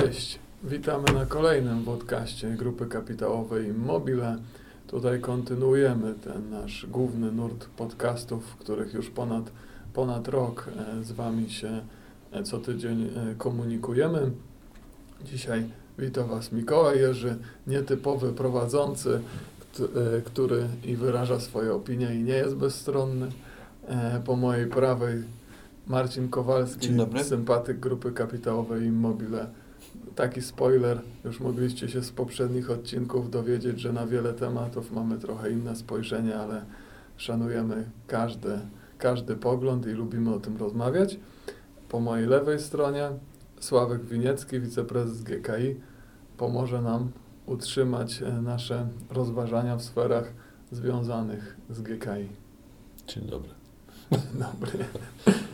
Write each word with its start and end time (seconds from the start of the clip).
Cześć, 0.00 0.38
witamy 0.64 1.12
na 1.12 1.26
kolejnym 1.26 1.84
podcaście 1.84 2.50
Grupy 2.50 2.86
Kapitałowej 2.86 3.66
Immobile. 3.66 4.36
Tutaj 4.86 5.20
kontynuujemy 5.20 6.14
ten 6.14 6.50
nasz 6.50 6.86
główny 6.86 7.32
nurt 7.32 7.66
podcastów, 7.66 8.46
w 8.46 8.56
których 8.56 8.94
już 8.94 9.10
ponad, 9.10 9.52
ponad 9.94 10.28
rok 10.28 10.68
e, 11.00 11.04
z 11.04 11.12
Wami 11.12 11.50
się 11.50 11.82
e, 12.32 12.42
co 12.42 12.58
tydzień 12.58 13.02
e, 13.02 13.34
komunikujemy. 13.38 14.30
Dzisiaj 15.24 15.64
witam 15.98 16.28
Was 16.28 16.52
Mikołaj 16.52 16.98
Jerzy, 16.98 17.36
nietypowy 17.66 18.32
prowadzący, 18.32 19.20
który 20.24 20.66
i 20.84 20.96
wyraża 20.96 21.40
swoje 21.40 21.74
opinie 21.74 22.14
i 22.14 22.22
nie 22.22 22.34
jest 22.34 22.56
bezstronny. 22.56 23.28
Po 24.24 24.36
mojej 24.36 24.66
prawej 24.66 25.22
Marcin 25.86 26.28
Kowalski, 26.28 26.88
sympatyk 27.22 27.80
grupy 27.80 28.12
kapitałowej 28.12 28.82
Immobile. 28.82 29.61
Taki 30.14 30.42
spoiler, 30.42 31.00
już 31.24 31.40
mogliście 31.40 31.88
się 31.88 32.02
z 32.02 32.10
poprzednich 32.10 32.70
odcinków 32.70 33.30
dowiedzieć, 33.30 33.80
że 33.80 33.92
na 33.92 34.06
wiele 34.06 34.32
tematów 34.32 34.92
mamy 34.92 35.18
trochę 35.18 35.50
inne 35.50 35.76
spojrzenie, 35.76 36.38
ale 36.38 36.64
szanujemy 37.16 37.84
każdy, 38.06 38.58
każdy 38.98 39.36
pogląd 39.36 39.86
i 39.86 39.90
lubimy 39.90 40.34
o 40.34 40.40
tym 40.40 40.56
rozmawiać. 40.56 41.18
Po 41.88 42.00
mojej 42.00 42.26
lewej 42.26 42.58
stronie 42.58 43.10
Sławek 43.60 44.04
Winiecki, 44.04 44.60
wiceprezes 44.60 45.22
GKI, 45.22 45.80
pomoże 46.36 46.82
nam 46.82 47.10
utrzymać 47.46 48.22
e, 48.22 48.42
nasze 48.42 48.88
rozważania 49.10 49.76
w 49.76 49.82
sferach 49.82 50.32
związanych 50.72 51.56
z 51.70 51.80
GKI. 51.80 52.28
Dzień 53.06 53.24
dobry. 53.26 53.50
Dobry. 54.50 54.84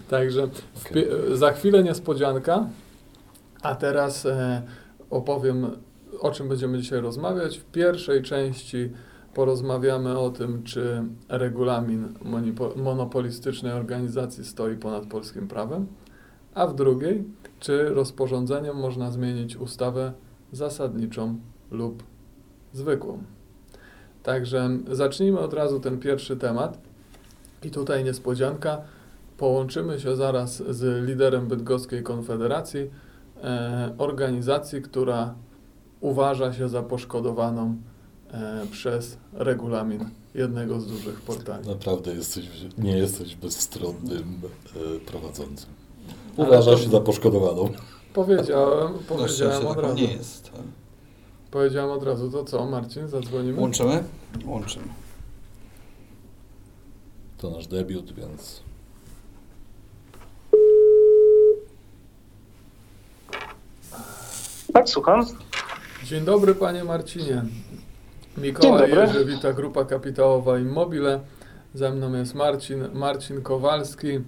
Także 0.09 0.45
okay. 0.45 1.37
za 1.37 1.53
chwilę 1.53 1.83
niespodzianka, 1.83 2.67
a 3.69 3.75
teraz 3.75 4.27
e, 4.27 4.63
opowiem, 5.11 5.67
o 6.21 6.31
czym 6.31 6.49
będziemy 6.49 6.79
dzisiaj 6.79 7.01
rozmawiać. 7.01 7.59
W 7.59 7.65
pierwszej 7.65 8.23
części 8.23 8.91
porozmawiamy 9.35 10.19
o 10.19 10.31
tym, 10.31 10.63
czy 10.63 11.05
regulamin 11.29 12.15
monopolistycznej 12.77 13.73
organizacji 13.73 14.45
stoi 14.45 14.77
ponad 14.77 15.07
polskim 15.07 15.49
prawem, 15.49 15.87
a 16.55 16.67
w 16.67 16.75
drugiej, 16.75 17.25
czy 17.61 17.89
rozporządzeniem 17.89 18.77
można 18.77 19.11
zmienić 19.11 19.57
ustawę 19.57 20.13
zasadniczą 20.53 21.39
lub 21.71 22.03
zwykłą. 22.73 23.23
Także 24.23 24.71
zacznijmy 24.91 25.39
od 25.39 25.55
razu 25.55 25.81
ten 25.81 25.99
pierwszy 25.99 26.37
temat. 26.37 26.79
I 27.63 27.71
tutaj 27.71 28.05
niespodzianka. 28.05 28.81
Połączymy 29.37 30.01
się 30.01 30.17
zaraz 30.17 30.57
z 30.57 31.07
liderem 31.07 31.47
Bydgoskiej 31.47 32.03
Konfederacji, 32.03 32.91
organizacji, 33.99 34.83
która 34.83 35.35
uważa 36.01 36.53
się 36.53 36.69
za 36.69 36.83
poszkodowaną 36.83 37.77
e, 38.31 38.67
przez 38.71 39.17
regulamin 39.33 40.11
jednego 40.35 40.81
z 40.81 40.87
dużych 40.87 41.21
portali. 41.21 41.69
Naprawdę 41.69 42.15
jesteś, 42.15 42.49
nie 42.79 42.99
jesteś 42.99 43.37
bezstronnym 43.37 44.41
e, 44.77 45.01
prowadzącym. 45.01 45.71
Uważa 46.37 46.77
się 46.77 46.91
za 46.91 47.01
poszkodowaną. 47.01 47.69
Powiedziałem, 48.15 48.93
powiedziałem 49.09 49.67
od 49.67 49.79
razu. 49.79 49.95
Nie 49.95 50.13
jest. 50.13 50.51
Powiedziałem 51.51 51.91
od 51.91 52.03
razu, 52.03 52.31
to 52.31 52.45
co, 52.45 52.67
Marcin, 52.67 53.09
zadzwonimy? 53.09 53.61
Łączymy? 53.61 54.05
Łączymy. 54.47 54.89
To 57.39 57.51
nasz 57.51 57.67
debiut, 57.67 58.13
więc 58.13 58.63
słucham. 64.89 65.27
Dzień 66.05 66.25
dobry, 66.25 66.55
panie 66.55 66.85
Marcinie. 66.85 67.43
Mikołaj 68.39 68.91
Jerzy, 68.91 69.25
wita 69.25 69.53
Grupa 69.53 69.85
Kapitałowa 69.85 70.59
Immobile. 70.59 71.21
Ze 71.75 71.91
mną 71.91 72.13
jest 72.13 72.35
Marcin, 72.35 72.89
Marcin 72.95 73.43
Kowalski, 73.43 74.21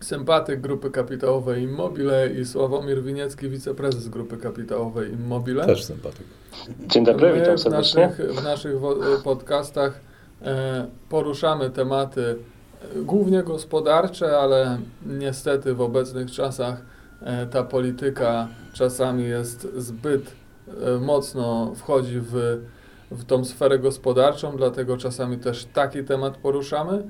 sympatyk 0.00 0.60
Grupy 0.60 0.90
Kapitałowej 0.90 1.62
Immobile 1.62 2.30
i 2.40 2.44
Sławomir 2.44 3.02
Winiecki, 3.02 3.48
wiceprezes 3.48 4.08
Grupy 4.08 4.36
Kapitałowej 4.36 5.12
Immobile. 5.12 5.66
Też 5.66 5.84
sympatyk. 5.84 6.26
Dzień 6.86 7.04
dobry, 7.04 7.32
My 7.32 7.40
witam 7.40 7.58
serdecznie. 7.58 8.08
W 8.08 8.18
naszych, 8.18 8.40
w 8.40 8.44
naszych 8.44 8.76
podcastach 9.24 10.00
e, 10.42 10.86
poruszamy 11.08 11.70
tematy 11.70 12.36
e, 12.96 13.02
głównie 13.02 13.42
gospodarcze, 13.42 14.38
ale 14.38 14.78
niestety 15.06 15.74
w 15.74 15.80
obecnych 15.80 16.30
czasach 16.30 16.76
E, 16.76 17.01
ta 17.50 17.62
polityka 17.62 18.48
czasami 18.72 19.24
jest 19.24 19.68
zbyt 19.76 20.32
e, 20.68 20.98
mocno 20.98 21.72
wchodzi 21.74 22.20
w, 22.20 22.60
w 23.10 23.24
tą 23.24 23.44
sferę 23.44 23.78
gospodarczą, 23.78 24.56
dlatego 24.56 24.96
czasami 24.96 25.38
też 25.38 25.64
taki 25.64 26.04
temat 26.04 26.36
poruszamy. 26.36 27.02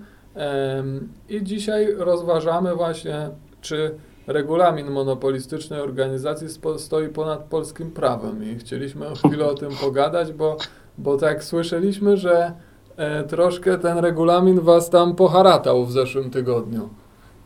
I 1.28 1.42
dzisiaj 1.42 1.94
rozważamy 1.98 2.74
właśnie, 2.74 3.30
czy 3.60 3.94
regulamin 4.26 4.90
monopolistycznej 4.90 5.80
organizacji 5.80 6.48
stoi 6.76 7.08
ponad 7.08 7.44
polskim 7.44 7.90
prawem. 7.90 8.44
I 8.44 8.58
chcieliśmy 8.58 9.06
chwilę 9.26 9.46
o 9.46 9.54
tym 9.54 9.70
pogadać, 9.80 10.32
bo, 10.32 10.56
bo 10.98 11.16
tak 11.16 11.44
słyszeliśmy, 11.44 12.16
że 12.16 12.52
e, 12.96 13.24
troszkę 13.24 13.78
ten 13.78 13.98
regulamin 13.98 14.60
was 14.60 14.90
tam 14.90 15.16
poharatał 15.16 15.86
w 15.86 15.92
zeszłym 15.92 16.30
tygodniu. 16.30 16.88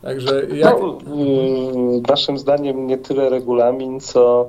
Także 0.02 0.46
jak... 0.46 0.80
No, 0.80 0.98
mm, 1.06 2.02
naszym 2.08 2.38
zdaniem 2.38 2.86
nie 2.86 2.98
tyle 2.98 3.28
regulamin, 3.28 4.00
co, 4.00 4.48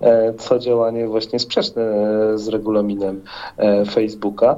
e, 0.00 0.34
co 0.34 0.58
działanie 0.58 1.08
właśnie 1.08 1.38
sprzeczne 1.38 1.82
e, 1.82 2.38
z 2.38 2.48
regulaminem 2.48 3.22
e, 3.56 3.84
Facebooka. 3.84 4.56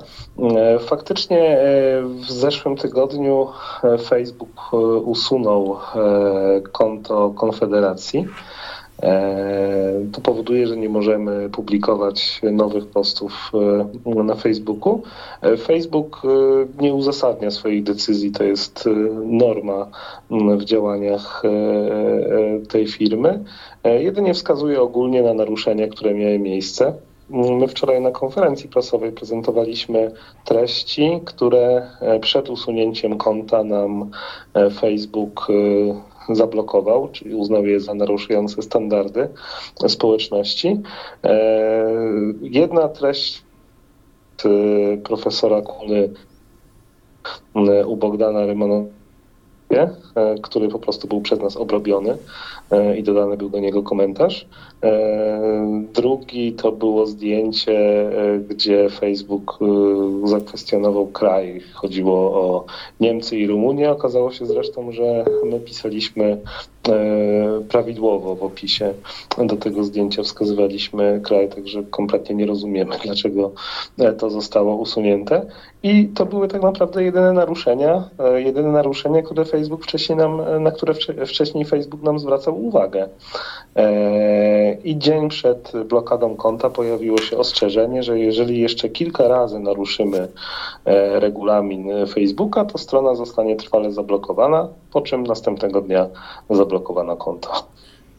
Faktycznie 0.80 1.58
w 2.04 2.32
zeszłym 2.32 2.76
tygodniu 2.76 3.48
Facebook 4.08 4.72
usunął 5.04 5.76
konto 6.72 7.30
Konfederacji. 7.30 8.28
E, 9.02 10.06
to 10.12 10.20
powoduje, 10.20 10.66
że 10.66 10.76
nie 10.76 10.88
możemy 10.88 11.50
publikować 11.50 12.40
nowych 12.52 12.86
postów 12.86 13.52
e, 14.06 14.24
na 14.24 14.34
Facebooku. 14.34 15.02
E, 15.42 15.56
Facebook 15.56 16.22
nie 16.80 16.94
uzasadnia 16.94 17.50
swoich 17.50 17.82
decyzji, 17.82 18.32
to 18.32 18.44
jest 18.44 18.88
norma 19.24 19.86
w 20.30 20.64
działaniach 20.64 21.42
tej 22.68 22.86
firmy. 22.86 23.44
Jedynie 23.84 24.34
wskazuje 24.34 24.80
ogólnie 24.80 25.22
na 25.22 25.34
naruszenia, 25.34 25.88
które 25.88 26.14
miały 26.14 26.38
miejsce. 26.38 26.92
My 27.30 27.68
wczoraj 27.68 28.00
na 28.00 28.10
konferencji 28.10 28.68
prasowej 28.68 29.12
prezentowaliśmy 29.12 30.10
treści, 30.44 31.20
które 31.24 31.90
przed 32.20 32.50
usunięciem 32.50 33.18
konta 33.18 33.64
nam 33.64 34.10
Facebook 34.80 35.48
zablokował, 36.34 37.08
czyli 37.12 37.34
uznał 37.34 37.66
je 37.66 37.80
za 37.80 37.94
naruszające 37.94 38.62
standardy 38.62 39.28
społeczności. 39.88 40.80
E, 41.24 41.80
jedna 42.40 42.88
treść 42.88 43.42
profesora 45.04 45.62
Kuny 45.62 46.10
u 47.86 47.96
Bogdana 47.96 48.46
Rymanowa 48.46 48.88
E, 48.88 48.97
który 50.42 50.68
po 50.68 50.78
prostu 50.78 51.08
był 51.08 51.20
przez 51.20 51.40
nas 51.40 51.56
obrobiony 51.56 52.16
e, 52.70 52.98
i 52.98 53.02
dodany 53.02 53.36
był 53.36 53.48
do 53.48 53.58
niego 53.58 53.82
komentarz. 53.82 54.46
E, 54.82 55.88
drugi 55.94 56.52
to 56.52 56.72
było 56.72 57.06
zdjęcie, 57.06 58.10
gdzie 58.48 58.90
Facebook 58.90 59.58
zakwestionował 60.24 61.06
kraj. 61.06 61.60
Chodziło 61.74 62.14
o 62.14 62.64
Niemcy 63.00 63.38
i 63.38 63.46
Rumunię. 63.46 63.90
Okazało 63.90 64.32
się 64.32 64.46
zresztą, 64.46 64.92
że 64.92 65.24
my 65.44 65.60
pisaliśmy 65.60 66.38
prawidłowo 67.68 68.34
w 68.34 68.42
opisie 68.42 68.94
do 69.38 69.56
tego 69.56 69.84
zdjęcia 69.84 70.22
wskazywaliśmy 70.22 71.20
kraj, 71.24 71.48
także 71.48 71.82
kompletnie 71.82 72.34
nie 72.34 72.46
rozumiemy, 72.46 72.96
dlaczego 73.04 73.52
to 74.18 74.30
zostało 74.30 74.76
usunięte. 74.76 75.46
I 75.82 76.08
to 76.08 76.26
były 76.26 76.48
tak 76.48 76.62
naprawdę 76.62 77.04
jedyne 77.04 77.32
naruszenia, 77.32 78.08
e, 78.18 78.42
jedyne 78.42 78.68
naruszenia, 78.68 79.22
które 79.22 79.44
Facebook 79.44 79.84
wcześniej 79.84 80.18
nam, 80.18 80.40
e, 80.40 80.60
na 80.60 80.70
które 80.70 80.94
wcześniej 81.26 81.64
Facebook 81.64 82.02
nam 82.02 82.18
zwracał 82.18 82.64
uwagę. 82.66 83.08
E, 83.76 84.72
I 84.74 84.98
dzień 84.98 85.28
przed 85.28 85.72
blokadą 85.88 86.36
konta 86.36 86.70
pojawiło 86.70 87.18
się 87.18 87.38
ostrzeżenie, 87.38 88.02
że 88.02 88.18
jeżeli 88.18 88.60
jeszcze 88.60 88.88
kilka 88.88 89.28
razy 89.28 89.60
naruszymy 89.60 90.28
regulamin 91.14 91.90
Facebooka, 92.14 92.64
to 92.64 92.78
strona 92.78 93.14
zostanie 93.14 93.56
trwale 93.56 93.92
zablokowana, 93.92 94.68
po 94.92 95.00
czym 95.00 95.24
następnego 95.24 95.80
dnia 95.80 96.06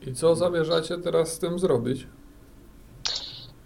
I 0.07 0.13
co 0.13 0.35
zamierzacie 0.35 0.97
teraz 0.97 1.33
z 1.33 1.39
tym 1.39 1.59
zrobić? 1.59 2.07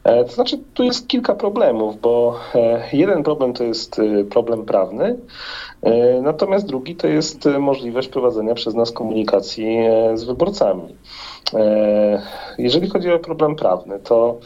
To 0.03 0.33
znaczy, 0.33 0.59
tu 0.73 0.83
jest 0.83 1.07
kilka 1.07 1.35
problemów, 1.35 2.01
bo 2.01 2.39
jeden 2.93 3.23
problem 3.23 3.53
to 3.53 3.63
jest 3.63 4.01
problem 4.29 4.65
prawny, 4.65 5.17
natomiast 6.21 6.65
drugi 6.65 6.95
to 6.95 7.07
jest 7.07 7.45
możliwość 7.59 8.07
prowadzenia 8.07 8.53
przez 8.53 8.75
nas 8.75 8.91
komunikacji 8.91 9.77
z 10.13 10.23
wyborcami. 10.23 10.95
Jeżeli 12.57 12.89
chodzi 12.89 13.11
o 13.11 13.19
problem 13.19 13.55
prawny, 13.55 13.99
to 13.99 14.39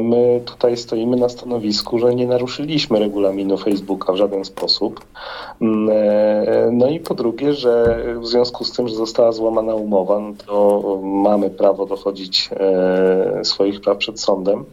My 0.00 0.40
tutaj 0.44 0.76
stoimy 0.76 1.16
na 1.16 1.28
stanowisku, 1.28 1.98
że 1.98 2.14
nie 2.14 2.26
naruszyliśmy 2.26 2.98
regulaminu 2.98 3.56
Facebooka 3.56 4.12
w 4.12 4.16
żaden 4.16 4.44
sposób. 4.44 5.00
Mm, 5.60 5.90
e, 5.92 6.70
no 6.72 6.88
i 6.88 7.00
po 7.00 7.14
drugie, 7.14 7.54
że 7.54 8.04
w 8.20 8.26
związku 8.26 8.64
z 8.64 8.72
tym, 8.72 8.88
że 8.88 8.94
została 8.94 9.32
złamana 9.32 9.74
umowa, 9.74 10.18
no 10.18 10.32
to 10.46 10.82
mamy 11.02 11.50
prawo 11.50 11.86
dochodzić 11.86 12.50
e, 12.52 13.44
swoich 13.44 13.80
praw 13.80 13.98
przed 13.98 14.20
sądem. 14.20 14.64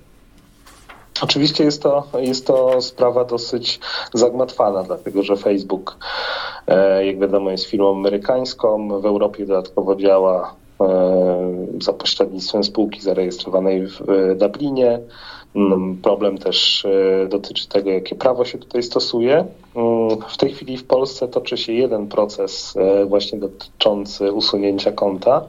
Oczywiście 1.22 1.64
jest 1.64 1.82
to, 1.82 2.08
jest 2.20 2.48
to 2.48 2.82
sprawa 2.82 3.26
dosyć 3.26 3.80
zagmatwana, 4.14 4.84
dlatego 4.84 5.24
że 5.24 5.38
Facebook, 5.38 5.98
e, 6.68 7.06
jak 7.06 7.20
wiadomo, 7.20 7.52
jest 7.52 7.66
firmą 7.66 7.92
amerykańską, 7.92 9.02
w 9.02 9.06
Europie 9.06 9.46
dodatkowo 9.46 9.96
działa 9.96 10.56
za 11.82 11.94
pośrednictwem 11.94 12.64
spółki 12.64 13.02
zarejestrowanej 13.02 13.88
w 13.88 14.02
Dublinie. 14.38 15.00
Mm, 15.56 15.98
problem 15.98 16.38
też 16.38 16.86
e, 16.86 17.28
dotyczy 17.28 17.68
tego, 17.68 17.90
jakie 17.90 18.16
prawo 18.16 18.46
się 18.46 18.58
tutaj 18.58 18.84
stosuje. 18.84 19.46
Mm, 19.76 20.10
w 20.28 20.38
tej 20.38 20.54
chwili 20.54 20.78
w 20.78 20.84
Polsce 20.84 21.28
toczy 21.28 21.58
się 21.58 21.74
jeden 21.74 22.08
proces 22.08 22.74
e, 22.78 23.06
właśnie 23.06 23.40
dotyczący 23.40 24.32
usunięcia 24.32 24.92
konta. 24.92 25.42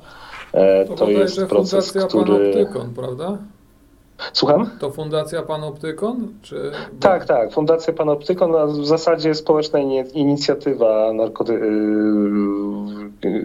To, 0.89 0.95
to 0.95 1.11
jest 1.11 1.47
proces, 1.47 1.93
który... 2.09 2.53
Panoptykon, 2.53 2.95
prawda? 2.95 3.39
Słucham? 4.33 4.71
To 4.81 4.91
Fundacja 4.91 5.43
Panoptykon? 5.43 6.29
Czy... 6.43 6.73
Tak, 7.01 7.25
tak. 7.25 7.53
Fundacja 7.53 7.93
Panoptykon, 7.93 8.53
w 8.83 8.87
zasadzie 8.87 9.35
społeczna 9.35 9.79
inicjatywa 10.15 11.13
narkoty... 11.13 11.53
Y, 11.53 12.87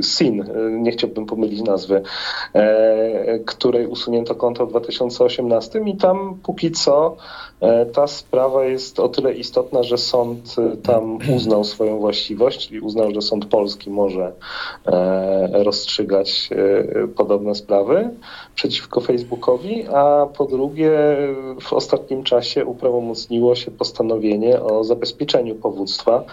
SIN, 0.01 0.45
nie 0.71 0.91
chciałbym 0.91 1.25
pomylić 1.25 1.61
nazwy, 1.61 2.01
e, 2.53 3.39
której 3.39 3.87
usunięto 3.87 4.35
konto 4.35 4.65
w 4.65 4.69
2018 4.69 5.81
i 5.85 5.97
tam 5.97 6.37
póki 6.43 6.71
co 6.71 7.15
e, 7.59 7.85
ta 7.85 8.07
sprawa 8.07 8.65
jest 8.65 8.99
o 8.99 9.09
tyle 9.09 9.33
istotna, 9.33 9.83
że 9.83 9.97
sąd 9.97 10.55
tam 10.83 11.19
uznał 11.35 11.63
swoją 11.63 11.99
właściwość, 11.99 12.67
czyli 12.67 12.79
uznał, 12.79 13.11
że 13.11 13.21
sąd 13.21 13.45
polski 13.45 13.89
może 13.89 14.31
e, 14.85 15.63
rozstrzygać 15.63 16.49
podobne 17.15 17.55
sprawy 17.55 18.09
przeciwko 18.55 19.01
Facebookowi, 19.01 19.87
a 19.93 20.27
po 20.37 20.45
drugie 20.45 20.60
w 21.61 21.73
ostatnim 21.73 22.23
czasie 22.23 22.65
uprawomocniło 22.65 23.55
się 23.55 23.71
postanowienie 23.71 24.61
o 24.61 24.83
zabezpieczeniu 24.83 25.55
powództwa, 25.55 26.23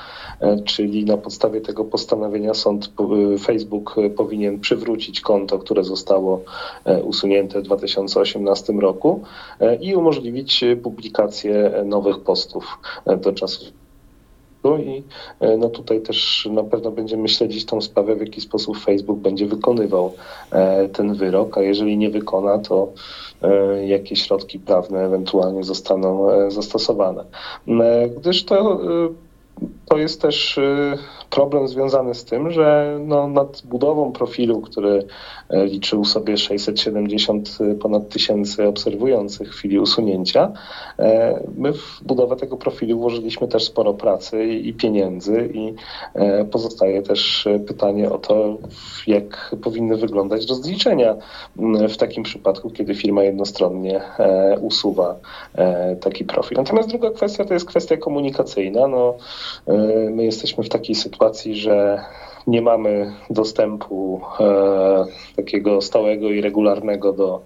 e, 0.41 0.61
czyli 0.65 1.05
na 1.05 1.17
podstawie 1.17 1.61
tego 1.61 1.85
postanowienia 1.85 2.55
sąd 2.55 2.93
e, 3.35 3.39
Facebook 3.39 3.97
powinien 4.17 4.61
przywrócić 4.61 5.21
konto, 5.21 5.59
które 5.59 5.85
zostało 5.85 6.43
e, 6.85 7.03
usunięte 7.03 7.61
w 7.61 7.63
2018 7.63 8.73
roku 8.73 9.23
i 9.81 9.95
umożliwić 9.95 10.65
publikację 10.83 11.83
nowych 11.85 12.21
postów 12.21 12.79
do 13.21 13.33
czasu 13.33 13.78
i 14.65 15.03
e, 15.41 15.57
no 15.57 15.69
tutaj 15.69 16.01
też 16.01 16.49
na 16.53 16.65
pewno 16.65 16.91
będziemy 16.91 17.29
śledzić 17.29 17.65
tą 17.65 17.81
sprawę, 17.81 18.17
w 18.17 18.21
jaki 18.21 18.41
sposób 18.41 18.79
Facebook 18.79 19.19
będzie 19.19 19.47
wykonywał 19.47 20.15
e, 20.51 20.89
ten 20.89 21.15
wyrok, 21.15 21.59
a 21.59 21.63
jeżeli 21.63 21.97
nie 21.97 22.11
wykona, 22.11 22.59
to 22.59 22.93
e, 23.43 23.87
jakie 23.87 24.17
środki 24.17 24.59
prawne 24.59 25.01
ewentualnie 25.05 25.65
zostaną 25.65 26.29
zastosowane. 26.51 27.25
Gdyż 28.17 28.45
to 28.45 28.81
to 29.89 29.99
jest 29.99 30.23
też 30.23 30.61
problem 31.31 31.69
związany 31.69 32.15
z 32.15 32.25
tym, 32.25 32.51
że 32.51 32.99
no, 33.01 33.29
nad 33.29 33.63
budową 33.65 34.13
profilu, 34.13 34.61
który 34.61 35.05
e, 35.49 35.67
liczył 35.67 36.05
sobie 36.05 36.37
670 36.37 37.59
y, 37.61 37.75
ponad 37.75 38.09
tysięcy 38.09 38.69
obserwujących 38.69 39.55
w 39.55 39.57
chwili 39.57 39.79
usunięcia, 39.79 40.53
e, 40.99 41.41
my 41.57 41.73
w 41.73 42.01
budowę 42.03 42.37
tego 42.37 42.57
profilu 42.57 42.99
włożyliśmy 42.99 43.49
też 43.49 43.65
sporo 43.65 43.95
pracy 43.95 44.45
i 44.45 44.75
pieniędzy 44.75 45.51
i 45.55 45.75
e, 46.15 46.45
pozostaje 46.45 47.03
też 47.03 47.49
pytanie 47.67 48.11
o 48.11 48.19
to, 48.19 48.57
jak 49.07 49.55
powinny 49.63 49.97
wyglądać 49.97 50.49
rozliczenia 50.49 51.17
w 51.89 51.97
takim 51.97 52.23
przypadku, 52.23 52.71
kiedy 52.71 52.95
firma 52.95 53.23
jednostronnie 53.23 54.01
usuwa 54.61 55.17
taki 56.01 56.25
profil. 56.25 56.59
Natomiast 56.59 56.89
druga 56.89 57.11
kwestia 57.11 57.45
to 57.45 57.55
jest 57.55 57.67
kwestia 57.67 57.97
komunikacyjna. 57.97 58.89
No, 58.89 59.15
My 60.11 60.25
jesteśmy 60.25 60.65
w 60.65 60.69
takiej 60.69 60.95
sytuacji, 60.95 61.18
że 61.57 62.05
nie 62.47 62.63
mamy 62.63 63.13
dostępu 63.31 64.21
e, 64.41 65.05
takiego 65.37 65.81
stałego 65.81 66.31
i 66.31 66.41
regularnego 66.41 67.13
do 67.13 67.43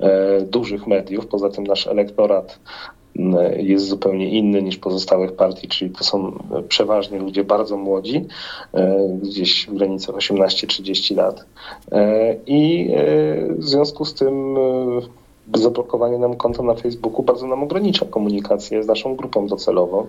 e, 0.00 0.40
dużych 0.40 0.86
mediów. 0.86 1.26
Poza 1.26 1.50
tym 1.50 1.64
nasz 1.64 1.86
elektorat 1.86 2.58
jest 3.56 3.88
zupełnie 3.88 4.30
inny 4.30 4.62
niż 4.62 4.76
pozostałych 4.76 5.32
partii, 5.32 5.68
czyli 5.68 5.90
to 5.90 6.04
są 6.04 6.38
przeważnie 6.68 7.18
ludzie 7.18 7.44
bardzo 7.44 7.76
młodzi, 7.76 8.24
e, 8.74 9.08
gdzieś 9.22 9.66
w 9.66 9.74
granicach 9.74 10.16
18-30 10.16 11.16
lat. 11.16 11.44
E, 11.92 12.36
I 12.46 12.90
e, 12.90 13.04
w 13.54 13.64
związku 13.64 14.04
z 14.04 14.14
tym 14.14 14.56
zablokowanie 15.54 16.18
nam 16.18 16.36
konta 16.36 16.62
na 16.62 16.74
Facebooku 16.74 17.22
bardzo 17.22 17.46
nam 17.46 17.62
ogranicza 17.62 18.06
komunikację 18.06 18.82
z 18.82 18.86
naszą 18.86 19.16
grupą 19.16 19.46
docelową 19.46 20.06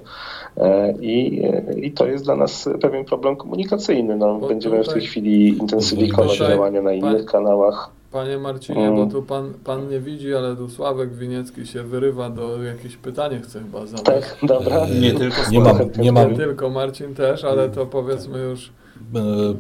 e, 0.57 0.93
i, 1.01 1.41
i 1.77 1.91
to 1.91 2.07
jest 2.07 2.23
dla 2.23 2.35
nas 2.35 2.69
pewien 2.81 3.05
problem 3.05 3.35
komunikacyjny. 3.35 4.15
No, 4.15 4.39
będziemy 4.39 4.83
w 4.83 4.87
tej 4.87 5.01
chwili 5.01 5.47
intensyfikować 5.47 6.37
działania 6.37 6.81
na 6.81 6.93
innych 6.93 7.25
kanałach. 7.25 7.89
Panie 8.11 8.37
Marcinie, 8.37 8.87
mm. 8.87 8.95
bo 8.95 9.11
tu 9.11 9.23
pan, 9.23 9.53
pan 9.63 9.89
nie 9.89 9.99
widzi, 9.99 10.35
ale 10.35 10.55
tu 10.55 10.69
Sławek 10.69 11.13
Winiecki 11.13 11.67
się 11.67 11.83
wyrywa 11.83 12.29
do 12.29 12.63
jakieś 12.63 12.97
pytanie 12.97 13.39
chce 13.39 13.59
chyba 13.59 13.85
zadać. 13.85 14.05
Tak, 14.05 14.37
dobra. 14.43 14.87
Nie 15.01 15.13
tylko 15.13 15.37
nie 15.51 15.59
mam, 15.59 15.77
nie 15.99 16.11
mam. 16.11 16.31
Nie 16.31 16.37
tylko 16.37 16.69
Marcin 16.69 17.15
też, 17.15 17.43
ale 17.43 17.69
to 17.69 17.85
powiedzmy 17.85 18.39
już 18.39 18.71
E, 18.71 18.86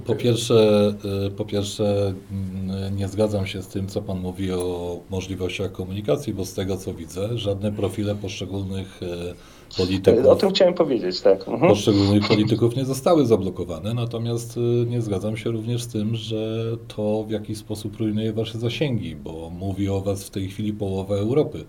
po 0.05 0.15
pierwsze, 0.15 0.93
e, 1.25 1.31
po 1.31 1.45
pierwsze, 1.45 2.13
mm, 2.31 2.95
nie 2.95 3.07
zgadzam 3.07 3.47
się 3.47 3.61
z 3.61 3.67
tym, 3.67 3.87
co 3.87 4.01
Pan 4.01 4.19
mówi 4.19 4.51
o 4.51 4.99
możliwościach 5.09 5.71
komunikacji, 5.71 6.33
bo 6.33 6.45
z 6.45 6.53
tego 6.53 6.77
co 6.77 6.93
widzę, 6.93 7.37
żadne 7.37 7.71
profile 7.71 8.15
poszczególnych 8.15 8.99
e, 9.03 9.77
polityków. 9.77 10.25
O 10.25 10.35
tym 10.35 10.49
chciałem 10.49 10.73
powiedzieć, 10.73 11.21
tak. 11.21 11.47
Mhm. 11.47 11.71
Poszczególnych 11.71 12.27
polityków 12.27 12.75
nie 12.75 12.85
zostały 12.85 13.25
zablokowane, 13.25 13.93
natomiast 13.93 14.59
nie 14.87 15.01
zgadzam 15.01 15.37
się 15.37 15.51
również 15.51 15.83
z 15.83 15.87
tym, 15.87 16.15
że 16.15 16.63
to 16.95 17.23
w 17.23 17.31
jakiś 17.31 17.57
sposób 17.57 17.97
rujnuje 17.97 18.33
Wasze 18.33 18.59
zasięgi, 18.59 19.15
bo 19.15 19.49
mówi 19.49 19.89
o 19.89 20.01
Was 20.01 20.23
w 20.23 20.29
tej 20.29 20.47
chwili 20.47 20.73
połowa 20.73 21.15
Europy. 21.15 21.65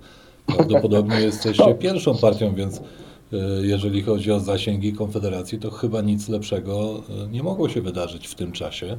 Prawdopodobnie 0.46 1.20
jesteście 1.20 1.66
no. 1.66 1.74
pierwszą 1.74 2.16
partią, 2.16 2.54
więc 2.54 2.80
E, 2.80 3.07
jeżeli 3.62 4.02
chodzi 4.02 4.32
o 4.32 4.40
zasięgi 4.40 4.92
Konfederacji, 4.92 5.58
to 5.58 5.70
chyba 5.70 6.00
nic 6.00 6.28
lepszego 6.28 7.02
e, 7.24 7.28
nie 7.28 7.42
mogło 7.42 7.68
się 7.68 7.80
wydarzyć 7.80 8.28
w 8.28 8.34
tym 8.34 8.52
czasie 8.52 8.96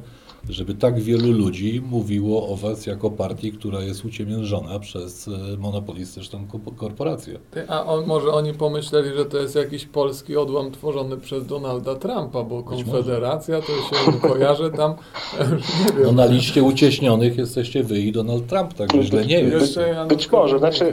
żeby 0.48 0.74
tak 0.74 1.00
wielu 1.00 1.32
ludzi 1.32 1.82
mówiło 1.90 2.48
o 2.48 2.56
was 2.56 2.86
jako 2.86 3.10
partii, 3.10 3.52
która 3.52 3.80
jest 3.80 4.04
uciemiężona 4.04 4.78
przez 4.78 5.28
e, 5.28 5.56
monopolistyczną 5.58 6.46
korporację. 6.76 7.38
A 7.68 7.86
on, 7.86 8.06
może 8.06 8.32
oni 8.32 8.54
pomyśleli, 8.54 9.10
że 9.16 9.24
to 9.24 9.38
jest 9.38 9.54
jakiś 9.54 9.86
polski 9.86 10.36
odłam 10.36 10.70
tworzony 10.70 11.16
przez 11.16 11.46
Donalda 11.46 11.94
Trumpa, 11.94 12.42
bo 12.42 12.62
Konfederacja 12.62 13.60
to 13.60 13.66
się 13.66 14.28
kojarzy 14.28 14.70
tam, 14.70 14.94
nie 15.80 15.92
wiem. 15.96 16.04
No 16.04 16.12
na 16.12 16.26
liście 16.26 16.62
ucieśnionych 16.62 17.38
jesteście 17.38 17.82
wy 17.82 17.98
i 17.98 18.12
Donald 18.12 18.46
Trump, 18.46 18.74
tak 18.74 18.92
źle 19.02 19.26
nie 19.26 19.40
jest. 19.40 19.78
Być 20.08 20.32
może, 20.32 20.58
znaczy, 20.58 20.84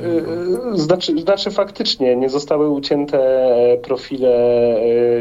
y, 0.73 0.77
znaczy, 0.77 1.21
znaczy 1.21 1.51
faktycznie 1.51 2.15
nie 2.15 2.29
zostały 2.29 2.69
ucięte 2.69 3.17
profile 3.83 4.27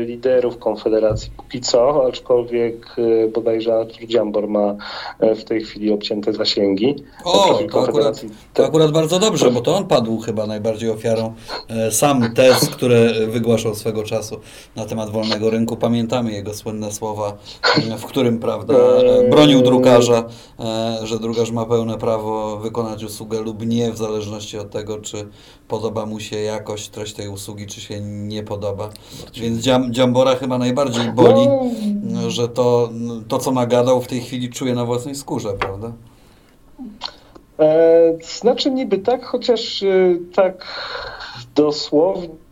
liderów 0.06 0.59
Konfederacji 0.59 1.30
póki 1.37 1.61
co, 1.61 2.06
aczkolwiek 2.06 2.97
bodajże 3.35 3.75
Artur 3.75 4.06
Dziambor 4.16 4.49
ma 4.49 4.76
e, 5.20 5.35
w 5.35 5.44
tej 5.44 5.64
chwili 5.64 5.92
obcięte 5.92 6.32
zasięgi. 6.32 6.94
O, 7.25 7.58
to 7.73 7.82
akurat, 7.82 8.20
to 8.54 8.66
akurat 8.66 8.90
bardzo 8.90 9.18
dobrze, 9.18 9.50
bo 9.50 9.61
to 9.61 9.76
on 9.76 9.87
padł 9.87 10.18
chyba 10.18 10.46
najbardziej 10.46 10.90
ofiarą 10.90 11.35
e, 11.68 11.92
sam 11.92 12.35
tez, 12.35 12.68
które 12.68 13.26
wygłaszał 13.26 13.75
swego 13.75 14.02
czasu 14.02 14.40
na 14.76 14.85
temat 14.85 15.11
wolnego 15.11 15.50
rynku. 15.50 15.76
Pamiętamy 15.76 16.32
jego 16.32 16.54
słynne 16.54 16.92
słowa, 16.92 17.37
w 17.99 18.04
którym 18.04 18.38
prawda, 18.38 18.75
e, 18.75 19.30
bronił 19.30 19.62
drukarza, 19.62 20.25
że 21.02 21.18
drukarz 21.18 21.50
ma 21.50 21.66
pełne 21.66 21.99
prawo 21.99 22.56
wykonać 22.56 23.04
usługę 23.04 23.40
lub 23.40 23.66
nie, 23.66 23.92
w 23.92 23.96
zależności 23.96 24.58
od 24.58 24.70
tego, 24.70 24.99
czy 24.99 25.26
podoba 25.68 26.06
mu 26.06 26.20
się 26.20 26.37
jakość, 26.37 26.88
treść 26.88 27.12
tej 27.12 27.28
usługi, 27.28 27.66
czy 27.66 27.80
się 27.80 28.00
nie 28.00 28.42
podoba. 28.42 28.90
Więc 29.35 29.58
Dziambora 29.90 30.35
chyba 30.35 30.58
najbardziej 30.58 31.12
boli, 31.12 31.49
no. 32.02 32.30
że 32.30 32.49
to, 32.49 32.90
to 33.28 33.38
co 33.38 33.52
nagadał 33.52 34.00
w 34.06 34.08
tej 34.08 34.20
chwili 34.20 34.50
czuje 34.50 34.75
na 34.75 34.84
własnej 34.84 35.14
skórze, 35.14 35.52
prawda? 35.52 35.92
E, 37.58 38.12
znaczy 38.22 38.70
niby 38.70 38.98
tak, 38.98 39.25
chociaż 39.25 39.82
e, 39.82 39.86
tak 40.34 40.66
dosłownie 41.54 42.45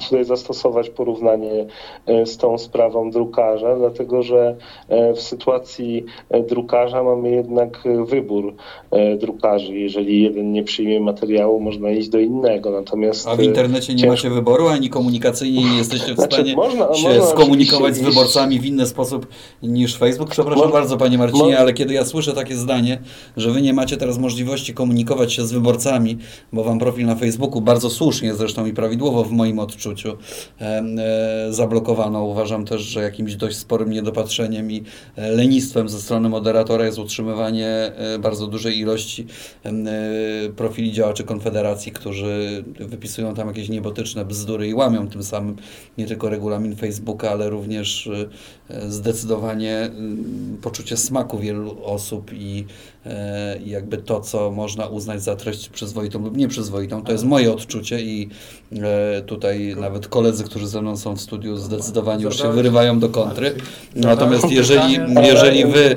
tutaj 0.00 0.24
zastosować 0.24 0.90
porównanie 0.90 1.66
e, 2.06 2.26
z 2.26 2.36
tą 2.36 2.58
sprawą 2.58 3.10
drukarza, 3.10 3.76
dlatego 3.76 4.22
że 4.22 4.56
e, 4.88 5.14
w 5.14 5.20
sytuacji 5.20 6.04
e, 6.30 6.42
drukarza 6.42 7.02
mamy 7.02 7.30
jednak 7.30 7.82
wybór 8.06 8.54
drukarzy. 9.18 9.78
Jeżeli 9.78 10.22
jeden 10.22 10.52
nie 10.52 10.62
przyjmie 10.64 11.00
materiału, 11.00 11.60
można 11.60 11.90
iść 11.90 12.08
do 12.08 12.18
innego. 12.18 12.70
Natomiast 12.70 13.28
A 13.28 13.36
w 13.36 13.42
internecie 13.42 13.92
nie 13.92 13.98
ciężko... 13.98 14.12
macie 14.12 14.30
wyboru, 14.30 14.68
ani 14.68 14.90
komunikacyjnie 14.90 15.64
nie 15.64 15.76
jesteście 15.76 16.12
w 16.12 16.16
Znaczy, 16.16 16.36
stanie 16.36 16.56
można- 16.56 16.94
się 16.94 17.08
można 17.08 17.26
skomunikować 17.26 17.96
z 17.96 18.00
wyborcami 18.02 18.60
w 18.60 18.66
inny 18.66 18.86
sposób 18.86 19.26
niż 19.62 19.98
Facebook. 19.98 20.30
Przepraszam 20.30 20.66
Mo- 20.66 20.72
bardzo, 20.72 20.96
panie 20.96 21.18
Marcinie, 21.18 21.58
ale 21.58 21.72
kiedy 21.72 21.94
ja 21.94 22.04
słyszę 22.04 22.32
takie 22.32 22.54
zdanie, 22.54 22.98
że 23.36 23.50
wy 23.50 23.62
nie 23.62 23.74
macie 23.74 23.96
teraz 23.96 24.18
możliwości 24.18 24.74
komunikować 24.74 25.32
się 25.32 25.42
z 25.46 25.52
wyborcami, 25.52 26.18
bo 26.52 26.64
wam 26.64 26.78
profil 26.78 27.06
na 27.06 27.14
Facebooku 27.14 27.60
bardzo 27.60 27.90
słusznie 27.90 28.34
zresztą 28.34 28.66
i 28.66 28.72
prawidłowo 28.72 29.24
w 29.24 29.32
moim 29.32 29.58
odczuciu 29.58 29.83
em, 30.58 30.98
e, 30.98 31.52
zablokowano. 31.52 32.24
Uważam 32.24 32.64
też, 32.64 32.82
że 32.82 33.02
jakimś 33.02 33.36
dość 33.36 33.56
sporym 33.56 33.90
niedopatrzeniem 33.90 34.72
i 34.72 34.84
e, 35.16 35.30
lenistwem 35.30 35.88
ze 35.88 36.00
strony 36.00 36.28
moderatora 36.28 36.86
jest 36.86 36.98
utrzymywanie 36.98 37.68
e, 37.68 38.18
bardzo 38.18 38.46
dużej 38.46 38.78
ilości 38.78 39.26
profili 40.56 40.92
działaczy 40.92 41.24
Konfederacji, 41.24 41.92
którzy 41.92 42.64
wypisują 42.80 43.34
tam 43.34 43.48
jakieś 43.48 43.68
niebotyczne 43.68 44.24
bzdury 44.24 44.68
i 44.68 44.74
łamią 44.74 45.08
tym 45.08 45.22
samym 45.22 45.56
nie 45.98 46.06
tylko 46.06 46.28
regulamin 46.28 46.76
Facebooka, 46.76 47.30
ale 47.30 47.50
również 47.50 48.10
zdecydowanie 48.88 49.90
poczucie 50.62 50.96
smaku 50.96 51.38
wielu 51.38 51.84
osób 51.84 52.32
i 52.32 52.64
jakby 53.66 53.98
to, 53.98 54.20
co 54.20 54.50
można 54.50 54.86
uznać 54.86 55.22
za 55.22 55.36
treść 55.36 55.68
przyzwoitą 55.68 56.22
lub 56.22 56.36
nieprzyzwoitą. 56.36 57.02
To 57.02 57.12
jest 57.12 57.24
moje 57.24 57.52
odczucie 57.52 58.00
i 58.00 58.28
e, 58.72 59.22
nawet 59.76 60.08
koledzy, 60.08 60.44
którzy 60.44 60.66
ze 60.68 60.82
mną 60.82 60.96
są 60.96 61.16
w 61.16 61.20
studiu 61.20 61.56
zdecydowanie 61.56 62.24
już 62.24 62.38
się 62.42 62.52
wyrywają 62.52 62.98
do 62.98 63.08
kontry. 63.08 63.54
Natomiast 63.96 64.50
jeżeli, 64.50 64.98
jeżeli 65.22 65.64
wy 65.66 65.96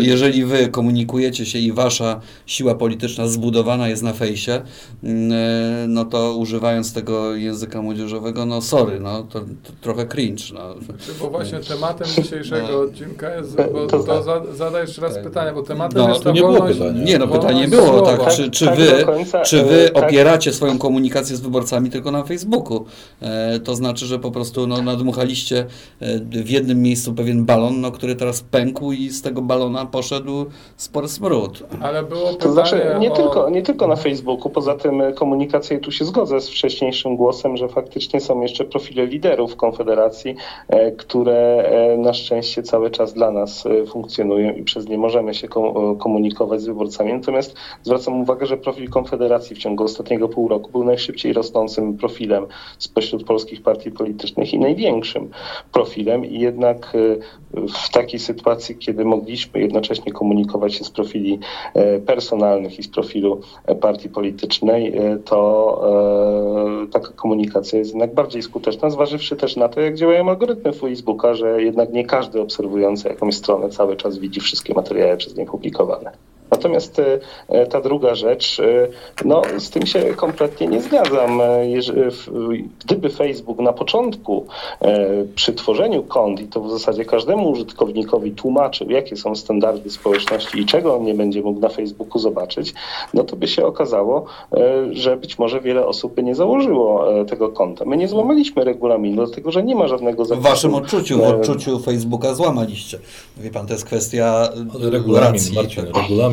jeżeli 0.00 0.44
wy 0.44 0.68
komunikujecie 0.68 1.46
się 1.46 1.58
i 1.58 1.72
wasza 1.72 2.20
siła 2.46 2.74
polityczna 2.74 3.28
zbudowana 3.28 3.88
jest 3.88 4.02
na 4.02 4.12
fejsie, 4.12 4.62
mm, 5.04 5.32
e, 5.32 5.88
no 5.88 6.04
to 6.04 6.34
używając 6.36 6.92
tego 6.92 7.34
języka 7.34 7.82
młodzieżowego, 7.82 8.46
no 8.46 8.62
sorry, 8.62 9.00
no 9.00 9.22
to, 9.22 9.40
to 9.40 9.46
trochę 9.80 10.06
cringe. 10.06 10.42
No. 10.54 10.74
Czy 10.98 11.12
bo 11.20 11.30
właśnie 11.30 11.58
tematem 11.60 12.08
dzisiejszego 12.08 12.66
No. 12.72 12.78
odcinka 12.78 13.34
jest, 13.36 13.56
bo 13.56 13.86
To 13.86 13.98
to 13.98 14.14
tak. 14.14 14.24
za, 14.24 14.42
zadaj 14.54 14.82
jeszcze 14.82 15.02
raz 15.02 15.14
Tak. 15.14 15.22
pytanie, 15.24 15.52
bo 15.52 15.62
tematem 15.62 15.98
No, 16.02 16.08
jest 16.08 16.20
to 16.20 16.24
ta 16.24 16.30
nie 16.34 16.40
było 16.40 16.52
wolność, 16.52 16.78
pytanie. 16.78 17.04
Nie, 17.04 17.18
no 17.18 17.28
pytanie 17.28 17.68
było, 17.68 17.86
słowa. 17.86 18.16
tak, 18.16 18.34
czy, 18.34 18.50
czy 18.50 18.64
Tak 18.66 18.76
wy, 18.76 19.04
końca, 19.04 19.42
czy 19.42 19.60
e, 19.60 19.64
wy 19.64 19.90
tak. 19.94 20.04
opieracie 20.04 20.52
swoją 20.52 20.78
komunikację 20.78 21.36
z 21.36 21.40
wyborcami 21.40 21.90
tylko 21.90 22.10
na 22.10 22.24
Facebooku? 22.24 22.84
E, 23.22 23.60
to 23.60 23.74
znaczy, 23.74 24.06
że 24.06 24.18
po 24.18 24.30
prostu 24.30 24.66
no, 24.66 24.82
nadmuchaliście 24.82 25.66
e, 26.00 26.18
w 26.18 26.50
jednym 26.50 26.82
miejscu 26.82 27.14
pewien 27.14 27.44
balon, 27.44 27.80
no, 27.80 27.90
który 27.90 28.14
teraz 28.14 28.42
pękł 28.42 28.92
i 28.92 29.08
z 29.08 29.22
tego 29.22 29.42
balona 29.42 29.86
poszedł 29.86 30.46
spory 30.76 31.08
smród. 31.08 31.62
Ale 31.80 32.02
było 32.02 32.32
To 32.32 32.52
znaczy 32.52 32.96
nie, 33.00 33.12
o... 33.12 33.16
tylko, 33.16 33.50
nie 33.50 33.62
tylko 33.62 33.86
na 33.86 33.96
Facebooku, 33.96 34.50
poza 34.50 34.74
tym 34.74 35.00
e, 35.00 35.12
komunikacja 35.12 35.76
i 35.76 35.80
tu 35.80 35.92
się 35.92 36.04
zgodzę 36.04 36.40
z 36.40 36.48
wcześniejszym 36.48 37.16
głosem, 37.16 37.56
że 37.56 37.68
faktycznie 37.68 38.20
są 38.20 38.40
jeszcze 38.40 38.64
profile 38.64 39.06
liderów 39.06 39.56
Konfederacji, 39.56 40.36
które 40.96 41.70
na 41.98 42.14
szczęście 42.14 42.62
cały 42.62 42.90
czas 42.90 43.12
dla 43.12 43.30
nas 43.30 43.64
funkcjonują 43.86 44.52
i 44.52 44.62
przez 44.62 44.88
nie 44.88 44.98
możemy 44.98 45.34
się 45.34 45.48
ko- 45.48 45.96
komunikować 45.98 46.60
z 46.60 46.66
wyborcami. 46.66 47.12
Natomiast 47.12 47.54
zwracam 47.82 48.20
uwagę, 48.20 48.46
że 48.46 48.56
profil 48.56 48.90
Konfederacji 48.90 49.56
w 49.56 49.58
ciągu 49.58 49.84
ostatniego 49.84 50.28
pół 50.28 50.48
roku 50.48 50.70
był 50.70 50.84
najszybciej 50.84 51.32
rosnącym 51.32 51.96
profilem 51.96 52.46
spośród 52.96 53.24
polskich 53.24 53.62
partii 53.62 53.90
politycznych 53.90 54.54
i 54.54 54.58
największym 54.58 55.30
profilem 55.72 56.24
i 56.24 56.40
jednak 56.40 56.92
e, 56.94 57.68
w 57.68 57.90
takiej 57.90 58.20
sytuacji, 58.20 58.76
kiedy 58.76 59.04
mogliśmy 59.04 59.60
jednocześnie 59.60 60.12
komunikować 60.12 60.74
się 60.74 60.84
z 60.84 60.90
profili 60.90 61.38
e, 61.74 61.98
personalnych 61.98 62.78
i 62.78 62.82
z 62.82 62.88
profilu 62.88 63.40
e, 63.66 63.74
partii 63.74 64.08
politycznej, 64.08 64.92
to 65.24 65.36
taka 66.92 67.12
komunikacja 67.12 67.78
jest 67.78 67.90
jednak 67.90 68.14
bardziej 68.14 68.42
skuteczna, 68.42 68.90
zważywszy 68.90 69.36
też 69.36 69.56
na 69.56 69.68
to, 69.68 69.80
jak 69.80 69.94
działają 69.94 70.28
algorytmy 70.28 70.72
Facebooka, 70.72 71.34
że 71.34 71.62
jednak 71.62 71.92
nie 71.92 72.04
każdy 72.04 72.40
obserwujący 72.40 73.08
jakąś 73.08 73.34
stronę 73.34 73.68
cały 73.68 73.96
czas 73.96 74.18
widzi 74.18 74.40
wszystkie 74.40 74.74
materiały 74.74 75.16
przez 75.16 75.36
nie 75.36 75.46
publikowane. 75.46 76.12
Natomiast 76.50 76.98
e, 76.98 77.18
e, 77.48 77.66
ta 77.66 77.80
druga 77.80 78.14
rzecz, 78.14 78.60
e, 78.60 78.88
no 79.24 79.42
z 79.58 79.70
tym 79.70 79.86
się 79.86 80.02
kompletnie 80.16 80.66
nie 80.66 80.80
zgadzam. 80.82 81.40
W- 82.10 82.46
Gdyby 82.84 83.08
Facebook 83.10 83.58
na 83.58 83.72
początku 83.72 84.46
przy 85.34 85.52
tworzeniu 85.52 86.02
kont 86.02 86.40
i 86.40 86.44
to 86.46 86.60
w 86.60 86.70
zasadzie 86.70 87.04
każdemu 87.04 87.50
użytkownikowi 87.50 88.30
tłumaczył, 88.32 88.90
jakie 88.90 89.16
są 89.16 89.34
standardy 89.36 89.90
społeczności 89.90 90.60
i 90.60 90.66
czego 90.66 90.96
on 90.96 91.04
nie 91.04 91.14
będzie 91.14 91.42
mógł 91.42 91.60
na 91.60 91.68
Facebooku 91.68 92.18
zobaczyć, 92.18 92.74
no 93.14 93.24
to 93.24 93.36
by 93.36 93.48
się 93.48 93.66
okazało, 93.66 94.24
że 94.92 95.16
być 95.16 95.38
może 95.38 95.60
wiele 95.60 95.86
osób 95.86 96.14
by 96.14 96.22
nie 96.22 96.34
założyło 96.34 97.04
tego 97.24 97.48
konta. 97.48 97.84
My 97.84 97.96
nie 97.96 98.08
złamaliśmy 98.08 98.64
regulaminu, 98.64 99.26
dlatego 99.26 99.50
że 99.50 99.62
nie 99.62 99.74
ma 99.74 99.88
żadnego 99.88 100.24
W 100.24 100.26
zapisu. 100.28 100.48
waszym 100.48 100.74
odczuciu, 100.74 101.18
w 101.18 101.22
odczuciu 101.22 101.78
Facebooka 101.78 102.34
złamaliście. 102.34 102.98
Wie 103.36 103.50
pan, 103.50 103.66
to 103.66 103.72
jest 103.72 103.84
kwestia 103.84 104.48
regulamin. 104.80 105.26
Marcin, 105.32 105.54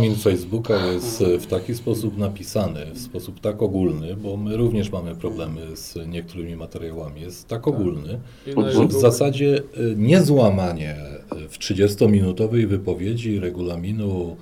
regulamin 0.04 0.16
Facebooka 0.16 0.86
jest 0.86 1.22
e, 1.22 1.40
w 1.40 1.48
taki 1.48 1.76
sposób 1.76 2.18
napisany, 2.18 2.86
w 2.94 3.00
sposób 3.00 3.40
tak 3.40 3.62
ogólny, 3.62 4.16
bo 4.16 4.38
my 4.38 4.58
również 4.58 4.92
mamy 4.92 5.16
problemy 5.16 5.78
z 5.78 5.96
niektórymi 6.08 6.56
materiałami, 6.56 7.22
jest 7.22 7.48
tak 7.48 7.68
ogólny, 7.68 8.20
że 8.72 8.88
w 8.88 8.92
zasadzie 8.92 9.58
e, 9.58 9.62
niezłamanie 9.96 10.96
e, 10.96 11.48
w 11.50 11.60
30-minutowej 11.60 12.68
wypowiedzi 12.68 13.40
regulaminu 13.40 14.38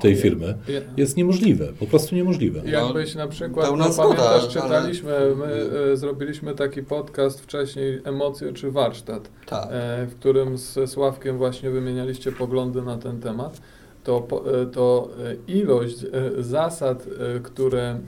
tej 0.00 0.16
firmy 0.16 0.54
jest 0.96 1.16
niemożliwe, 1.16 1.66
po 1.78 1.86
prostu 1.86 2.14
niemożliwe. 2.14 2.62
Jakbyś 2.64 3.14
na 3.14 3.28
przykład, 3.28 3.70
no, 3.76 3.90
pamiętasz, 3.96 4.48
czytaliśmy, 4.48 5.12
my 5.36 5.96
zrobiliśmy 5.96 6.54
taki 6.54 6.82
podcast 6.82 7.40
wcześniej, 7.40 8.00
Emocje 8.04 8.52
czy 8.52 8.70
Warsztat, 8.70 9.30
Tak. 9.46 9.68
w 10.08 10.14
którym 10.14 10.58
z 10.58 10.90
Sławkiem 10.90 11.38
właśnie 11.38 11.70
wymienialiście 11.70 12.32
poglądy 12.32 12.82
na 12.82 12.98
ten 12.98 13.20
temat, 13.20 13.60
to, 14.06 14.20
po- 14.20 14.60
e, 14.62 14.66
to 14.66 15.08
e, 15.48 15.52
ilość 15.52 16.04
e, 16.04 16.08
zasad, 16.42 17.04
które 17.42 17.98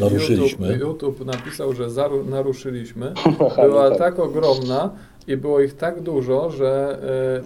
Naruszyliśmy. 0.00 0.66
YouTube, 0.68 0.80
YouTube 0.80 1.26
napisał, 1.26 1.72
że 1.72 1.90
zaru, 1.90 2.24
naruszyliśmy, 2.24 3.12
Aha, 3.16 3.62
była 3.66 3.82
no 3.84 3.90
tak. 3.90 3.98
tak 3.98 4.18
ogromna 4.18 4.90
i 5.28 5.36
było 5.36 5.60
ich 5.60 5.76
tak 5.76 6.00
dużo, 6.02 6.50
że 6.50 6.98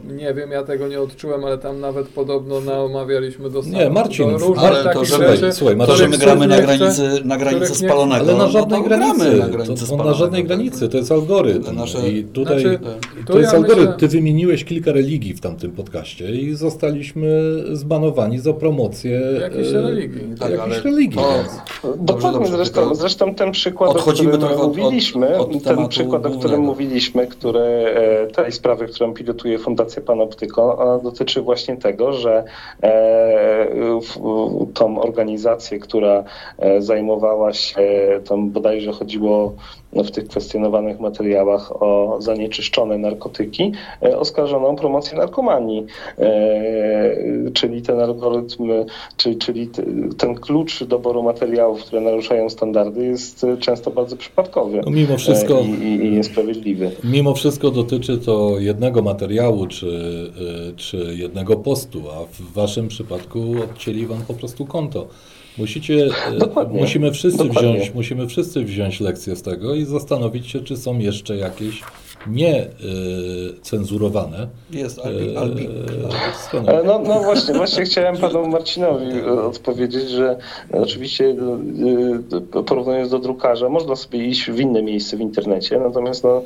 e, 0.08 0.12
nie 0.14 0.34
wiem, 0.34 0.50
ja 0.50 0.62
tego 0.62 0.88
nie 0.88 1.00
odczułem, 1.00 1.44
ale 1.44 1.58
tam 1.58 1.80
nawet 1.80 2.08
podobno 2.08 2.60
naomawialiśmy 2.60 3.50
do 3.50 3.62
Nie, 3.62 3.90
Marcin, 3.90 4.30
do 4.30 4.38
różnych 4.38 4.58
ale 4.70 4.94
to, 4.94 5.04
że- 5.04 5.36
rzeczy, 5.36 5.52
słuchaj, 5.52 5.74
To, 5.74 5.78
Marcin, 5.78 5.96
że 5.96 6.08
my 6.08 6.18
gramy 6.18 6.46
na 6.46 6.60
granicy, 6.60 7.02
na 7.24 7.36
granicy 7.36 7.74
spalonego. 7.74 8.20
Ale 8.24 8.32
na 8.32 8.38
no 8.38 8.48
żadnej 8.50 8.82
to 8.82 8.88
granicy, 8.88 9.18
gramy 9.24 9.36
na 9.38 9.46
to, 9.46 9.52
granicy 9.52 9.86
spalonego. 9.86 10.10
na 10.10 10.14
żadnej 10.16 10.44
granicy, 10.44 10.88
to 10.88 10.96
jest 10.96 11.12
algorytm. 11.12 11.76
Nasze- 11.76 12.08
I 12.08 12.24
tutaj 12.24 12.60
Znaczy, 12.60 12.78
to 13.26 13.38
jest 13.38 13.52
ja 13.52 13.58
algorytm. 13.58 13.80
myślę- 13.92 13.98
Ty 13.98 14.08
wymieniłeś 14.08 14.64
kilka 14.64 14.92
religii 14.92 15.34
w 15.34 15.40
tamtym 15.40 15.70
podcaście 15.72 16.30
i 16.30 16.54
zostaliśmy 16.54 17.28
zbanowani 17.72 18.38
za 18.38 18.52
promocję 18.52 19.20
Jakiejś 19.40 19.68
e, 19.68 19.82
religii. 19.82 20.20
Tak, 20.40 20.50
jakiejś 20.50 20.84
religii. 20.84 21.20
Dokładnie, 21.96 22.46
zresztą, 22.46 22.94
zresztą 22.94 23.34
ten 23.34 23.52
przykład, 23.52 23.90
o 23.90 23.94
którym 23.94 24.34
od- 24.34 24.42
od- 24.44 24.76
mówiliśmy, 24.76 25.38
od 25.38 25.50
ten 25.50 25.60
tematu 25.60 25.88
przykład, 25.88 26.26
o 26.26 26.30
którym 26.30 26.60
mówiliśmy, 26.60 27.26
który, 27.26 27.65
tej 28.34 28.52
sprawy, 28.52 28.86
którą 28.86 29.14
pilotuje 29.14 29.58
Fundacja 29.58 30.02
Panoptyko, 30.02 30.78
ona 30.78 30.98
dotyczy 30.98 31.42
właśnie 31.42 31.76
tego, 31.76 32.12
że 32.12 32.44
e, 32.82 33.66
tą 34.74 35.00
organizację, 35.00 35.78
która 35.78 36.24
e, 36.58 36.82
zajmowała 36.82 37.52
się, 37.52 37.80
tam 38.28 38.50
bodajże 38.50 38.92
chodziło 38.92 39.54
w 40.04 40.10
tych 40.10 40.28
kwestionowanych 40.28 41.00
materiałach 41.00 41.82
o 41.82 42.16
zanieczyszczone 42.20 42.98
narkotyki, 42.98 43.72
e, 44.02 44.18
oskarżono 44.18 44.68
o 44.68 44.74
promocję 44.74 45.18
narkomanii. 45.18 45.86
E, 46.18 47.16
czyli 47.54 47.82
ten 47.82 48.00
algorytm, 48.00 48.70
czyli, 49.16 49.36
czyli 49.36 49.70
ten 50.18 50.34
klucz 50.34 50.84
doboru 50.84 51.22
materiałów, 51.22 51.84
które 51.84 52.00
naruszają 52.00 52.50
standardy 52.50 53.06
jest 53.06 53.44
e, 53.44 53.56
często 53.56 53.90
bardzo 53.90 54.16
przypadkowy 54.16 54.80
No 54.84 54.90
mimo 54.90 55.16
wszystko, 55.16 55.60
i, 55.60 55.84
i, 55.84 56.06
i 56.06 56.10
niesprawiedliwy. 56.10 56.90
mimo 57.04 57.34
wszystko 57.34 57.70
dotyczy 57.70 58.18
to 58.18 58.58
jednego 58.58 59.02
materiału 59.02 59.66
czy, 59.66 59.86
czy 60.76 61.14
jednego 61.16 61.56
postu, 61.56 62.02
a 62.10 62.24
w 62.26 62.52
waszym 62.52 62.88
przypadku 62.88 63.40
odcięli 63.64 64.06
wam 64.06 64.18
po 64.28 64.34
prostu 64.34 64.66
konto. 64.66 65.06
Musicie, 65.58 66.08
e, 66.26 66.38
Dokładnie. 66.38 66.80
musimy 66.80 67.12
wszyscy 67.12 67.44
Dokładnie. 67.44 67.72
wziąć, 67.72 67.94
musimy 67.94 68.26
wszyscy 68.26 68.64
wziąć 68.64 69.00
lekcję 69.00 69.36
z 69.36 69.42
tego 69.42 69.74
i 69.74 69.84
zastanowić 69.84 70.50
się, 70.50 70.60
czy 70.60 70.76
są 70.76 70.98
jeszcze 70.98 71.36
jakieś 71.36 71.82
nie 72.28 72.64
y, 72.64 72.68
cenzurowane. 73.62 74.48
Jest 74.70 74.98
Albi, 74.98 75.36
Albi. 75.36 75.68
E, 76.66 76.82
no, 76.84 76.98
no 76.98 77.20
właśnie, 77.20 77.54
właśnie 77.54 77.84
chciałem 77.84 78.16
panu 78.16 78.48
Marcinowi 78.48 79.20
odpowiedzieć, 79.22 80.10
że 80.10 80.36
oczywiście 80.72 81.36
porównując 82.66 83.10
do 83.10 83.18
drukarza, 83.18 83.68
można 83.68 83.96
sobie 83.96 84.24
iść 84.24 84.50
w 84.50 84.60
inne 84.60 84.82
miejsce 84.82 85.16
w 85.16 85.20
internecie, 85.20 85.78
natomiast 85.78 86.24
no, 86.24 86.42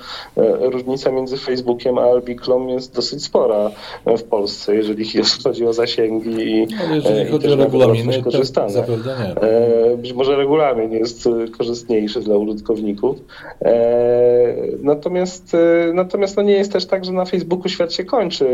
różnica 0.60 1.12
między 1.12 1.36
Facebookiem 1.36 1.98
a 1.98 2.02
Albiklą 2.02 2.66
jest 2.66 2.94
dosyć 2.94 3.24
spora 3.24 3.70
w 4.06 4.22
Polsce, 4.22 4.76
jeżeli 4.76 5.04
chodzi 5.44 5.66
o 5.66 5.72
zasięgi 5.72 6.30
i, 6.30 6.66
Ale 6.84 6.96
jeżeli 6.96 7.30
chodzi 7.30 7.48
o 7.48 7.56
regulaminy, 7.56 8.22
to 8.22 8.68
zapewne 8.68 9.16
nie. 9.28 9.96
Być 9.96 10.12
może 10.12 10.36
regulamin 10.36 10.92
jest 10.92 11.28
korzystniejszy 11.58 12.20
dla 12.20 12.36
użytkowników. 12.36 13.16
Natomiast 14.82 15.56
Natomiast 15.94 16.36
no 16.36 16.42
nie 16.42 16.52
jest 16.52 16.72
też 16.72 16.86
tak, 16.86 17.04
że 17.04 17.12
na 17.12 17.24
Facebooku 17.24 17.68
świat 17.68 17.92
się 17.92 18.04
kończy. 18.04 18.46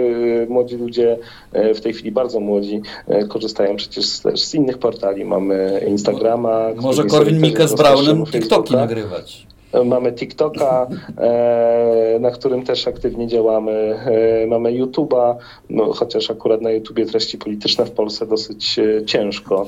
Młodzi 0.48 0.76
ludzie, 0.76 1.18
e, 1.52 1.74
w 1.74 1.80
tej 1.80 1.92
chwili 1.92 2.12
bardzo 2.12 2.40
młodzi, 2.40 2.80
korzystają 3.28 3.76
przecież 3.76 4.18
też 4.18 4.44
z 4.44 4.54
innych 4.54 4.78
portali. 4.78 5.24
Mamy 5.24 5.84
Instagrama. 5.88 6.68
Może 6.76 7.04
Korwin 7.04 7.40
Mikke 7.40 7.68
z 7.68 7.74
Brownem 7.74 8.26
TikToki 8.26 8.74
nagrywać. 8.74 9.45
Mamy 9.84 10.12
TikToka, 10.12 10.86
e, 11.18 12.18
na 12.20 12.30
którym 12.30 12.62
też 12.62 12.88
aktywnie 12.88 13.26
działamy. 13.26 13.98
E, 14.42 14.46
mamy 14.46 14.70
YouTube'a, 14.72 15.34
no, 15.70 15.92
chociaż 15.92 16.30
akurat 16.30 16.62
na 16.62 16.70
YouTubie 16.70 17.06
treści 17.06 17.38
polityczne 17.38 17.86
w 17.86 17.90
Polsce 17.90 18.26
dosyć 18.26 18.78
e, 18.78 19.04
ciężko 19.04 19.66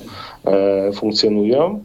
funkcjonują. 0.95 1.83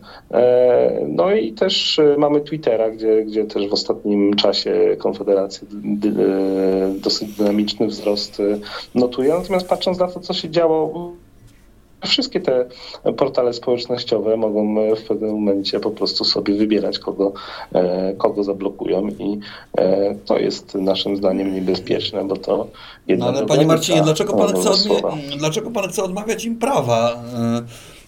No 1.08 1.32
i 1.32 1.54
też 1.54 2.00
mamy 2.18 2.42
Twittera, 2.42 2.90
gdzie, 2.90 3.24
gdzie 3.26 3.46
też 3.46 3.68
w 3.68 3.74
ostatnim 3.74 4.34
czasie 4.34 4.96
Konfederacja 5.00 5.68
dosyć 7.02 7.32
dynamiczny 7.38 7.88
wzrost 7.88 8.42
notuje. 8.96 9.34
Natomiast 9.34 9.68
patrząc 9.68 10.00
na 10.00 10.08
to, 10.08 10.20
co 10.20 10.34
się 10.34 10.50
działo 10.50 11.12
Wszystkie 12.06 12.42
te 12.42 12.66
portale 13.18 13.54
społecznościowe 13.54 14.38
mogą 14.38 14.76
w 14.96 15.04
pewnym 15.04 15.32
momencie 15.32 15.80
po 15.80 15.92
prostu 15.92 16.26
sobie 16.26 16.56
wybierać, 16.56 17.00
kogo, 17.00 17.34
e, 17.74 18.14
kogo 18.14 18.44
zablokują 18.44 19.08
i 19.08 19.40
e, 19.78 20.16
to 20.26 20.40
jest 20.40 20.76
naszym 20.76 21.18
zdaniem 21.18 21.56
niebezpieczne, 21.56 22.28
bo 22.28 22.36
to 22.36 22.68
no 23.18 23.28
ale 23.28 23.46
panie 23.46 23.66
Marcinie, 23.66 24.02
dlaczego 24.02 24.34
pan, 24.34 24.56
chce 24.56 24.70
dlaczego 25.38 25.72
pan 25.72 25.90
chce 25.90 26.04
odmawiać 26.04 26.46
im 26.46 26.56
prawa? 26.56 27.24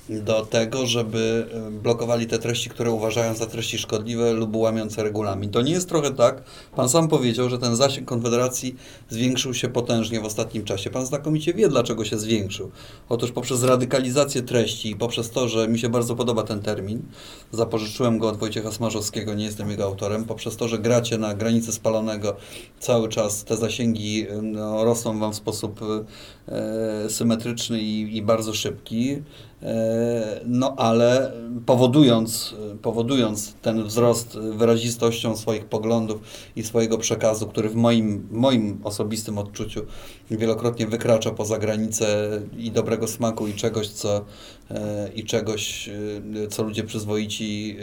Do 0.09 0.45
tego, 0.45 0.85
żeby 0.85 1.47
e, 1.67 1.71
blokowali 1.71 2.27
te 2.27 2.39
treści, 2.39 2.69
które 2.69 2.91
uważają 2.91 3.35
za 3.35 3.45
treści 3.45 3.77
szkodliwe 3.77 4.33
lub 4.33 4.55
łamiące 4.55 5.03
regulamin. 5.03 5.50
To 5.50 5.62
nie 5.62 5.71
jest 5.71 5.89
trochę 5.89 6.12
tak, 6.12 6.43
pan 6.75 6.89
sam 6.89 7.07
powiedział, 7.07 7.50
że 7.50 7.57
ten 7.57 7.75
zasięg 7.75 8.07
Konfederacji 8.07 8.75
zwiększył 9.09 9.53
się 9.53 9.69
potężnie 9.69 10.21
w 10.21 10.25
ostatnim 10.25 10.63
czasie. 10.63 10.89
Pan 10.89 11.05
znakomicie 11.05 11.53
wie, 11.53 11.67
dlaczego 11.67 12.05
się 12.05 12.17
zwiększył. 12.17 12.71
Otóż 13.09 13.31
poprzez 13.31 13.63
radykalizację 13.63 14.41
treści 14.41 14.91
i 14.91 14.95
poprzez 14.95 15.29
to, 15.29 15.47
że 15.47 15.67
mi 15.67 15.79
się 15.79 15.89
bardzo 15.89 16.15
podoba 16.15 16.43
ten 16.43 16.62
termin, 16.62 17.01
zapożyczyłem 17.51 18.17
go 18.17 18.29
od 18.29 18.38
Wojciecha 18.38 18.71
Smarzowskiego, 18.71 19.33
nie 19.33 19.45
jestem 19.45 19.71
jego 19.71 19.83
autorem, 19.83 20.25
poprzez 20.25 20.57
to, 20.57 20.67
że 20.67 20.79
gracie 20.79 21.17
na 21.17 21.33
granicy 21.33 21.71
spalonego 21.71 22.35
cały 22.79 23.09
czas, 23.09 23.43
te 23.43 23.57
zasięgi 23.57 24.25
no, 24.41 24.83
rosną 24.83 25.19
wam 25.19 25.33
w 25.33 25.35
sposób 25.35 25.79
e, 26.47 27.09
symetryczny 27.09 27.81
i, 27.81 28.17
i 28.17 28.21
bardzo 28.21 28.53
szybki. 28.53 29.17
E, 29.62 30.41
no 30.45 30.75
ale 30.77 31.31
powodując, 31.65 32.55
powodując 32.81 33.53
ten 33.53 33.83
wzrost 33.83 34.38
wyrazistością 34.39 35.38
swoich 35.38 35.65
poglądów 35.65 36.21
i 36.55 36.63
swojego 36.63 36.97
przekazu, 36.97 37.47
który 37.47 37.69
w 37.69 37.75
moim, 37.75 38.27
moim 38.31 38.79
osobistym 38.83 39.38
odczuciu 39.38 39.85
wielokrotnie 40.32 40.88
wykracza 40.88 41.32
poza 41.32 41.58
granice 41.58 42.29
i 42.58 42.72
dobrego 42.72 43.08
smaku 43.08 43.48
i 43.48 43.53
czegoś, 43.53 43.89
co 43.89 44.25
e, 44.72 45.10
i 45.15 45.24
czegoś, 45.24 45.89
e, 45.89 46.48
co 46.48 46.63
ludzie 46.63 46.84
przyzwoici 46.84 47.77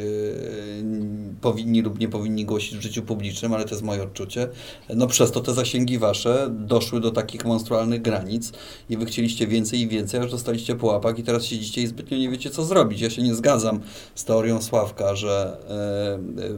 powinni 1.40 1.82
lub 1.82 1.98
nie 1.98 2.08
powinni 2.08 2.44
głosić 2.44 2.78
w 2.78 2.82
życiu 2.82 3.02
publicznym, 3.02 3.54
ale 3.54 3.64
to 3.64 3.70
jest 3.70 3.82
moje 3.82 4.02
odczucie. 4.02 4.48
No 4.94 5.06
przez 5.06 5.30
to 5.30 5.40
te 5.40 5.54
zasięgi 5.54 5.98
wasze 5.98 6.48
doszły 6.50 7.00
do 7.00 7.10
takich 7.10 7.44
monstrualnych 7.44 8.02
granic 8.02 8.52
i 8.90 8.96
wy 8.96 9.06
chcieliście 9.06 9.46
więcej 9.46 9.80
i 9.80 9.88
więcej, 9.88 10.20
aż 10.20 10.30
dostaliście 10.30 10.74
po 10.74 10.86
łapach 10.86 11.18
i 11.18 11.22
teraz 11.22 11.44
siedzicie 11.44 11.82
i 11.82 11.86
zbytnio 11.86 12.18
nie 12.18 12.30
wiecie, 12.30 12.50
co 12.50 12.64
zrobić. 12.64 13.00
Ja 13.00 13.10
się 13.10 13.22
nie 13.22 13.34
zgadzam 13.34 13.80
z 14.14 14.24
teorią 14.24 14.62
Sławka, 14.62 15.16
że 15.16 15.56
e, 15.68 16.44
e, 16.44 16.48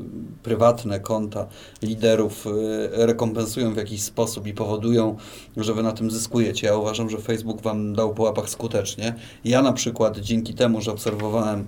prywatne 0.43 1.01
konta 1.01 1.47
liderów 1.83 2.47
e, 2.47 3.07
rekompensują 3.07 3.75
w 3.75 3.77
jakiś 3.77 4.03
sposób 4.03 4.47
i 4.47 4.55
powodują, 4.55 5.17
że 5.57 5.74
wy 5.75 5.83
na 5.83 5.93
tym 5.93 6.11
zyskujecie. 6.11 6.67
Ja 6.67 6.77
uważam, 6.77 7.11
że 7.11 7.19
Facebook 7.19 7.63
wam 7.63 7.95
dał 7.95 8.15
po 8.15 8.23
łapach 8.23 8.49
skutecznie. 8.49 9.15
Ja 9.45 9.63
na 9.63 9.73
przykład 9.73 10.19
dzięki 10.19 10.55
temu, 10.55 10.81
że 10.81 10.93
obserwowałem 10.93 11.65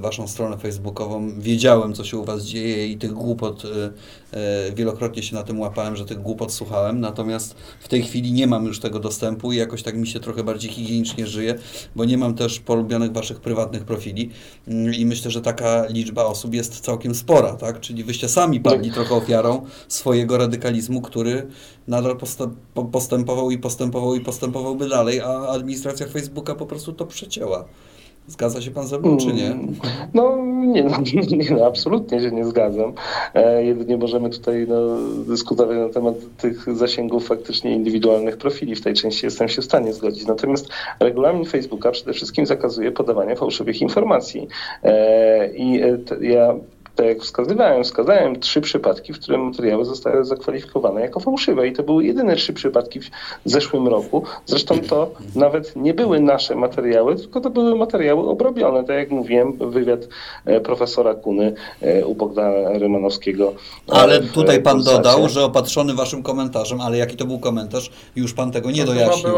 waszą 0.00 0.28
stronę 0.28 0.58
facebookową, 0.58 1.40
wiedziałem, 1.40 1.92
co 1.94 2.04
się 2.04 2.18
u 2.18 2.24
was 2.24 2.42
dzieje 2.42 2.86
i 2.86 2.96
tych 2.96 3.12
głupot, 3.12 3.62
e, 4.32 4.72
wielokrotnie 4.72 5.22
się 5.22 5.34
na 5.34 5.42
tym 5.42 5.60
łapałem, 5.60 5.96
że 5.96 6.04
tych 6.04 6.22
głupot 6.22 6.52
słuchałem, 6.52 7.00
natomiast 7.00 7.54
w 7.80 7.88
tej 7.88 8.02
chwili 8.02 8.32
nie 8.32 8.46
mam 8.46 8.64
już 8.64 8.80
tego 8.80 8.98
dostępu 8.98 9.52
i 9.52 9.56
jakoś 9.56 9.82
tak 9.82 9.96
mi 9.96 10.06
się 10.06 10.20
trochę 10.20 10.44
bardziej 10.44 10.70
higienicznie 10.70 11.26
żyje, 11.26 11.54
bo 11.96 12.04
nie 12.04 12.18
mam 12.18 12.34
też 12.34 12.60
polubionych 12.60 13.12
waszych 13.12 13.40
prywatnych 13.40 13.84
profili 13.84 14.30
mm, 14.68 14.94
i 14.94 15.06
myślę, 15.06 15.30
że 15.30 15.40
taka 15.40 15.86
liczba 15.86 16.24
osób 16.24 16.54
jest 16.54 16.80
całkiem 16.80 17.14
spora, 17.14 17.52
tak? 17.52 17.80
Czyli 17.80 18.04
wyście 18.04 18.28
sami 18.28 18.60
padli 18.60 18.92
trochę 18.92 19.14
ofiarą 19.14 19.66
swojego 19.88 20.38
radykalizmu, 20.38 21.00
który 21.00 21.46
nadal 21.88 22.16
postępował 22.92 23.50
i 23.50 23.58
postępował 23.58 24.14
i 24.14 24.20
postępowałby 24.20 24.88
dalej, 24.88 25.20
a 25.20 25.48
administracja 25.48 26.06
Facebooka 26.06 26.54
po 26.54 26.66
prostu 26.66 26.92
to 26.92 27.06
przecięła. 27.06 27.64
Zgadza 28.26 28.60
się 28.60 28.70
pan 28.70 28.86
ze 28.86 28.98
mną, 28.98 29.16
czy 29.16 29.26
nie? 29.26 29.46
Mm, 29.46 29.74
no 30.14 30.36
nie, 30.46 30.84
no, 30.84 30.98
nie 31.36 31.50
no, 31.50 31.66
absolutnie 31.66 32.20
się 32.20 32.30
nie 32.30 32.44
zgadzam. 32.44 32.92
E, 33.34 33.64
jedynie 33.64 33.96
możemy 33.96 34.30
tutaj 34.30 34.66
no, 34.68 34.76
dyskutować 35.26 35.76
na 35.78 35.88
temat 35.88 36.14
tych 36.38 36.76
zasięgów 36.76 37.26
faktycznie 37.26 37.74
indywidualnych 37.74 38.36
profili. 38.36 38.74
W 38.74 38.80
tej 38.80 38.94
części 38.94 39.26
jestem 39.26 39.48
się 39.48 39.62
w 39.62 39.64
stanie 39.64 39.92
zgodzić. 39.92 40.26
Natomiast 40.26 40.68
regulamin 41.00 41.44
Facebooka 41.44 41.90
przede 41.90 42.12
wszystkim 42.12 42.46
zakazuje 42.46 42.92
podawania 42.92 43.36
fałszywych 43.36 43.80
informacji. 43.80 44.48
E, 44.82 45.54
I 45.54 45.82
e, 45.82 45.98
ja 46.20 46.54
tak 47.00 47.08
jak 47.08 47.22
wskazywałem, 47.22 47.84
wskazałem 47.84 48.40
trzy 48.40 48.60
przypadki, 48.60 49.12
w 49.12 49.20
których 49.20 49.40
materiały 49.40 49.84
zostały 49.84 50.24
zakwalifikowane 50.24 51.00
jako 51.00 51.20
fałszywe 51.20 51.68
i 51.68 51.72
to 51.72 51.82
były 51.82 52.04
jedyne 52.04 52.36
trzy 52.36 52.52
przypadki 52.52 53.00
w 53.00 53.10
zeszłym 53.44 53.88
roku. 53.88 54.22
Zresztą 54.46 54.78
to 54.88 55.10
nawet 55.36 55.76
nie 55.76 55.94
były 55.94 56.20
nasze 56.20 56.54
materiały, 56.54 57.16
tylko 57.16 57.40
to 57.40 57.50
były 57.50 57.74
materiały 57.76 58.28
obrobione. 58.28 58.84
Tak 58.84 58.96
jak 58.96 59.10
mówiłem, 59.10 59.52
wywiad 59.52 60.00
e, 60.44 60.60
profesora 60.60 61.14
Kuny 61.14 61.54
e, 61.82 62.06
u 62.06 62.14
Bogdana 62.14 62.78
Rymanowskiego. 62.78 63.52
E, 63.88 63.92
ale 63.92 64.20
tutaj 64.20 64.62
pan 64.62 64.82
dodał, 64.82 65.28
że 65.28 65.44
opatrzony 65.44 65.94
waszym 65.94 66.22
komentarzem, 66.22 66.80
ale 66.80 66.98
jaki 66.98 67.16
to 67.16 67.24
był 67.24 67.38
komentarz, 67.38 67.90
już 68.16 68.34
pan 68.34 68.52
tego 68.52 68.70
nie 68.70 68.84
dojaśnił. 68.84 69.32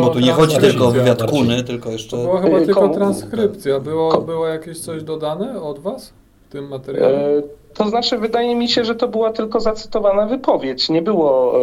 Bo 0.00 0.08
tu 0.08 0.20
nie 0.20 0.32
chodzi 0.32 0.56
tylko 0.56 0.86
o 0.86 0.90
wywiad 0.90 1.30
Kuny, 1.30 1.64
tylko 1.64 1.90
jeszcze... 1.90 2.16
To 2.16 2.22
była 2.22 2.40
chyba 2.40 2.60
tylko 2.60 2.88
transkrypcja. 2.88 3.80
Było, 3.80 4.20
było 4.20 4.46
jakieś 4.46 4.78
coś 4.78 5.02
dodane 5.02 5.62
od 5.62 5.78
was? 5.78 6.19
Tym 6.50 6.68
materiale? 6.68 7.38
E, 7.38 7.42
to 7.74 7.88
znaczy, 7.88 8.18
wydaje 8.18 8.54
mi 8.54 8.68
się, 8.68 8.84
że 8.84 8.94
to 8.94 9.08
była 9.08 9.32
tylko 9.32 9.60
zacytowana 9.60 10.26
wypowiedź. 10.26 10.88
Nie 10.88 11.02
było, 11.02 11.60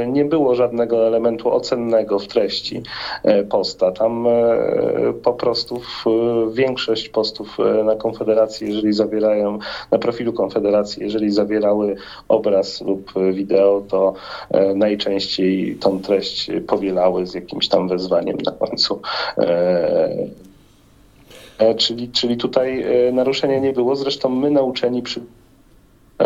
e, 0.00 0.06
nie 0.06 0.24
było 0.24 0.54
żadnego 0.54 1.06
elementu 1.06 1.52
ocennego 1.52 2.18
w 2.18 2.26
treści 2.26 2.82
e, 3.22 3.42
posta. 3.42 3.92
Tam 3.92 4.26
po 5.22 5.32
prostu 5.32 5.80
większość 6.52 7.08
postów 7.08 7.58
na 7.84 7.96
Konfederacji, 7.96 8.68
jeżeli 8.68 8.92
zawierają, 8.92 9.58
na 9.90 9.98
profilu 9.98 10.32
Konfederacji, 10.32 11.02
jeżeli 11.02 11.30
zawierały 11.30 11.96
obraz 12.28 12.80
lub 12.80 13.12
wideo, 13.32 13.82
to 13.88 14.12
najczęściej 14.74 15.76
tą 15.80 16.00
treść 16.00 16.50
powielały 16.66 17.26
z 17.26 17.34
jakimś 17.34 17.68
tam 17.68 17.88
wezwaniem 17.88 18.36
na 18.36 18.52
końcu 18.52 19.00
czyli, 21.76 22.08
czyli 22.08 22.36
tutaj 22.36 22.82
e, 22.82 23.12
naruszenia 23.12 23.58
nie 23.58 23.72
było. 23.72 23.96
Zresztą 23.96 24.28
my 24.28 24.50
nauczeni 24.50 25.02
przy 25.02 25.20
e, 26.18 26.24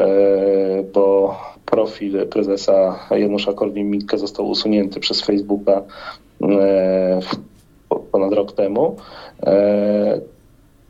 bo 0.95 1.37
profil 1.67 2.27
prezesa 2.27 2.99
Janusza 3.11 3.53
Korwin-Mikke 3.53 4.19
został 4.19 4.49
usunięty 4.49 5.01
przez 5.01 5.23
Facebooka 5.23 5.83
ponad 8.13 8.33
rok 8.33 8.53
temu. 8.53 8.97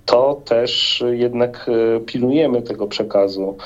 To 0.06 0.40
też 0.44 1.04
jednak 1.10 1.70
pilnujemy 2.06 2.62
tego 2.62 2.86
przekazu, 2.86 3.56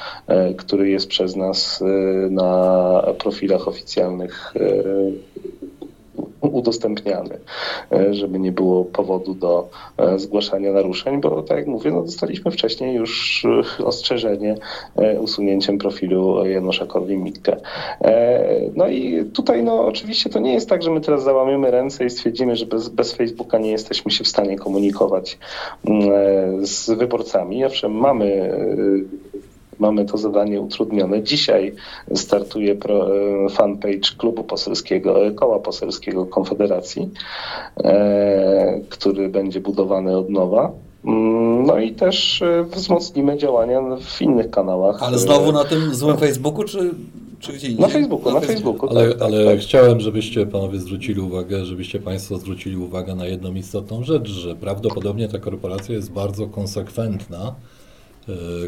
który 0.56 0.90
jest 0.90 1.08
przez 1.08 1.36
nas 1.36 1.84
na 2.30 3.02
profilach 3.18 3.68
oficjalnych 3.68 4.54
udostępniany, 6.60 7.38
żeby 8.10 8.38
nie 8.38 8.52
było 8.52 8.84
powodu 8.84 9.34
do 9.34 9.68
zgłaszania 10.16 10.72
naruszeń, 10.72 11.20
bo 11.20 11.42
tak 11.42 11.58
jak 11.58 11.66
mówię, 11.66 11.90
no 11.90 12.02
dostaliśmy 12.02 12.50
wcześniej 12.50 12.94
już 12.94 13.46
ostrzeżenie 13.84 14.54
usunięciem 15.20 15.78
profilu 15.78 16.46
Janusza 16.46 16.86
Korwin-Mikke. 16.86 17.56
No 18.76 18.88
i 18.88 19.24
tutaj 19.24 19.62
no 19.64 19.86
oczywiście 19.86 20.30
to 20.30 20.38
nie 20.38 20.54
jest 20.54 20.68
tak, 20.68 20.82
że 20.82 20.90
my 20.90 21.00
teraz 21.00 21.22
załamiemy 21.22 21.70
ręce 21.70 22.04
i 22.04 22.10
stwierdzimy, 22.10 22.56
że 22.56 22.66
bez, 22.66 22.88
bez 22.88 23.12
Facebooka 23.12 23.58
nie 23.58 23.70
jesteśmy 23.70 24.10
się 24.10 24.24
w 24.24 24.28
stanie 24.28 24.58
komunikować 24.58 25.38
mm, 25.84 26.66
z 26.66 26.90
wyborcami. 26.90 27.64
Owszem, 27.64 27.92
mamy 27.92 28.54
mamy 29.80 30.04
to 30.04 30.18
zadanie 30.18 30.60
utrudnione. 30.60 31.22
Dzisiaj 31.22 31.74
startuje 32.14 32.72
e, 32.72 32.76
fanpage 33.50 34.16
klubu 34.18 34.44
poselskiego, 34.44 35.26
e, 35.26 35.30
koła 35.30 35.58
poselskiego 35.58 36.26
Konfederacji, 36.26 37.10
e, 37.84 38.80
który 38.88 39.28
będzie 39.28 39.60
budowany 39.60 40.16
od 40.16 40.30
nowa. 40.30 40.72
Mm, 41.04 41.66
no 41.66 41.78
i 41.78 41.92
też 41.92 42.42
wzmocnimy 42.70 43.38
działania 43.38 43.80
w 44.00 44.22
innych 44.22 44.50
kanałach. 44.50 45.02
Ale 45.02 45.18
znowu 45.18 45.52
na 45.52 45.64
tym 45.64 45.94
złym 45.94 46.16
Facebooku, 46.16 46.64
czy, 46.64 46.94
czy 47.38 47.52
gdzie 47.52 47.68
indziej? 47.68 47.82
Na 47.82 47.88
Facebooku, 47.88 48.32
na, 48.32 48.40
na 48.40 48.46
Facebooku. 48.46 48.88
Ale, 48.90 49.08
tak, 49.08 49.22
ale 49.22 49.44
tak, 49.44 49.58
chciałem, 49.58 50.00
żebyście 50.00 50.46
panowie 50.46 50.78
zwrócili 50.78 51.20
uwagę, 51.20 51.64
żebyście 51.64 51.98
państwo 52.00 52.38
zwrócili 52.38 52.76
uwagę 52.76 53.14
na 53.14 53.26
jedną 53.26 53.54
istotną 53.54 54.04
rzecz, 54.04 54.28
że 54.28 54.54
prawdopodobnie 54.56 55.28
ta 55.28 55.38
korporacja 55.38 55.94
jest 55.94 56.12
bardzo 56.12 56.46
konsekwentna 56.46 57.54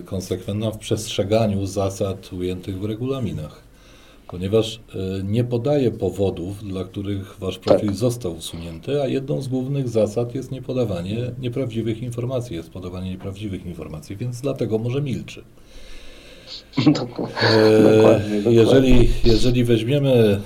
konsekwentna 0.05 0.71
w 0.71 0.79
przestrzeganiu 0.79 1.67
zasad 1.67 2.33
ujętych 2.33 2.79
w 2.79 2.85
regulaminach, 2.85 3.63
ponieważ 4.29 4.77
e, 4.77 5.23
nie 5.25 5.45
podaje 5.45 5.91
powodów, 5.91 6.65
dla 6.65 6.85
których 6.85 7.37
wasz 7.39 7.59
profil 7.59 7.89
tak. 7.89 7.97
został 7.97 8.37
usunięty, 8.37 9.03
a 9.03 9.07
jedną 9.07 9.43
z 9.43 9.49
głównych 9.49 9.89
zasad 9.89 10.35
jest 10.35 10.51
niepodawanie 10.51 11.31
nieprawdziwych 11.39 12.03
informacji, 12.03 12.57
jest 12.57 12.71
podawanie 12.71 13.11
nieprawdziwych 13.11 13.67
informacji, 13.67 14.17
więc 14.17 14.41
dlatego 14.41 14.79
może 14.79 15.03
milczy. 15.03 15.43
E, 17.43 18.53
jeżeli, 18.53 19.09
jeżeli 19.25 19.65
weźmiemy 19.65 20.41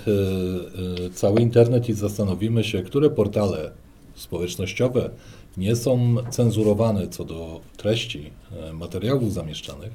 cały 1.15 1.41
internet 1.41 1.89
i 1.89 1.93
zastanowimy 1.93 2.65
się, 2.65 2.83
które 2.83 3.11
portale 3.11 3.71
społecznościowe 4.15 5.11
nie 5.57 5.77
są 5.77 6.17
cenzurowane 6.31 7.09
co 7.09 7.25
do 7.25 7.61
treści 7.77 8.31
e, 8.53 8.73
materiałów 8.73 9.33
zamieszczanych, 9.33 9.91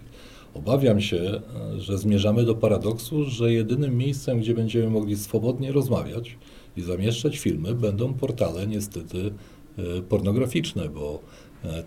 obawiam 0.54 1.02
się, 1.02 1.18
e, 1.18 1.80
że 1.82 1.98
zmierzamy 1.98 2.46
do 2.46 2.56
paradoksu, 2.56 3.24
że 3.24 3.54
jedynym 3.54 3.98
miejscem, 3.98 4.40
gdzie 4.40 4.54
będziemy 4.54 4.90
mogli 4.90 5.18
swobodnie 5.18 5.72
rozmawiać 5.72 6.38
i 6.78 6.82
zamieszczać 6.82 7.38
filmy, 7.38 7.76
będą 7.76 8.14
portale 8.14 8.68
niestety 8.68 9.32
e, 9.78 10.02
pornograficzne, 10.02 10.90
bo 10.90 11.20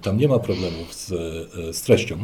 tam 0.03 0.19
nie 0.19 0.29
ma 0.29 0.39
problemów 0.39 0.95
z, 0.95 1.09
z 1.77 1.83
treścią. 1.83 2.19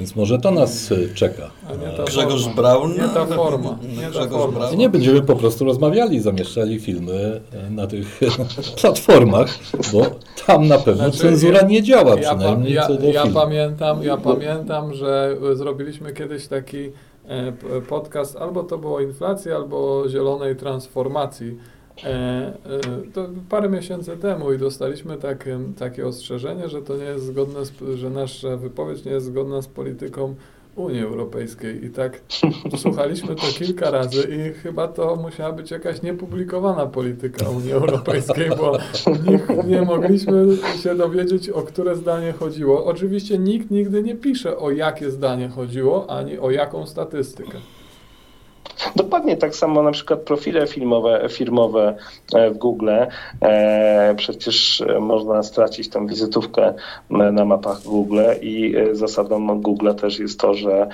Więc 0.00 0.16
może 0.16 0.38
to 0.38 0.50
nas 0.50 0.90
y, 0.90 1.14
czeka. 1.14 1.50
Nie 1.80 2.04
Grzegorz 2.04 2.42
forma. 2.44 2.56
Braun? 2.56 2.92
Nie 2.92 3.08
ta 3.08 3.26
forma. 3.26 3.78
Nie, 4.00 4.10
ta 4.10 4.28
forma. 4.28 4.70
nie 4.76 4.88
będziemy 4.88 5.22
po 5.22 5.36
prostu 5.36 5.64
rozmawiali, 5.64 6.20
zamieszczali 6.20 6.80
filmy 6.80 7.40
y, 7.68 7.70
na 7.70 7.86
tych 7.86 8.20
platformach, 8.80 9.48
bo 9.92 10.06
tam 10.46 10.68
na 10.68 10.78
pewno 10.78 11.04
znaczy, 11.04 11.18
cenzura 11.18 11.62
nie 11.62 11.82
działa, 11.82 12.14
ja, 12.14 12.34
przynajmniej 12.34 12.72
ja, 12.72 12.86
co 12.86 12.94
do 12.94 13.06
ja 13.06 13.26
pamiętam, 13.26 14.02
ja 14.02 14.16
pamiętam, 14.16 14.94
że 14.94 15.36
zrobiliśmy 15.54 16.12
kiedyś 16.12 16.46
taki 16.46 16.90
e, 17.26 17.52
podcast, 17.88 18.36
albo 18.36 18.62
to 18.62 18.78
było 18.78 19.00
inflacja, 19.00 19.56
albo 19.56 20.04
zielonej 20.08 20.56
transformacji 20.56 21.56
E, 21.56 21.56
e, 21.56 21.79
to 23.14 23.28
parę 23.48 23.68
miesięcy 23.68 24.16
temu 24.16 24.52
i 24.52 24.58
dostaliśmy 24.58 25.16
tak, 25.16 25.48
takie 25.78 26.06
ostrzeżenie, 26.06 26.68
że 26.68 26.82
to 26.82 26.96
nie 26.96 27.04
jest 27.04 27.24
zgodne, 27.24 27.64
z, 27.64 27.72
że 27.94 28.10
nasza 28.10 28.56
wypowiedź 28.56 29.04
nie 29.04 29.12
jest 29.12 29.26
zgodna 29.26 29.62
z 29.62 29.68
polityką 29.68 30.34
Unii 30.76 31.02
Europejskiej. 31.02 31.84
I 31.84 31.90
tak 31.90 32.20
słuchaliśmy 32.76 33.34
to 33.34 33.42
kilka 33.58 33.90
razy 33.90 34.22
i 34.22 34.52
chyba 34.52 34.88
to 34.88 35.16
musiała 35.16 35.52
być 35.52 35.70
jakaś 35.70 36.02
niepublikowana 36.02 36.86
polityka 36.86 37.48
Unii 37.48 37.72
Europejskiej, 37.72 38.50
bo 38.58 38.78
nie, 39.26 39.64
nie 39.66 39.82
mogliśmy 39.82 40.46
się 40.82 40.94
dowiedzieć, 40.94 41.48
o 41.48 41.62
które 41.62 41.96
zdanie 41.96 42.32
chodziło. 42.32 42.84
Oczywiście 42.84 43.38
nikt 43.38 43.70
nigdy 43.70 44.02
nie 44.02 44.14
pisze, 44.14 44.58
o 44.58 44.70
jakie 44.70 45.10
zdanie 45.10 45.48
chodziło, 45.48 46.10
ani 46.10 46.38
o 46.38 46.50
jaką 46.50 46.86
statystykę. 46.86 47.58
Dokładnie 48.96 49.36
tak 49.36 49.54
samo 49.54 49.82
na 49.82 49.90
przykład 49.90 50.20
profile 50.20 50.66
filmowe, 50.66 51.26
firmowe 51.30 51.96
e, 52.34 52.50
w 52.50 52.58
Google. 52.58 52.90
E, 53.42 54.14
przecież 54.16 54.82
można 55.00 55.42
stracić 55.42 55.88
tą 55.88 56.06
wizytówkę 56.06 56.74
na 57.10 57.44
mapach 57.44 57.82
Google 57.82 58.20
i 58.42 58.76
e, 58.76 58.94
zasadą 58.94 59.60
Google 59.60 59.94
też 59.94 60.18
jest 60.18 60.40
to, 60.40 60.54
że 60.54 60.88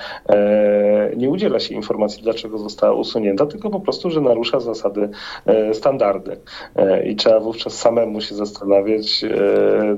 nie 1.17 1.29
udziela 1.29 1.59
się 1.59 1.75
informacji, 1.75 2.23
dlaczego 2.23 2.57
została 2.57 2.93
usunięta, 2.93 3.45
tylko 3.45 3.69
po 3.69 3.79
prostu, 3.79 4.09
że 4.09 4.21
narusza 4.21 4.59
zasady 4.59 5.09
standardy. 5.73 6.37
I 7.05 7.15
trzeba 7.15 7.39
wówczas 7.39 7.73
samemu 7.73 8.21
się 8.21 8.35
zastanawiać, 8.35 9.25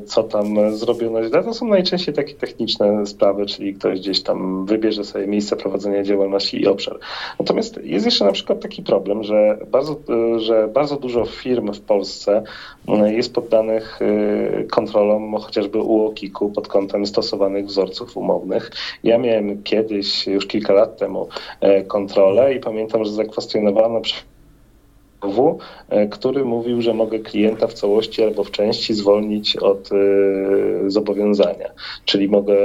co 0.05 0.23
tam 0.23 0.77
zrobiono 0.77 1.23
źle. 1.23 1.43
To 1.43 1.53
są 1.53 1.67
najczęściej 1.67 2.15
takie 2.15 2.33
techniczne 2.33 3.05
sprawy, 3.05 3.45
czyli 3.45 3.73
ktoś 3.73 3.99
gdzieś 3.99 4.23
tam 4.23 4.65
wybierze 4.65 5.03
sobie 5.03 5.27
miejsce 5.27 5.55
prowadzenia 5.55 6.03
działalności 6.03 6.61
i 6.61 6.67
obszar. 6.67 6.99
Natomiast 7.39 7.78
jest 7.83 8.05
jeszcze 8.05 8.25
na 8.25 8.31
przykład 8.31 8.61
taki 8.61 8.83
problem, 8.83 9.23
że 9.23 9.57
bardzo, 9.71 9.99
że 10.37 10.67
bardzo 10.67 10.95
dużo 10.95 11.25
firm 11.25 11.73
w 11.73 11.81
Polsce 11.81 12.43
mm, 12.87 13.13
jest 13.13 13.33
poddanych 13.33 14.01
y, 14.01 14.67
kontrolom 14.71 15.35
chociażby 15.37 15.77
UOKiK-u 15.77 16.49
pod 16.49 16.67
kątem 16.67 17.05
stosowanych 17.05 17.65
wzorców 17.65 18.17
umownych. 18.17 18.71
Ja 19.03 19.17
miałem 19.17 19.63
kiedyś, 19.63 20.27
już 20.27 20.47
kilka 20.47 20.73
lat 20.73 20.97
temu, 20.97 21.27
e, 21.61 21.83
kontrolę 21.83 22.53
i 22.53 22.59
pamiętam, 22.59 23.05
że 23.05 23.11
zakwestionowano 23.11 24.01
E, 25.89 26.07
który 26.07 26.45
mówił, 26.45 26.81
że 26.81 26.93
mogę 26.93 27.19
klienta 27.19 27.67
w 27.67 27.73
całości 27.73 28.23
albo 28.23 28.43
w 28.43 28.51
części 28.51 28.93
zwolnić 28.93 29.57
od 29.57 29.89
e, 29.91 29.95
zobowiązania. 30.89 31.69
Czyli 32.05 32.29
mogę 32.29 32.55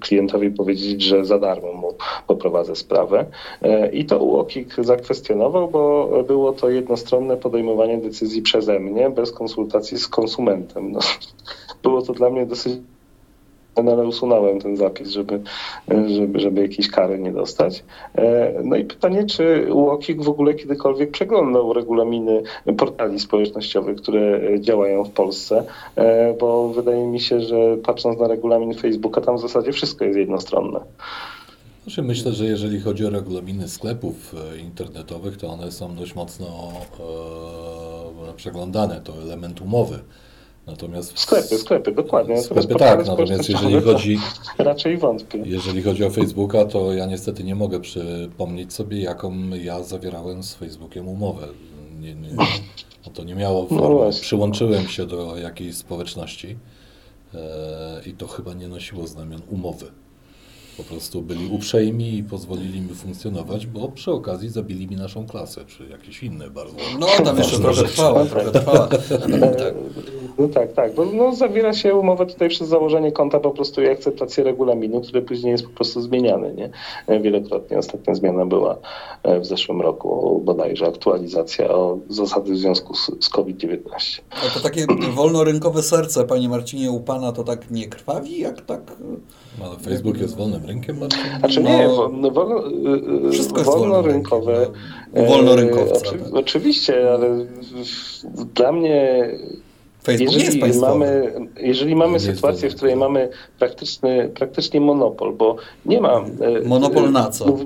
klientowi 0.00 0.50
powiedzieć, 0.50 1.02
że 1.02 1.24
za 1.24 1.38
darmo 1.38 1.72
mu 1.72 1.88
poprowadzę 2.26 2.76
sprawę. 2.76 3.26
E, 3.62 3.90
I 3.90 4.04
to 4.04 4.18
UOKiK 4.18 4.74
zakwestionował, 4.78 5.68
bo 5.68 6.10
było 6.26 6.52
to 6.52 6.70
jednostronne 6.70 7.36
podejmowanie 7.36 7.98
decyzji 7.98 8.42
przeze 8.42 8.80
mnie 8.80 9.10
bez 9.10 9.32
konsultacji 9.32 9.98
z 9.98 10.08
konsumentem. 10.08 10.92
No, 10.92 11.00
było 11.82 12.02
to 12.02 12.12
dla 12.12 12.30
mnie 12.30 12.46
dosyć 12.46 12.74
no 13.82 13.92
ale 13.92 14.06
usunąłem 14.06 14.60
ten 14.60 14.76
zapis, 14.76 15.08
żeby, 15.08 15.40
żeby, 15.88 16.40
żeby 16.40 16.62
jakieś 16.62 16.90
kary 16.90 17.18
nie 17.18 17.32
dostać. 17.32 17.84
E, 18.14 18.54
no 18.64 18.76
i 18.76 18.84
pytanie, 18.84 19.26
czy 19.26 19.66
UOKiK 19.72 20.22
w 20.22 20.28
ogóle 20.28 20.54
kiedykolwiek 20.54 21.10
przeglądał 21.10 21.72
regulaminy 21.72 22.42
portali 22.76 23.20
społecznościowych, 23.20 23.96
które 23.96 24.40
działają 24.60 25.04
w 25.04 25.10
Polsce, 25.10 25.64
e, 25.96 26.34
bo 26.40 26.68
wydaje 26.68 27.06
mi 27.06 27.20
się, 27.20 27.40
że 27.40 27.76
patrząc 27.76 28.20
na 28.20 28.28
regulamin 28.28 28.74
Facebooka, 28.74 29.20
tam 29.20 29.36
w 29.36 29.40
zasadzie 29.40 29.72
wszystko 29.72 30.04
jest 30.04 30.18
jednostronne. 30.18 30.80
Znaczy 31.84 32.02
myślę, 32.02 32.32
że 32.32 32.44
jeżeli 32.44 32.80
chodzi 32.80 33.06
o 33.06 33.10
regulaminy 33.10 33.68
sklepów 33.68 34.34
e, 34.54 34.58
internetowych, 34.58 35.36
to 35.36 35.48
one 35.48 35.72
są 35.72 35.94
dość 35.94 36.14
mocno 36.14 36.46
przeglądane. 38.36 39.00
To 39.00 39.12
element 39.22 39.60
umowy. 39.60 39.98
Natomiast 40.66 41.18
sklepy, 41.18 41.58
sklepy, 41.58 41.92
dokładnie. 41.92 42.42
Sklepy 42.42 42.74
tak, 42.74 43.06
natomiast 43.06 43.48
jeżeli 43.48 43.80
chodzi 43.80 44.18
raczej 44.58 44.98
wątpię. 44.98 45.42
Jeżeli 45.44 45.82
chodzi 45.82 46.04
o 46.04 46.10
Facebooka, 46.10 46.64
to 46.64 46.92
ja 46.92 47.06
niestety 47.06 47.44
nie 47.44 47.54
mogę 47.54 47.80
przypomnieć 47.80 48.72
sobie, 48.72 49.00
jaką 49.00 49.34
ja 49.48 49.82
zawierałem 49.82 50.42
z 50.42 50.54
Facebookiem 50.54 51.08
umowę. 51.08 51.48
Nie, 52.00 52.14
nie, 52.14 52.28
no 53.06 53.12
to 53.14 53.24
nie 53.24 53.34
miało 53.34 53.66
no 53.70 53.78
formy. 53.78 54.20
Przyłączyłem 54.20 54.88
się 54.88 55.06
do 55.06 55.36
jakiejś 55.36 55.76
społeczności 55.76 56.56
e, 57.34 58.00
i 58.06 58.12
to 58.12 58.26
chyba 58.26 58.54
nie 58.54 58.68
nosiło 58.68 59.06
znamion 59.06 59.42
umowy. 59.50 59.86
Po 60.76 60.82
prostu 60.82 61.22
byli 61.22 61.48
uprzejmi 61.50 62.18
i 62.18 62.22
pozwolili 62.22 62.80
mi 62.80 62.94
funkcjonować, 62.94 63.66
bo 63.66 63.88
przy 63.88 64.12
okazji 64.12 64.48
zabili 64.48 64.88
mi 64.88 64.96
naszą 64.96 65.26
klasę, 65.26 65.64
czy 65.64 65.88
jakieś 65.88 66.22
inne 66.22 66.50
bardzo. 66.50 66.76
No, 66.98 67.06
tam 67.24 67.38
jeszcze 67.38 67.58
trochę 67.58 67.84
trwała, 67.84 68.24
trochę 68.24 68.50
trwała. 68.50 68.86
tak. 69.58 69.74
No 70.38 70.48
tak, 70.48 70.72
tak, 70.72 70.94
bo 70.94 71.04
no, 71.04 71.34
zawiera 71.34 71.72
się 71.72 71.94
umowę 71.94 72.26
tutaj 72.26 72.48
przez 72.48 72.68
założenie 72.68 73.12
konta 73.12 73.40
po 73.40 73.50
prostu 73.50 73.82
i 73.82 73.88
akceptację 73.88 74.44
regulaminu, 74.44 75.00
który 75.00 75.22
później 75.22 75.52
jest 75.52 75.64
po 75.64 75.70
prostu 75.70 76.02
zmieniany, 76.02 76.54
nie? 76.54 77.20
Wielokrotnie. 77.20 77.78
Ostatnia 77.78 78.14
zmiana 78.14 78.46
była 78.46 78.76
e, 79.22 79.40
w 79.40 79.46
zeszłym 79.46 79.80
roku 79.80 80.40
bodajże 80.44 80.86
aktualizacja 80.86 81.68
o 81.68 81.98
zasady 82.08 82.52
w 82.52 82.58
związku 82.58 82.94
z, 82.94 83.10
z 83.20 83.28
COVID-19. 83.28 84.20
A 84.30 84.54
to 84.54 84.60
takie 84.60 84.86
wolnorynkowe 85.14 85.82
serce, 85.82 86.24
panie 86.24 86.48
Marcinie, 86.48 86.90
u 86.90 87.00
pana 87.00 87.32
to 87.32 87.44
tak 87.44 87.70
nie 87.70 87.88
krwawi, 87.88 88.38
jak 88.38 88.60
tak... 88.60 88.80
No, 89.58 89.76
Facebook 89.82 90.18
jest 90.18 90.36
wolnym 90.36 90.66
rynkiem? 90.66 90.98
Znaczy 91.38 91.62
nie, 91.62 91.88
no, 91.88 92.10
no, 92.12 92.30
wolno, 92.30 92.62
Wszystko 93.32 93.58
jest 93.58 93.70
wolnorynkowe. 93.70 94.66
No. 95.14 95.24
Wolnorynkowca. 95.24 95.96
Oczy, 95.96 96.18
tak. 96.18 96.34
Oczywiście, 96.34 97.12
ale 97.12 97.46
dla 98.54 98.72
mnie 98.72 99.28
Facebook 100.02 100.32
jeżeli 100.32 100.60
nie 100.60 100.66
jest 100.66 100.80
mamy, 100.80 101.32
jeżeli 101.60 101.96
mamy 101.96 102.20
sytuację, 102.20 102.70
w 102.70 102.74
której 102.74 102.96
mamy 102.96 103.28
praktyczny, 103.58 104.30
praktycznie 104.34 104.80
monopol, 104.80 105.32
bo 105.32 105.56
nie 105.86 106.00
ma... 106.00 106.24
Monopol 106.64 107.12
na 107.12 107.30
co? 107.30 107.56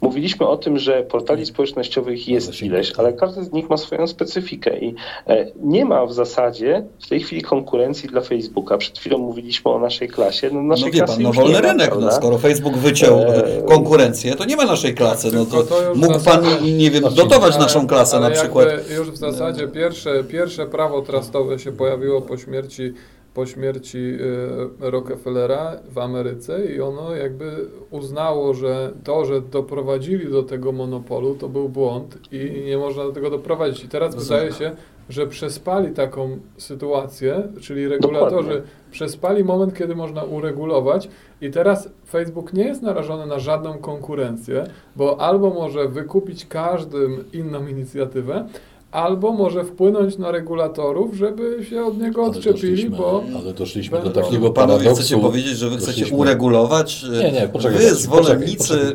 Mówiliśmy 0.00 0.48
o 0.48 0.56
tym, 0.56 0.78
że 0.78 1.02
portali 1.02 1.46
społecznościowych 1.46 2.28
jest 2.28 2.62
ileś, 2.62 2.92
ale 2.98 3.12
każdy 3.12 3.44
z 3.44 3.52
nich 3.52 3.70
ma 3.70 3.76
swoją 3.76 4.06
specyfikę 4.06 4.78
i 4.78 4.94
e, 5.26 5.46
nie 5.62 5.84
ma 5.84 6.06
w 6.06 6.12
zasadzie 6.12 6.84
w 7.00 7.08
tej 7.08 7.20
chwili 7.20 7.42
konkurencji 7.42 8.08
dla 8.08 8.20
Facebooka. 8.20 8.78
Przed 8.78 8.98
chwilą 8.98 9.18
mówiliśmy 9.18 9.70
o 9.70 9.78
naszej 9.78 10.08
klasie. 10.08 10.50
No, 10.52 10.62
naszej 10.62 10.86
no 10.86 10.92
wie 10.92 11.04
pan, 11.04 11.22
no 11.22 11.32
wolny 11.32 11.60
rynek, 11.60 11.94
no, 12.00 12.12
skoro 12.12 12.38
Facebook 12.38 12.76
wyciął 12.76 13.18
e... 13.18 13.62
konkurencję, 13.68 14.34
to 14.34 14.44
nie 14.44 14.56
ma 14.56 14.64
naszej 14.64 14.94
klasy. 14.94 15.30
No 15.34 15.46
to, 15.46 15.62
to 15.62 15.74
mógł 15.94 16.20
pan, 16.24 16.44
nie 16.78 16.90
wiem, 16.90 17.02
dotować 17.02 17.54
ale, 17.54 17.64
naszą 17.64 17.86
klasę 17.86 18.20
na 18.20 18.30
przykład. 18.30 18.68
Już 18.96 19.10
w 19.10 19.16
zasadzie 19.16 19.68
pierwsze, 19.68 20.24
pierwsze 20.24 20.66
prawo 20.66 21.02
trustowe 21.02 21.58
się 21.58 21.72
pojawiło 21.72 22.20
po 22.20 22.36
śmierci 22.36 22.92
po 23.34 23.46
śmierci 23.46 23.98
y, 23.98 24.90
Rockefellera 24.90 25.76
w 25.90 25.98
Ameryce 25.98 26.66
i 26.66 26.80
ono 26.80 27.14
jakby 27.14 27.66
uznało, 27.90 28.54
że 28.54 28.92
to, 29.04 29.24
że 29.24 29.40
doprowadzili 29.40 30.30
do 30.30 30.42
tego 30.42 30.72
monopolu, 30.72 31.34
to 31.34 31.48
był 31.48 31.68
błąd 31.68 32.18
i 32.32 32.62
nie 32.66 32.78
można 32.78 33.04
do 33.04 33.12
tego 33.12 33.30
doprowadzić. 33.30 33.84
I 33.84 33.88
teraz 33.88 34.14
wydaje 34.28 34.52
się, 34.52 34.72
że 35.08 35.26
przespali 35.26 35.94
taką 35.94 36.38
sytuację, 36.56 37.42
czyli 37.60 37.88
regulatorzy 37.88 38.48
Dokładnie. 38.48 38.70
przespali 38.90 39.44
moment, 39.44 39.74
kiedy 39.78 39.94
można 39.94 40.22
uregulować 40.22 41.08
i 41.40 41.50
teraz 41.50 41.88
Facebook 42.08 42.52
nie 42.52 42.64
jest 42.64 42.82
narażony 42.82 43.26
na 43.26 43.38
żadną 43.38 43.78
konkurencję, 43.78 44.64
bo 44.96 45.20
albo 45.20 45.50
może 45.50 45.88
wykupić 45.88 46.46
każdym 46.46 47.24
inną 47.32 47.66
inicjatywę, 47.66 48.48
albo 48.92 49.32
może 49.32 49.64
wpłynąć 49.64 50.18
na 50.18 50.30
regulatorów, 50.30 51.14
żeby 51.14 51.64
się 51.70 51.84
od 51.84 51.98
niego 51.98 52.24
odczepili, 52.24 52.90
bo... 52.90 53.22
Ale 53.42 53.52
doszliśmy 53.52 54.02
do 54.02 54.10
takiego 54.10 54.50
paradoksu. 54.50 54.84
Panowie 54.84 54.90
chcecie 54.94 55.18
powiedzieć, 55.22 55.58
że 55.58 55.70
wy 55.70 55.76
chcecie 55.76 55.92
doszliśmy... 55.92 56.18
uregulować? 56.18 57.04
Nie, 57.22 57.32
nie, 57.32 57.48
poczekaj. 57.48 57.78
Wy, 57.78 57.94
zwolennicy 57.94 58.92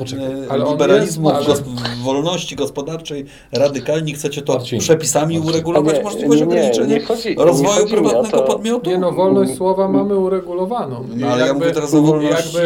liberalizmu, 0.69 1.31
jest, 1.31 1.49
ale... 1.49 2.03
wolności 2.03 2.55
gospodarczej, 2.55 3.25
radykalni, 3.51 4.13
chcecie 4.13 4.41
to 4.41 4.53
Marcin, 4.53 4.79
przepisami 4.79 5.35
Marcin. 5.35 5.53
uregulować 5.53 5.97
nie, 5.97 6.03
możliwość 6.03 6.41
ograniczenia 6.41 6.97
rozwoju 7.37 7.87
prywatnego 7.87 8.37
to... 8.37 8.43
podmiotu? 8.43 8.89
Nie 8.89 8.97
no, 8.97 9.11
wolność 9.11 9.55
słowa 9.55 9.87
mamy 9.87 10.15
uregulowaną. 10.15 11.03
No, 11.15 11.27
ale 11.27 11.45
jakby, 11.45 11.47
ja 11.47 11.53
mówię 11.53 11.71
teraz 11.71 11.93
o 11.93 12.01
wolności 12.01 12.57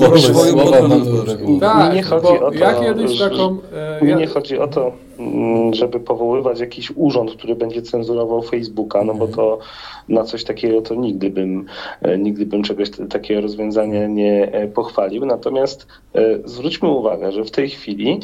rozwoju 0.00 0.56
podmiotu. 0.56 1.60
Tak, 1.60 1.94
nie 1.94 2.02
chodzi 2.02 2.26
o 2.26 2.50
to, 2.50 2.58
ja 2.58 2.80
kiedyś 2.80 3.18
taką... 3.18 3.56
E, 4.00 4.16
nie 4.16 4.26
chodzi 4.26 4.58
o 4.58 4.68
to, 4.68 4.92
żeby 5.72 6.00
powoływać 6.00 6.60
jakiś 6.60 6.92
urząd, 6.96 7.34
który 7.34 7.56
będzie 7.56 7.82
cenzurował 7.82 8.42
Facebooka, 8.42 9.04
no 9.04 9.14
bo 9.14 9.24
mhm. 9.24 9.32
to 9.32 9.58
na 10.08 10.24
coś 10.24 10.44
takiego 10.44 10.82
to 10.82 10.94
nigdy 10.94 11.30
bym, 11.30 11.66
e, 12.02 12.18
nigdy 12.18 12.46
bym 12.46 12.62
czegoś 12.62 12.88
takiego 13.10 13.40
rozwiązania 13.40 14.06
nie 14.06 14.52
e, 14.52 14.68
pochwalił. 14.68 15.26
Natomiast 15.26 15.86
e, 16.14 16.38
zwróćmy 16.44 16.88
uwagę, 16.88 17.32
że 17.32 17.44
w 17.44 17.50
tej 17.50 17.68
chwili, 17.68 18.20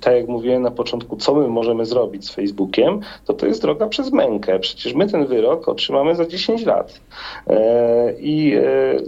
tak 0.00 0.14
jak 0.14 0.28
mówiłem 0.28 0.62
na 0.62 0.70
początku, 0.70 1.16
co 1.16 1.34
my 1.34 1.48
możemy 1.48 1.86
zrobić 1.86 2.26
z 2.26 2.34
Facebookiem, 2.34 3.00
to 3.24 3.34
to 3.34 3.46
jest 3.46 3.62
droga 3.62 3.86
przez 3.86 4.12
mękę. 4.12 4.58
Przecież 4.58 4.94
my 4.94 5.06
ten 5.06 5.26
wyrok 5.26 5.68
otrzymamy 5.68 6.14
za 6.14 6.26
10 6.26 6.66
lat. 6.66 7.00
I 8.20 8.54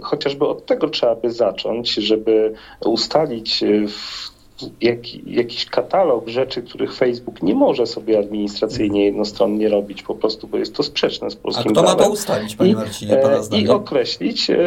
chociażby 0.01 0.47
od 0.47 0.65
tego 0.65 0.89
trzeba 0.89 1.15
by 1.15 1.31
zacząć, 1.31 1.93
żeby 1.93 2.53
ustalić 2.85 3.63
w 3.87 4.34
jak, 4.81 5.27
jakiś 5.27 5.65
katalog 5.65 6.27
rzeczy, 6.27 6.61
których 6.61 6.95
Facebook 6.95 7.41
nie 7.41 7.55
może 7.55 7.85
sobie 7.85 8.19
administracyjnie 8.19 9.05
jednostronnie 9.05 9.69
robić, 9.69 10.03
po 10.03 10.15
prostu, 10.15 10.47
bo 10.47 10.57
jest 10.57 10.75
to 10.75 10.83
sprzeczne 10.83 11.31
z 11.31 11.35
polskim 11.35 11.73
prawem. 11.73 11.89
A 11.89 11.93
kto 11.93 12.01
ma 12.01 12.07
to 12.07 12.13
ustalić, 12.13 12.55
panie 12.55 12.75
Marcinie, 12.75 13.23
e, 13.23 13.41
I 13.57 13.69
określić 13.69 14.49
e, 14.49 14.57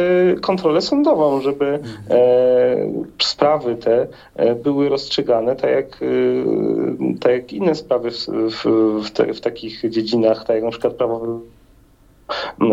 kontrolę 0.41 0.81
sądową, 0.81 1.41
żeby 1.41 1.65
mhm. 1.65 1.97
e, 2.09 3.23
sprawy 3.23 3.75
te 3.75 4.07
były 4.55 4.89
rozstrzygane 4.89 5.55
tak 5.55 5.71
jak, 5.71 5.99
tak 7.19 7.31
jak 7.31 7.53
inne 7.53 7.75
sprawy 7.75 8.11
w, 8.11 8.27
w, 8.27 8.65
w, 9.05 9.11
te, 9.11 9.33
w 9.33 9.41
takich 9.41 9.89
dziedzinach, 9.89 10.45
tak 10.45 10.55
jak 10.55 10.63
na 10.63 10.71
przykład 10.71 10.93
prawo 10.93 11.39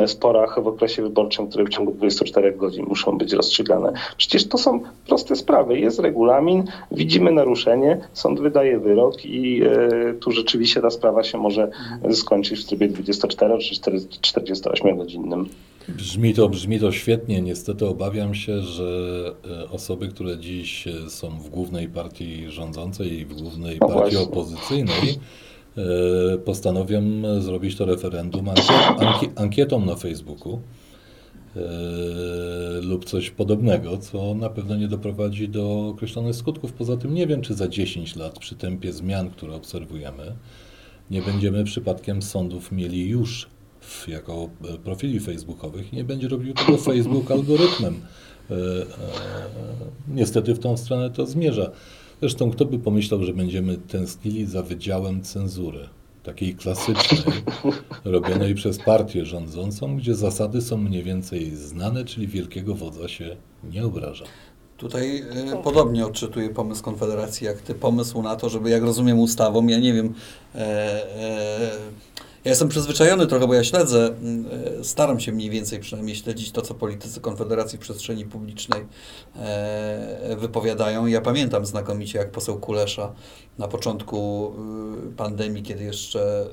sporach 0.06 0.62
w 0.62 0.66
okresie 0.66 1.02
wyborczym, 1.02 1.48
które 1.48 1.64
w 1.64 1.68
ciągu 1.68 1.92
24 1.92 2.52
godzin 2.52 2.86
muszą 2.88 3.18
być 3.18 3.32
rozstrzygane. 3.32 3.92
Przecież 4.16 4.48
to 4.48 4.58
są 4.58 4.80
proste 5.06 5.36
sprawy. 5.36 5.78
Jest 5.78 5.98
regulamin, 5.98 6.64
widzimy 6.92 7.32
naruszenie, 7.32 8.00
sąd 8.12 8.40
wydaje 8.40 8.78
wyrok 8.78 9.24
i 9.24 9.62
e, 9.62 10.14
tu 10.20 10.32
rzeczywiście 10.32 10.80
ta 10.80 10.90
sprawa 10.90 11.22
się 11.22 11.38
może 11.38 11.70
skończyć 12.12 12.60
w 12.60 12.64
trybie 12.64 12.88
24 12.88 13.58
czy 13.58 13.80
48 14.20 14.96
godzinnym. 14.96 15.48
Brzmi 15.88 16.34
to, 16.34 16.48
brzmi 16.48 16.80
to 16.80 16.92
świetnie. 16.92 17.42
Niestety 17.42 17.86
obawiam 17.86 18.34
się, 18.34 18.60
że 18.60 18.84
e, 19.64 19.70
osoby, 19.70 20.08
które 20.08 20.38
dziś 20.38 20.84
są 21.08 21.30
w 21.30 21.48
głównej 21.48 21.88
partii 21.88 22.50
rządzącej 22.50 23.12
i 23.12 23.24
w 23.24 23.34
głównej 23.42 23.78
no 23.80 23.88
partii 23.88 24.16
opozycyjnej, 24.16 24.96
E, 24.96 25.14
postanowią 26.44 27.02
zrobić 27.40 27.76
to 27.76 27.84
referendum 27.84 28.46
ankietą 29.36 29.84
na 29.84 29.96
Facebooku 29.96 30.60
e, 31.56 31.60
lub 32.80 33.04
coś 33.04 33.30
podobnego, 33.30 33.98
co 33.98 34.34
na 34.34 34.50
pewno 34.50 34.76
nie 34.76 34.88
doprowadzi 34.88 35.48
do 35.48 35.88
określonych 35.88 36.36
skutków. 36.36 36.72
Poza 36.72 36.96
tym 36.96 37.14
nie 37.14 37.26
wiem, 37.26 37.42
czy 37.42 37.54
za 37.54 37.68
10 37.68 38.16
lat 38.16 38.38
przy 38.38 38.54
tempie 38.54 38.92
zmian, 38.92 39.30
które 39.30 39.54
obserwujemy, 39.54 40.32
nie 41.10 41.22
będziemy 41.22 41.64
przypadkiem 41.64 42.22
sądów 42.22 42.72
mieli 42.72 43.08
już 43.08 43.48
jako 44.08 44.48
e, 44.74 44.78
profili 44.78 45.20
facebookowych 45.20 45.92
nie 45.92 46.04
będzie 46.04 46.28
robił 46.28 46.54
tego 46.54 46.76
Facebook 46.76 47.30
algorytmem. 47.30 48.00
Niestety 50.08 50.54
w 50.54 50.58
tą 50.58 50.76
stronę 50.76 51.10
to 51.10 51.26
zmierza. 51.26 51.70
Zresztą 52.20 52.50
kto 52.50 52.64
by 52.64 52.78
pomyślał, 52.78 53.24
że 53.24 53.32
będziemy 53.32 53.76
tęsknili 53.76 54.46
za 54.46 54.62
wydziałem 54.62 55.22
cenzury, 55.22 55.88
takiej 56.22 56.54
klasycznej, 56.54 57.42
robionej 58.04 58.54
przez 58.54 58.78
partię 58.78 59.24
rządzącą, 59.24 59.96
gdzie 59.96 60.14
zasady 60.14 60.62
są 60.62 60.76
mniej 60.76 61.02
więcej 61.02 61.56
znane, 61.56 62.04
czyli 62.04 62.26
wielkiego 62.26 62.74
wodza 62.74 63.08
się 63.08 63.36
nie 63.72 63.84
obraża. 63.84 64.24
Tutaj 64.76 65.16
y, 65.18 65.62
podobnie 65.64 66.06
odczytuję 66.06 66.50
pomysł 66.50 66.82
Konfederacji, 66.82 67.46
jak 67.46 67.60
ty 67.60 67.74
pomysł 67.74 68.22
na 68.22 68.36
to, 68.36 68.48
żeby, 68.48 68.70
jak 68.70 68.82
rozumiem 68.82 69.18
ustawą, 69.18 69.66
ja 69.66 69.78
nie 69.78 69.92
wiem, 69.92 70.14
e, 70.54 70.58
e, 70.58 71.70
ja 72.46 72.50
jestem 72.50 72.68
przyzwyczajony 72.68 73.26
trochę, 73.26 73.46
bo 73.46 73.54
ja 73.54 73.64
śledzę, 73.64 74.06
mm, 74.06 74.46
e, 74.80 74.84
staram 74.84 75.20
się 75.20 75.32
mniej 75.32 75.50
więcej 75.50 75.80
przynajmniej 75.80 76.16
śledzić 76.16 76.52
to, 76.52 76.62
co 76.62 76.74
politycy 76.74 77.20
Konfederacji 77.20 77.78
Przestrzeni 77.78 78.24
Publicznej 78.24 78.86
e, 79.36 80.36
wypowiadają. 80.38 81.06
Ja 81.06 81.20
pamiętam 81.20 81.66
znakomicie, 81.66 82.18
jak 82.18 82.30
poseł 82.30 82.60
Kulesza 82.60 83.12
na 83.58 83.68
początku 83.68 84.52
y, 85.08 85.16
pandemii, 85.16 85.62
kiedy 85.62 85.84
jeszcze, 85.84 86.46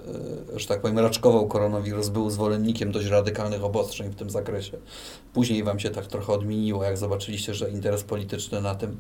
y, 0.56 0.60
że 0.60 0.68
tak 0.68 0.82
powiem, 0.82 1.00
raczkował 1.00 1.48
koronawirus, 1.48 2.10
był 2.10 2.30
zwolennikiem 2.30 2.92
dość 2.92 3.08
radykalnych 3.08 3.64
obostrzeń 3.64 4.10
w 4.10 4.16
tym 4.16 4.30
zakresie. 4.30 4.78
Później 5.34 5.64
wam 5.64 5.80
się 5.80 5.90
tak 5.90 6.08
trochę 6.08 6.34
odmieniło, 6.34 6.84
jak 6.84 6.98
zobaczyliście, 6.98 7.54
że 7.54 7.70
interes 7.70 8.04
polityczny 8.04 8.62
na 8.62 8.76
tym 8.76 8.98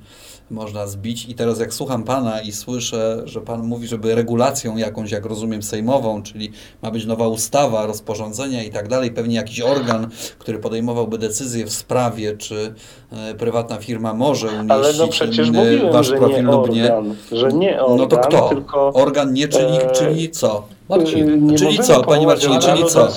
można 0.52 0.88
zbić. 0.88 1.30
I 1.30 1.36
teraz 1.36 1.60
jak 1.60 1.74
słucham 1.74 2.04
pana 2.04 2.42
i 2.42 2.52
słyszę, 2.52 3.22
że 3.26 3.42
pan 3.42 3.64
mówi, 3.64 3.88
żeby 3.88 4.16
regulacją 4.16 4.78
jakąś, 4.78 5.12
jak 5.12 5.26
rozumiem, 5.26 5.64
sejmową, 5.64 6.24
czyli 6.24 6.52
ma 6.82 6.92
być 6.92 7.06
nowa 7.06 7.28
ustawa, 7.28 7.86
rozporządzenia 7.86 8.64
i 8.64 8.70
tak 8.70 8.88
dalej, 8.88 9.12
pewnie 9.12 9.36
jakiś 9.36 9.62
organ, 9.62 10.10
który 10.40 10.60
podejmowałby 10.60 11.18
decyzję 11.18 11.66
w 11.66 11.74
sprawie, 11.74 12.38
czy 12.38 12.74
e, 13.12 13.34
prywatna 13.34 13.78
firma 13.78 14.14
może 14.14 14.48
umieścić 14.48 14.72
Ale 14.72 14.94
no 14.94 15.08
przecież 15.08 15.50
mówiłem, 15.50 15.94
wasz 15.94 16.12
profil 16.12 16.46
lub 16.46 16.70
nie. 16.70 16.92
Że 17.32 17.48
nie 17.48 17.82
organ, 17.82 17.93
no 17.96 18.06
to 18.06 18.18
kto? 18.18 18.50
Tylko, 18.50 18.94
organ 18.94 19.34
nie, 19.34 19.48
czyli, 19.48 19.78
e, 19.78 19.92
czyli 19.92 20.30
co? 20.30 20.64
Marcin, 20.90 21.48
nie 21.48 21.58
czyli 21.58 21.80
co, 21.80 22.04
panie 22.04 22.28
Marcinie, 22.28 22.60
czyli 22.60 22.86
co? 22.86 23.08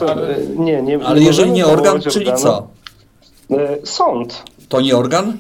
Nie, 0.57 0.83
nie, 0.83 1.07
Ale 1.07 1.21
jeżeli 1.21 1.51
nie 1.51 1.67
organ, 1.67 2.01
czyli 2.01 2.33
co? 2.35 2.67
E, 3.51 3.77
sąd. 3.85 4.43
To 4.69 4.81
nie 4.81 4.97
organ? 4.97 5.37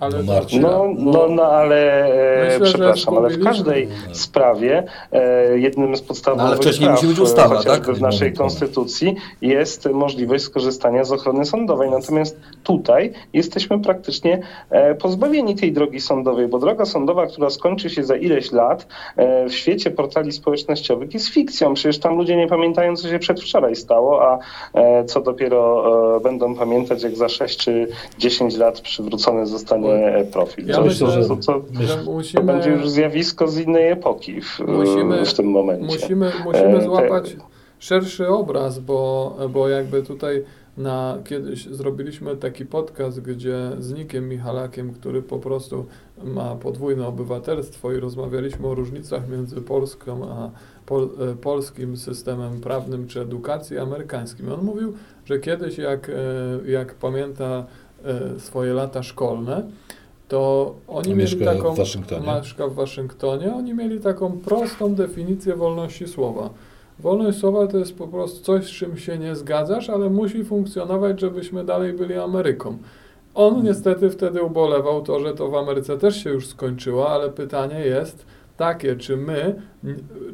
Ale 0.00 0.22
no, 0.22 0.34
no, 0.60 0.88
no, 0.98 1.28
no, 1.28 1.42
ale 1.42 2.04
e, 2.04 2.44
Myślę, 2.44 2.66
przepraszam, 2.66 3.18
ale 3.18 3.28
w 3.30 3.44
każdej 3.44 3.88
sprawie 4.12 4.84
e, 5.12 5.58
jednym 5.58 5.96
z 5.96 6.02
podstawowych 6.02 6.44
no, 6.44 6.48
ale 6.48 6.56
wcześniej 6.56 6.90
musi 6.90 7.06
być 7.06 7.18
ustawa, 7.18 7.62
tak? 7.62 7.86
w 7.86 8.00
naszej 8.00 8.32
konstytucji 8.32 9.16
jest 9.42 9.88
możliwość 9.92 10.44
skorzystania 10.44 11.04
z 11.04 11.12
ochrony 11.12 11.44
sądowej. 11.44 11.90
Natomiast 11.90 12.40
tutaj 12.62 13.12
jesteśmy 13.32 13.80
praktycznie 13.80 14.42
e, 14.70 14.94
pozbawieni 14.94 15.54
tej 15.54 15.72
drogi 15.72 16.00
sądowej, 16.00 16.48
bo 16.48 16.58
droga 16.58 16.84
sądowa, 16.84 17.26
która 17.26 17.50
skończy 17.50 17.90
się 17.90 18.04
za 18.04 18.16
ileś 18.16 18.52
lat 18.52 18.86
e, 19.16 19.48
w 19.48 19.54
świecie 19.54 19.90
portali 19.90 20.32
społecznościowych 20.32 21.14
jest 21.14 21.28
fikcją. 21.28 21.74
Przecież 21.74 21.98
tam 21.98 22.16
ludzie 22.16 22.36
nie 22.36 22.46
pamiętają, 22.46 22.96
co 22.96 23.08
się 23.08 23.18
przedwczoraj 23.18 23.76
stało, 23.76 24.28
a 24.28 24.38
e, 24.74 25.04
co 25.04 25.20
dopiero 25.20 25.84
będą 26.20 26.54
pamiętać, 26.54 27.02
jak 27.02 27.16
za 27.16 27.28
6 27.28 27.58
czy 27.58 27.88
10 28.18 28.56
lat 28.56 28.80
przywrócony 28.80 29.46
zostanie 29.46 29.87
profil. 30.32 30.66
Ja 30.66 30.80
myślę, 30.80 31.10
że, 31.10 31.28
to, 31.28 31.62
że 31.80 32.02
musimy... 32.04 32.44
będzie 32.44 32.70
już 32.70 32.88
zjawisko 32.88 33.48
z 33.48 33.58
innej 33.58 33.90
epoki 33.90 34.40
w, 34.40 34.58
musimy, 34.58 35.24
w 35.24 35.34
tym 35.34 35.46
momencie. 35.46 35.86
Musimy, 35.86 36.32
musimy 36.44 36.82
złapać 36.82 37.36
szerszy 37.78 38.28
obraz, 38.28 38.78
bo, 38.78 39.36
bo 39.50 39.68
jakby 39.68 40.02
tutaj 40.02 40.44
na, 40.78 41.18
kiedyś 41.24 41.66
zrobiliśmy 41.66 42.36
taki 42.36 42.66
podcast, 42.66 43.20
gdzie 43.20 43.56
z 43.78 43.92
Nikiem 43.92 44.28
Michalakiem, 44.28 44.94
który 44.94 45.22
po 45.22 45.38
prostu 45.38 45.86
ma 46.24 46.54
podwójne 46.54 47.06
obywatelstwo 47.06 47.92
i 47.92 48.00
rozmawialiśmy 48.00 48.66
o 48.66 48.74
różnicach 48.74 49.28
między 49.28 49.60
Polską 49.60 50.28
a 50.28 50.50
pol, 50.86 51.08
e, 51.32 51.34
polskim 51.34 51.96
systemem 51.96 52.60
prawnym 52.60 53.06
czy 53.06 53.20
edukacji 53.20 53.78
amerykańskim. 53.78 54.52
On 54.52 54.64
mówił, 54.64 54.94
że 55.24 55.38
kiedyś 55.38 55.78
jak, 55.78 56.08
e, 56.08 56.70
jak 56.70 56.94
pamięta 56.94 57.44
e, 57.44 57.64
swoje 58.38 58.74
lata 58.74 59.02
szkolne, 59.02 59.62
to 60.28 60.74
oni 60.88 61.14
mieli 61.14 61.44
taką, 61.44 61.74
w 61.74 61.76
Waszyngtonie. 61.76 62.26
w 62.70 62.74
Waszyngtonie, 62.74 63.54
oni 63.54 63.74
mieli 63.74 64.00
taką 64.00 64.38
prostą 64.38 64.94
definicję 64.94 65.56
wolności 65.56 66.08
słowa 66.08 66.50
Wolność 66.98 67.38
słowa 67.38 67.66
to 67.66 67.78
jest 67.78 67.98
po 67.98 68.08
prostu 68.08 68.44
coś, 68.44 68.64
z 68.64 68.68
czym 68.68 68.96
się 68.96 69.18
nie 69.18 69.36
zgadzasz, 69.36 69.90
ale 69.90 70.10
musi 70.10 70.44
funkcjonować, 70.44 71.20
żebyśmy 71.20 71.64
dalej 71.64 71.92
byli 71.92 72.14
Ameryką. 72.14 72.78
On 73.34 73.50
hmm. 73.50 73.66
niestety 73.66 74.10
wtedy 74.10 74.42
ubolewał 74.42 75.02
to, 75.02 75.20
że 75.20 75.34
to 75.34 75.48
w 75.48 75.54
Ameryce 75.54 75.98
też 75.98 76.24
się 76.24 76.30
już 76.30 76.46
skończyło, 76.46 77.10
ale 77.10 77.30
pytanie 77.30 77.80
jest 77.80 78.26
takie, 78.56 78.96
czy 78.96 79.16
my, 79.16 79.62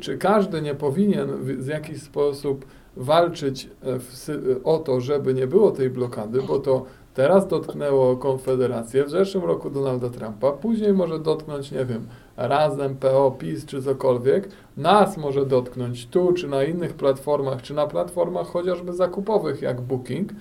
czy 0.00 0.18
każdy 0.18 0.62
nie 0.62 0.74
powinien 0.74 1.28
w 1.36 1.66
jakiś 1.66 2.02
sposób 2.02 2.64
walczyć 2.96 3.68
e, 3.82 3.98
w, 3.98 4.60
o 4.64 4.78
to, 4.78 5.00
żeby 5.00 5.34
nie 5.34 5.46
było 5.46 5.70
tej 5.70 5.90
blokady, 5.90 6.42
bo 6.42 6.58
to 6.58 6.84
teraz 7.14 7.48
dotknęło 7.48 8.16
Konfederację, 8.16 9.04
w 9.04 9.10
zeszłym 9.10 9.44
roku 9.44 9.70
Donalda 9.70 10.10
Trumpa, 10.10 10.52
później 10.52 10.92
może 10.92 11.18
dotknąć, 11.18 11.72
nie 11.72 11.84
wiem, 11.84 12.06
Razem, 12.36 12.96
PO, 12.96 13.36
PiS 13.38 13.66
czy 13.66 13.82
cokolwiek, 13.82 14.48
nas 14.76 15.16
może 15.16 15.46
dotknąć 15.46 16.06
tu, 16.06 16.32
czy 16.32 16.48
na 16.48 16.64
innych 16.64 16.94
platformach, 16.94 17.62
czy 17.62 17.74
na 17.74 17.86
platformach 17.86 18.46
chociażby 18.46 18.92
zakupowych 18.92 19.62
jak 19.62 19.80
Booking. 19.80 20.32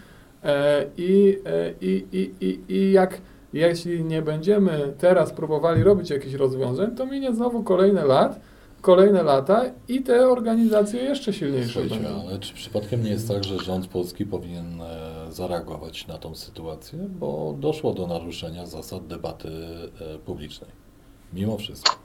E, 0.44 0.86
I, 0.98 1.38
e, 1.46 1.74
i, 1.82 2.06
i, 2.12 2.32
i, 2.42 2.60
i 2.76 2.92
jak 2.92 3.22
jeśli 3.54 4.04
nie 4.04 4.22
będziemy 4.22 4.94
teraz 4.98 5.34
próbowali 5.34 5.84
robić 5.84 6.10
jakichś 6.10 6.34
rozwiązań, 6.34 6.96
to 6.96 7.06
minie 7.06 7.34
znowu 7.34 7.64
kolejne 7.64 8.06
lat, 8.06 8.40
kolejne 8.82 9.24
lata 9.24 9.64
i 9.88 10.02
te 10.02 10.30
organizacje 10.30 11.04
jeszcze 11.04 11.34
silniejsze 11.34 11.80
będą. 11.80 12.28
Ale 12.28 12.40
czy 12.40 12.54
przypadkiem 12.54 13.04
nie 13.04 13.10
jest 13.10 13.28
tak, 13.28 13.44
że 13.44 13.58
rząd 13.60 13.88
polski 13.88 14.26
powinien 14.26 14.82
e, 14.82 15.23
zareagować 15.34 16.08
na 16.08 16.18
tą 16.18 16.36
sytuację, 16.36 17.00
bo 17.00 17.56
doszło 17.60 17.94
do 17.94 18.08
naruszenia 18.08 18.66
zasad 18.66 19.08
debaty 19.08 19.50
publicznej? 20.26 20.84
mimo 21.34 21.58
wszystko. 21.58 21.96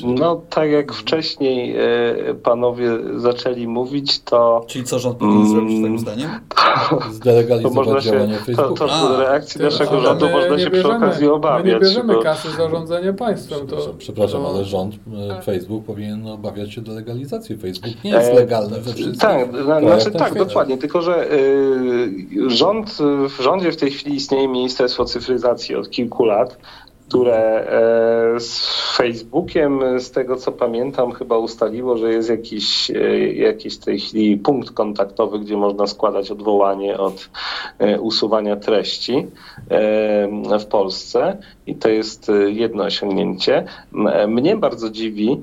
No, 0.00 0.42
tak 0.50 0.70
jak 0.70 0.92
wcześniej 0.92 1.76
e, 1.76 2.34
panowie 2.42 2.90
zaczęli 3.16 3.66
mówić, 3.68 4.20
to... 4.20 4.64
Czyli 4.66 4.84
co 4.84 4.98
rząd 4.98 5.16
powinien 5.16 5.40
mm, 5.40 5.52
zrobić, 5.52 5.78
twoim 5.78 5.98
zdaniem? 5.98 6.30
Zdelegalizować 7.12 8.04
działanie 8.04 8.34
Facebooka. 8.34 8.68
To, 8.68 8.88
to 8.88 9.20
reakcji 9.20 9.58
ty, 9.58 9.64
naszego 9.64 10.00
rządu 10.00 10.28
można 10.28 10.58
się 10.58 10.70
bierzemy, 10.70 10.96
przy 10.96 11.06
okazji 11.06 11.28
obawiać. 11.28 11.64
My 11.64 11.72
nie 11.72 11.80
bierzemy 11.80 12.14
bo... 12.14 12.22
kasy 12.22 12.50
zarządzania 12.50 13.12
państwem. 13.12 13.66
To, 13.66 13.76
Przepraszam, 13.98 14.42
to... 14.42 14.48
ale 14.48 14.64
rząd, 14.64 14.94
e, 15.30 15.42
Facebook 15.42 15.84
powinien 15.84 16.26
obawiać 16.26 16.74
się 16.74 16.80
delegalizacji. 16.80 17.56
Facebook 17.56 18.04
nie 18.04 18.10
jest 18.10 18.30
e, 18.30 18.34
legalny 18.34 18.80
we 18.80 18.92
wszystkich 18.92 19.20
Tak, 19.20 19.48
znaczy 19.62 20.10
tak, 20.10 20.28
świecie. 20.28 20.44
dokładnie. 20.44 20.78
Tylko, 20.78 21.02
że 21.02 21.32
y, 21.32 22.50
rząd, 22.50 22.98
w 23.28 23.42
rządzie 23.42 23.72
w 23.72 23.76
tej 23.76 23.90
chwili 23.90 24.16
istnieje 24.16 24.48
Ministerstwo 24.48 25.04
Cyfryzacji 25.04 25.76
od 25.76 25.90
kilku 25.90 26.24
lat 26.24 26.58
które 27.12 27.66
e, 28.36 28.40
z 28.40 28.60
Facebookiem, 28.96 30.00
z 30.00 30.10
tego 30.10 30.36
co 30.36 30.52
pamiętam, 30.52 31.12
chyba 31.12 31.38
ustaliło, 31.38 31.96
że 31.96 32.12
jest 32.12 32.30
jakiś, 32.30 32.90
e, 32.90 33.32
jakiś 33.32 33.76
w 33.76 33.84
tej 33.84 34.00
chwili 34.00 34.36
punkt 34.36 34.70
kontaktowy, 34.70 35.38
gdzie 35.38 35.56
można 35.56 35.86
składać 35.86 36.30
odwołanie 36.30 36.98
od 36.98 37.30
e, 37.78 38.00
usuwania 38.00 38.56
treści 38.56 39.26
w 40.60 40.64
Polsce 40.64 41.36
i 41.66 41.74
to 41.74 41.88
jest 41.88 42.30
jedno 42.46 42.84
osiągnięcie. 42.84 43.64
Mnie 44.28 44.56
bardzo 44.56 44.90
dziwi 44.90 45.40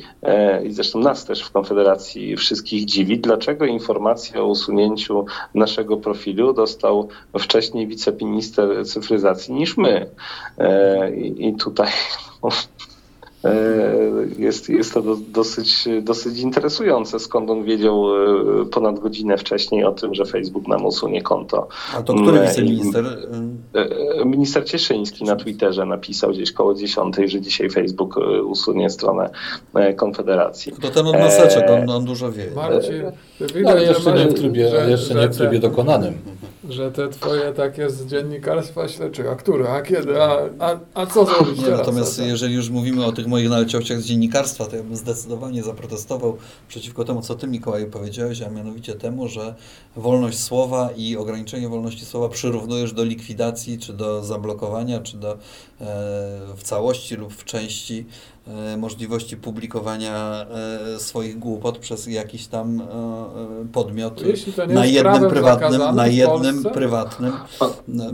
i 0.64 0.72
zresztą 0.72 1.00
nas 1.00 1.26
też 1.26 1.44
w 1.44 1.52
Konfederacji 1.52 2.36
wszystkich 2.36 2.86
dziwi, 2.86 3.20
dlaczego 3.20 3.66
informację 3.66 4.42
o 4.42 4.46
usunięciu 4.46 5.26
naszego 5.54 5.98
profilu 5.98 6.54
dostał 6.54 7.08
wcześniej 7.40 7.88
wiceminister 7.88 8.86
cyfryzacji 8.86 9.54
niż 9.54 9.78
my. 9.78 10.10
I 11.38 11.54
tutaj 11.60 11.90
e, 13.46 13.52
jest, 14.38 14.70
jest 14.70 14.94
to 14.94 15.16
dosyć, 15.16 15.88
dosyć 16.02 16.40
interesujące, 16.40 17.20
skąd 17.20 17.50
on 17.50 17.64
wiedział 17.64 18.06
e, 18.62 18.66
ponad 18.66 19.00
godzinę 19.00 19.38
wcześniej 19.38 19.84
o 19.84 19.92
tym, 19.92 20.14
że 20.14 20.26
Facebook 20.26 20.68
nam 20.68 20.86
usunie 20.86 21.22
konto. 21.22 21.68
A 21.94 22.02
to 22.02 22.14
który 22.14 22.38
mm, 22.38 22.48
wiceminister? 22.50 23.06
E, 24.22 24.26
minister 24.26 24.66
Cieszyński 24.66 25.24
na 25.24 25.36
Twitterze 25.36 25.86
napisał 25.86 26.32
gdzieś 26.32 26.52
koło 26.52 26.74
10, 26.74 27.16
że 27.26 27.42
dzisiaj 27.42 27.70
Facebook 27.70 28.16
usunie 28.46 28.90
stronę 28.90 29.30
Konfederacji. 29.96 30.74
To 30.82 30.90
ten 30.90 31.08
od 31.08 31.14
maseczek, 31.14 31.70
on, 31.70 31.90
on 31.90 32.06
dużo 32.06 32.32
wie. 32.32 32.52
Marcin, 32.56 32.94
widać, 33.40 33.76
no, 33.76 33.78
jeszcze, 33.78 34.14
nie 34.14 34.28
w 34.28 34.34
trybie, 34.34 34.70
że, 34.70 34.90
jeszcze 34.90 35.16
nie 35.16 35.28
w 35.28 35.38
trybie 35.38 35.60
dokonanym 35.60 36.14
że 36.70 36.92
te 36.92 37.10
twoje 37.10 37.54
takie 37.54 37.90
z 37.90 38.06
dziennikarstwa 38.06 38.88
śledczego, 38.88 39.32
a 39.32 39.36
które, 39.36 39.70
a 39.70 39.82
kiedy, 39.82 40.24
a, 40.24 40.38
a, 40.60 40.80
a 40.94 41.06
co 41.06 41.26
zrobić 41.26 41.58
nie, 41.58 41.66
teraz? 41.66 41.80
Natomiast 41.80 42.20
jeżeli 42.20 42.56
już 42.56 42.70
mówimy 42.70 43.06
o 43.06 43.12
tych 43.12 43.28
moich 43.28 43.50
naleciałciach 43.50 44.02
z 44.02 44.06
dziennikarstwa, 44.06 44.66
to 44.66 44.76
ja 44.76 44.84
bym 44.84 44.96
zdecydowanie 44.96 45.64
zaprotestował 45.64 46.38
przeciwko 46.68 47.04
temu, 47.06 47.22
co 47.22 47.36
ty 47.36 47.48
Mikołaju 47.48 47.90
powiedziałeś, 47.90 48.42
a 48.42 48.50
mianowicie 48.50 48.96
temu, 48.96 49.28
że 49.28 49.56
wolność 49.96 50.40
słowa 50.40 50.90
i 50.98 51.18
ograniczenie 51.18 51.70
wolności 51.70 52.06
słowa 52.06 52.30
przyrównujesz 52.30 52.94
do 52.94 53.04
likwidacji, 53.04 53.80
czy 53.80 53.94
do 53.94 54.24
zablokowania, 54.24 55.00
czy 55.00 55.18
do 55.18 55.32
e, 55.34 55.38
w 56.56 56.64
całości 56.64 57.16
lub 57.16 57.34
w 57.34 57.44
części 57.44 58.06
możliwości 58.78 59.38
publikowania 59.38 60.46
e, 60.96 61.00
swoich 61.00 61.40
głupot 61.40 61.78
przez 61.78 62.08
jakiś 62.08 62.48
tam 62.48 62.82
e, 62.82 62.86
podmiot 63.74 64.22
na 64.68 64.86
jednym 64.86 65.30
prywatnym, 65.30 65.96
na 65.96 66.08
jednym 66.08 66.64
prywatnym. 66.64 67.34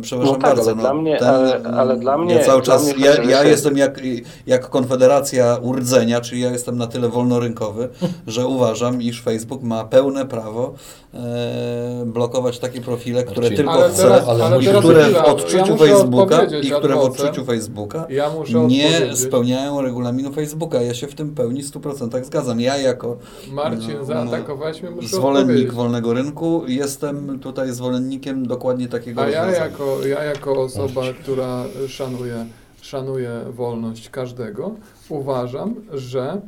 Przepraszam 0.02 0.36
no 0.36 0.42
tak, 0.42 0.56
bardzo. 0.56 0.72
Ale, 0.72 0.76
no, 0.76 0.82
dla 0.82 0.94
mnie, 0.94 1.18
ten, 1.18 1.28
ale, 1.28 1.62
ale, 1.64 1.98
dla 1.98 2.18
mnie. 2.18 2.36
Ja 2.36 2.46
cały 2.46 2.62
czas, 2.62 2.98
ja, 2.98 3.24
ja 3.24 3.44
jestem 3.44 3.78
jak, 3.78 4.02
jak 4.48 4.70
Konfederacja 4.70 5.58
Urdzenia, 5.62 6.22
czyli 6.22 6.42
ja 6.42 6.52
jestem 6.52 6.78
na 6.78 6.88
tyle 6.88 7.10
wolnorynkowy, 7.10 7.90
że 8.28 8.48
uważam, 8.48 9.02
iż 9.02 9.22
Facebook 9.22 9.64
ma 9.64 9.84
pełne 9.84 10.26
prawo 10.26 10.74
e, 11.14 12.04
blokować 12.06 12.60
takie 12.60 12.82
profile, 12.82 13.24
które 13.24 13.52
tylko 13.52 13.90
chce, 13.90 14.04
teraz, 14.04 14.28
ale 14.28 14.60
które 14.60 15.10
w 15.10 15.16
odczuciu 15.16 15.72
ja 15.72 15.78
Facebooka 15.78 16.44
i 16.44 16.72
które 16.72 16.96
w 16.96 17.00
odczuciu 17.00 17.46
Facebooka 17.46 18.06
ja 18.10 18.32
nie 18.68 19.16
spełniają 19.16 19.82
regulaminu 19.82 20.25
no 20.26 20.32
Facebooka. 20.32 20.82
Ja 20.82 20.94
się 20.94 21.08
w 21.08 21.16
tym 21.16 21.36
pełni 21.36 21.64
100% 21.64 22.24
zgadzam. 22.24 22.60
Ja 22.60 22.78
jako 22.78 23.18
Marcin, 23.52 23.98
no, 23.98 24.06
zaatakowałeś 24.06 24.82
mnie, 24.82 24.92
muszę 24.92 25.08
zwolennik 25.08 25.74
wolnego 25.74 26.14
rynku 26.14 26.64
jestem 26.68 27.40
tutaj 27.40 27.72
zwolennikiem 27.72 28.48
dokładnie 28.48 28.88
takiego 28.88 29.22
A 29.22 29.30
ja 29.30 29.52
jako, 29.52 30.06
ja 30.06 30.24
jako 30.24 30.62
osoba, 30.62 31.02
która 31.22 31.64
szanuje, 31.88 32.46
szanuje 32.82 33.32
wolność 33.52 34.10
każdego, 34.10 34.76
uważam, 35.10 35.76
że 35.94 36.42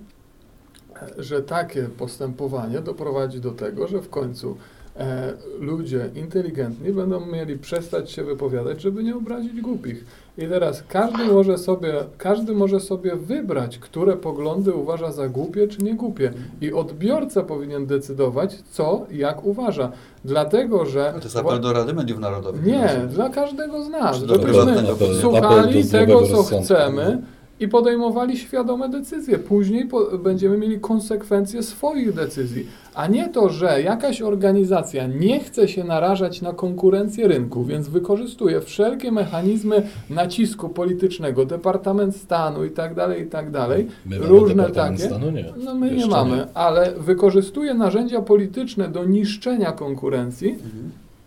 że 1.18 1.42
takie 1.42 1.84
postępowanie 1.84 2.82
doprowadzi 2.82 3.42
do 3.42 3.52
tego, 3.52 3.88
że 3.88 4.02
w 4.02 4.10
końcu 4.10 4.58
e, 4.96 5.34
ludzie 5.60 6.10
inteligentni 6.16 6.94
będą 6.94 7.26
mieli 7.26 7.58
przestać 7.58 8.12
się 8.12 8.24
wypowiadać, 8.24 8.82
żeby 8.82 9.04
nie 9.04 9.16
obrazić 9.16 9.62
głupich. 9.62 10.06
I 10.38 10.48
teraz 10.48 10.84
każdy 10.90 11.26
może 11.26 11.58
sobie, 11.58 11.94
każdy 12.18 12.54
może 12.54 12.80
sobie 12.80 13.16
wybrać, 13.16 13.78
które 13.78 14.18
poglądy 14.18 14.74
uważa 14.74 15.12
za 15.12 15.30
głupie 15.30 15.68
czy 15.68 15.84
nie 15.84 15.96
głupie. 15.96 16.34
I 16.62 16.74
odbiorca 16.74 17.44
powinien 17.44 17.86
decydować, 17.86 18.56
co, 18.72 19.06
jak 19.12 19.46
uważa. 19.46 19.92
Dlatego, 20.26 20.86
że... 20.86 21.14
To 21.18 21.24
jest 21.24 21.38
apel 21.38 21.60
do 21.60 21.74
Rady 21.74 21.94
Mediów 21.94 22.20
Narodowych. 22.20 22.66
Nie, 22.66 22.90
dla 23.10 23.30
każdego 23.30 23.84
z 23.84 23.90
nas. 23.90 24.18
Żebyśmy 24.18 24.84
słuchali 25.22 25.86
tego, 25.86 26.22
co 26.28 26.44
chcemy, 26.44 27.22
i 27.60 27.68
podejmowali 27.68 28.38
świadome 28.38 28.90
decyzje. 28.90 29.40
Później 29.40 29.86
po, 29.86 30.18
będziemy 30.18 30.58
mieli 30.58 30.80
konsekwencje 30.80 31.64
swoich 31.64 32.14
decyzji, 32.14 32.68
a 32.96 33.08
nie 33.08 33.30
to, 33.30 33.50
że 33.50 33.82
jakaś 33.82 34.22
organizacja 34.22 35.08
nie 35.08 35.40
chce 35.40 35.68
się 35.68 35.84
narażać 35.84 36.42
na 36.42 36.54
konkurencję 36.54 37.28
rynku, 37.28 37.64
więc 37.64 37.90
wykorzystuje 37.90 38.62
wszelkie 38.62 39.12
mechanizmy 39.12 39.84
nacisku 40.10 40.70
politycznego, 40.70 41.46
Departament 41.46 42.16
Stanu 42.16 42.66
i 42.66 42.72
tak 42.72 42.96
dalej, 42.96 43.24
i 43.24 43.26
tak 43.28 43.52
dalej. 43.52 43.88
My 44.06 44.18
Różne 44.18 44.70
takie. 44.72 44.98
Stanu? 44.98 45.32
Nie. 45.32 45.46
No 45.66 45.76
my 45.76 45.88
nie 45.88 45.94
Jeszcze 45.94 46.12
mamy, 46.12 46.48
ale 46.54 46.92
wykorzystuje 46.98 47.74
narzędzia 47.74 48.22
polityczne 48.22 48.88
do 48.88 49.06
niszczenia 49.06 49.72
konkurencji, 49.72 50.56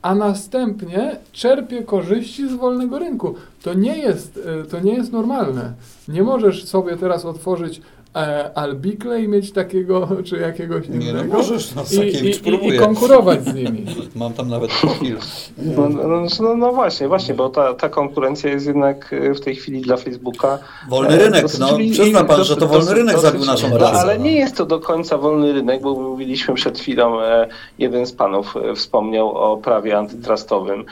a 0.02 0.14
następnie 0.14 1.16
czerpie 1.32 1.82
korzyści 1.82 2.48
z 2.48 2.52
wolnego 2.52 2.98
rynku. 2.98 3.34
To 3.62 3.74
nie 3.74 3.98
jest, 3.98 4.40
e, 4.60 4.64
to 4.64 4.80
nie 4.80 4.94
jest 4.94 5.12
normalne. 5.12 5.72
Nie 6.08 6.22
możesz 6.22 6.64
sobie 6.64 6.96
teraz 6.96 7.24
otworzyć 7.24 7.82
e, 8.16 8.50
Albikle 8.54 9.22
i 9.22 9.28
mieć 9.28 9.52
takiego 9.52 10.08
czy 10.26 10.36
jakiegoś 10.38 10.88
Nie, 10.88 10.94
innego 11.10 11.24
no 11.24 11.38
możesz, 11.38 11.74
no, 11.74 11.82
i, 11.92 12.06
i, 12.06 12.30
i, 12.50 12.74
i 12.74 12.78
konkurować 12.78 13.44
z 13.44 13.54
nimi. 13.54 13.86
Mam 14.16 14.32
tam 14.32 14.48
nawet 14.48 14.70
profil. 14.80 15.16
No, 15.58 15.88
no, 15.88 16.26
no, 16.40 16.56
no 16.56 16.72
właśnie, 16.72 17.08
właśnie, 17.08 17.34
bo 17.34 17.48
ta, 17.48 17.74
ta 17.74 17.88
konkurencja 17.88 18.50
jest 18.50 18.66
jednak 18.66 19.12
e, 19.12 19.34
w 19.34 19.40
tej 19.40 19.54
chwili 19.56 19.80
dla 19.80 19.96
Facebooka. 19.96 20.58
Wolny 20.88 21.14
e, 21.14 21.18
rynek, 21.18 21.42
dosyć 21.42 21.60
no 21.60 21.68
przyzna 21.92 22.24
pan, 22.24 22.44
że 22.44 22.56
to 22.56 22.66
wolny 22.66 22.84
dosyć- 22.84 22.96
rynek 22.96 23.18
zabił 23.18 23.44
naszą 23.44 23.66
no, 23.68 23.72
No, 23.72 23.78
pracę. 23.78 23.98
ale 23.98 24.18
no. 24.18 24.24
nie 24.24 24.32
jest 24.32 24.56
to 24.56 24.66
do 24.66 24.80
końca 24.80 25.18
wolny 25.18 25.52
rynek, 25.52 25.82
bo 25.82 25.94
mówiliśmy 25.94 26.54
przed 26.54 26.78
chwilą, 26.78 27.20
e, 27.20 27.46
jeden 27.78 28.06
z 28.06 28.12
panów 28.12 28.54
wspomniał 28.76 29.36
o 29.36 29.56
prawie 29.56 29.98
antytrustowym 29.98 30.84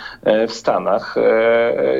w 0.48 0.52
Stanach 0.52 1.14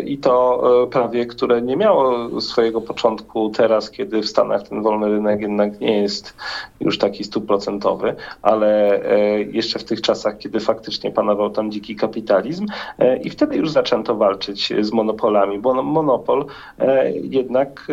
i 0.04 0.18
to 0.18 0.88
prawie, 0.92 1.26
które 1.26 1.62
nie 1.62 1.76
miało 1.76 2.40
swojego 2.40 2.80
początku 2.80 3.50
teraz, 3.50 3.90
kiedy 3.90 4.22
w 4.22 4.28
Stanach 4.28 4.68
ten 4.68 4.82
wolny 4.82 5.07
rynek 5.08 5.40
jednak 5.40 5.80
nie 5.80 6.02
jest 6.02 6.36
już 6.80 6.98
taki 6.98 7.24
stuprocentowy, 7.24 8.14
ale 8.42 9.00
e, 9.04 9.42
jeszcze 9.42 9.78
w 9.78 9.84
tych 9.84 10.00
czasach, 10.00 10.38
kiedy 10.38 10.60
faktycznie 10.60 11.10
panował 11.10 11.50
tam 11.50 11.70
dziki 11.70 11.96
kapitalizm 11.96 12.66
e, 12.98 13.16
i 13.16 13.30
wtedy 13.30 13.56
już 13.56 13.70
zaczęto 13.70 14.16
walczyć 14.16 14.72
z 14.80 14.92
monopolami, 14.92 15.58
bo 15.58 15.74
no- 15.74 15.82
monopol 15.82 16.46
e, 16.78 17.12
jednak 17.12 17.86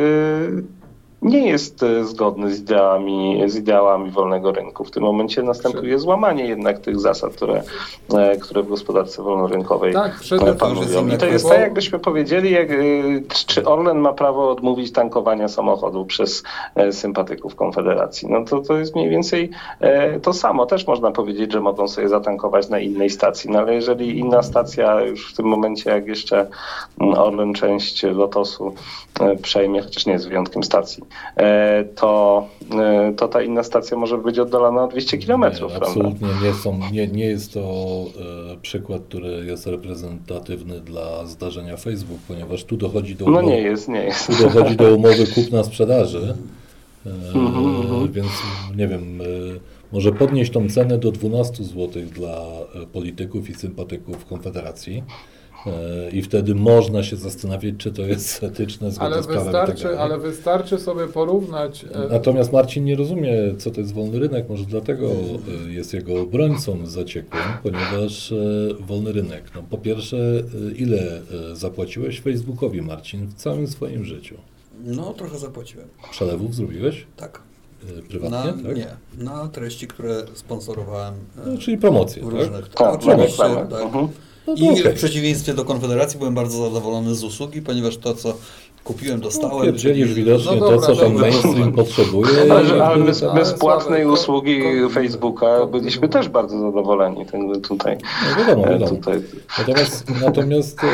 nie 1.25 1.47
jest 1.47 1.83
e, 1.83 2.05
zgodny 2.05 2.53
z 2.53 2.59
ideałami, 2.59 3.43
z 3.45 3.55
ideałami 3.55 4.11
wolnego 4.11 4.51
rynku. 4.51 4.83
W 4.83 4.91
tym 4.91 5.03
momencie 5.03 5.43
następuje 5.43 5.99
złamanie 5.99 6.45
jednak 6.45 6.79
tych 6.79 6.99
zasad, 6.99 7.33
które, 7.33 7.63
e, 8.13 8.37
które 8.37 8.63
w 8.63 8.67
gospodarce 8.67 9.23
wolnorynkowej 9.23 9.93
Tak, 9.93 10.19
panują. 10.59 11.07
I 11.07 11.17
to 11.17 11.25
jest 11.25 11.49
tak, 11.49 11.59
jakbyśmy 11.59 11.99
powiedzieli, 11.99 12.51
jak, 12.51 12.71
e, 12.71 12.75
czy 13.47 13.65
Orlen 13.65 13.97
ma 13.97 14.13
prawo 14.13 14.51
odmówić 14.51 14.91
tankowania 14.91 15.47
samochodu 15.47 16.05
przez 16.05 16.43
sympatyków 16.91 17.55
Konfederacji. 17.55 18.27
No 18.31 18.45
to, 18.45 18.59
to 18.59 18.77
jest 18.77 18.95
mniej 18.95 19.09
więcej 19.09 19.49
to 20.21 20.33
samo. 20.33 20.65
Też 20.65 20.87
można 20.87 21.11
powiedzieć, 21.11 21.51
że 21.51 21.61
mogą 21.61 21.87
sobie 21.87 22.09
zatankować 22.09 22.69
na 22.69 22.79
innej 22.79 23.09
stacji, 23.09 23.49
no 23.49 23.59
ale 23.59 23.73
jeżeli 23.73 24.19
inna 24.19 24.43
stacja 24.43 25.01
już 25.01 25.33
w 25.33 25.37
tym 25.37 25.45
momencie, 25.45 25.89
jak 25.89 26.07
jeszcze 26.07 26.47
mm, 27.01 27.13
Orlen 27.17 27.53
część 27.53 28.03
Lotosu 28.03 28.73
przejmie, 29.41 29.81
chociaż 29.81 30.05
nie 30.05 30.13
jest 30.13 30.27
wyjątkiem 30.27 30.63
stacji, 30.63 31.03
to, 31.95 32.47
e, 32.71 33.13
to 33.17 33.27
ta 33.27 33.41
inna 33.41 33.63
stacja 33.63 33.97
może 33.97 34.17
być 34.17 34.39
oddalona 34.39 34.83
o 34.83 34.87
200 34.87 35.17
kilometrów, 35.17 35.71
Nie, 35.71 35.77
absolutnie 35.77 36.27
nie, 36.43 36.53
są, 36.53 36.79
nie, 36.91 37.07
nie 37.07 37.25
jest 37.25 37.53
to 37.53 37.59
e, 38.53 38.57
przykład, 38.61 39.01
który 39.09 39.45
jest 39.45 39.67
reprezentatywny 39.67 40.79
dla 40.79 41.25
zdarzenia 41.25 41.77
Facebook, 41.77 42.19
ponieważ 42.27 42.63
tu 42.63 42.77
dochodzi 42.77 43.15
do 43.15 43.25
No 43.25 43.31
umowy, 43.31 43.47
nie 43.47 43.61
jest, 43.61 43.87
nie 43.87 44.03
jest. 44.03 44.27
tu 44.27 44.43
dochodzi 44.43 44.75
do 44.75 44.95
umowy 44.95 45.27
kupna-sprzedaży, 45.35 46.35
e, 47.05 47.09
Mhm, 47.35 47.65
mhm. 47.65 48.11
więc 48.11 48.31
nie 48.75 48.87
wiem, 48.87 49.21
e, 49.21 49.25
może 49.91 50.11
podnieść 50.11 50.51
tą 50.51 50.69
cenę 50.69 50.97
do 50.97 51.11
12 51.11 51.63
zł 51.63 51.89
dla 52.13 52.41
e, 52.83 52.85
polityków 52.93 53.49
i 53.49 53.53
sympatyków 53.53 54.25
Konfederacji. 54.25 55.03
E, 55.67 56.09
I 56.11 56.21
wtedy 56.21 56.55
można 56.55 57.03
się 57.03 57.15
zastanawiać, 57.15 57.75
czy 57.77 57.91
to 57.91 58.01
jest 58.01 58.43
etyczne, 58.43 58.89
Ale 58.99 59.23
z 59.23 59.27
prawem 59.27 59.43
i 59.43 59.45
wystarczy, 59.45 59.73
tak 59.83 59.91
dalej. 59.91 59.97
ale 59.99 60.17
wystarczy 60.19 60.79
sobie 60.79 61.07
porównać 61.07 61.85
e, 61.93 62.07
Natomiast 62.11 62.53
Marcin 62.53 62.85
nie 62.85 62.95
rozumie, 62.95 63.31
co 63.57 63.71
to 63.71 63.81
jest 63.81 63.93
wolny 63.93 64.19
rynek, 64.19 64.49
może 64.49 64.65
dlatego 64.65 65.07
e, 65.67 65.71
jest 65.71 65.93
jego 65.93 66.21
obrońcą 66.21 66.85
zaciekłym, 66.85 67.43
ponieważ 67.63 68.33
wolny 68.79 69.11
rynek. 69.11 69.43
No, 69.55 69.63
po 69.69 69.77
pierwsze, 69.77 70.17
ile 70.75 71.21
zapłaciłeś 71.53 72.21
Facebookowi, 72.21 72.81
Marcin, 72.81 73.27
w 73.27 73.33
całym 73.33 73.67
swoim 73.67 74.05
życiu? 74.05 74.35
No, 74.83 75.13
trochę 75.13 75.37
zapłaciłem. 75.39 75.87
Przelewów 76.11 76.55
zrobiłeś 76.55 77.05
Tak. 77.17 77.41
e, 77.89 77.95
Na, 77.95 78.01
prywatnie? 78.01 78.63
tak? 78.63 78.77
Nie, 78.77 78.87
na 79.25 79.47
treści, 79.47 79.87
które 79.87 80.23
sponsorowałem 80.33 81.13
No, 81.45 81.57
czyli 81.57 81.77
promocje, 81.77 82.21
w 82.21 82.25
tak? 82.25 82.33
różnych. 82.33 82.69
Tak, 82.69 82.93
oczywiście, 82.95 83.43
reklamy. 83.43 83.71
tak. 83.71 83.81
Mhm. 83.81 84.07
No 84.47 84.53
I 84.53 84.69
okej. 84.69 84.91
w 84.93 84.95
przeciwieństwie 84.95 85.53
do 85.53 85.65
Konfederacji 85.65 86.19
byłem 86.19 86.35
bardzo 86.35 86.57
zadowolony 86.69 87.15
z 87.15 87.23
usługi, 87.23 87.61
ponieważ 87.61 87.97
to, 87.97 88.13
co 88.13 88.37
kupiłem, 88.83 89.19
dostałem. 89.21 89.65
Pierdzielisz 89.65 90.07
czyli- 90.09 90.15
widocznie 90.23 90.55
No 90.59 90.69
to, 90.69 90.77
co 90.81 90.95
dobra. 90.95 91.09
mainstream 91.21 91.71
potrzebuje. 91.83 92.27
Ale, 92.51 92.83
ale 92.85 93.03
my, 93.03 93.11
Ale 93.29 93.33
my 93.39 93.45
z 93.45 93.53
płatnej 93.53 94.03
słabe, 94.03 94.03
ko- 94.03 94.13
usługi 94.21 94.61
Facebooka 94.93 95.65
byliśmy 95.65 96.09
też 96.09 96.29
bardzo 96.29 96.59
zadowoleni 96.59 97.25
tutaj. 97.63 97.97
No 98.37 98.43
wiadomo, 98.45 98.67
e, 98.67 98.69
wiadomo. 98.69 98.91
tutaj. 98.95 99.21
Natomiast, 99.59 100.05
natomiast 100.21 100.79
e, 100.83 100.87
e, 100.87 100.89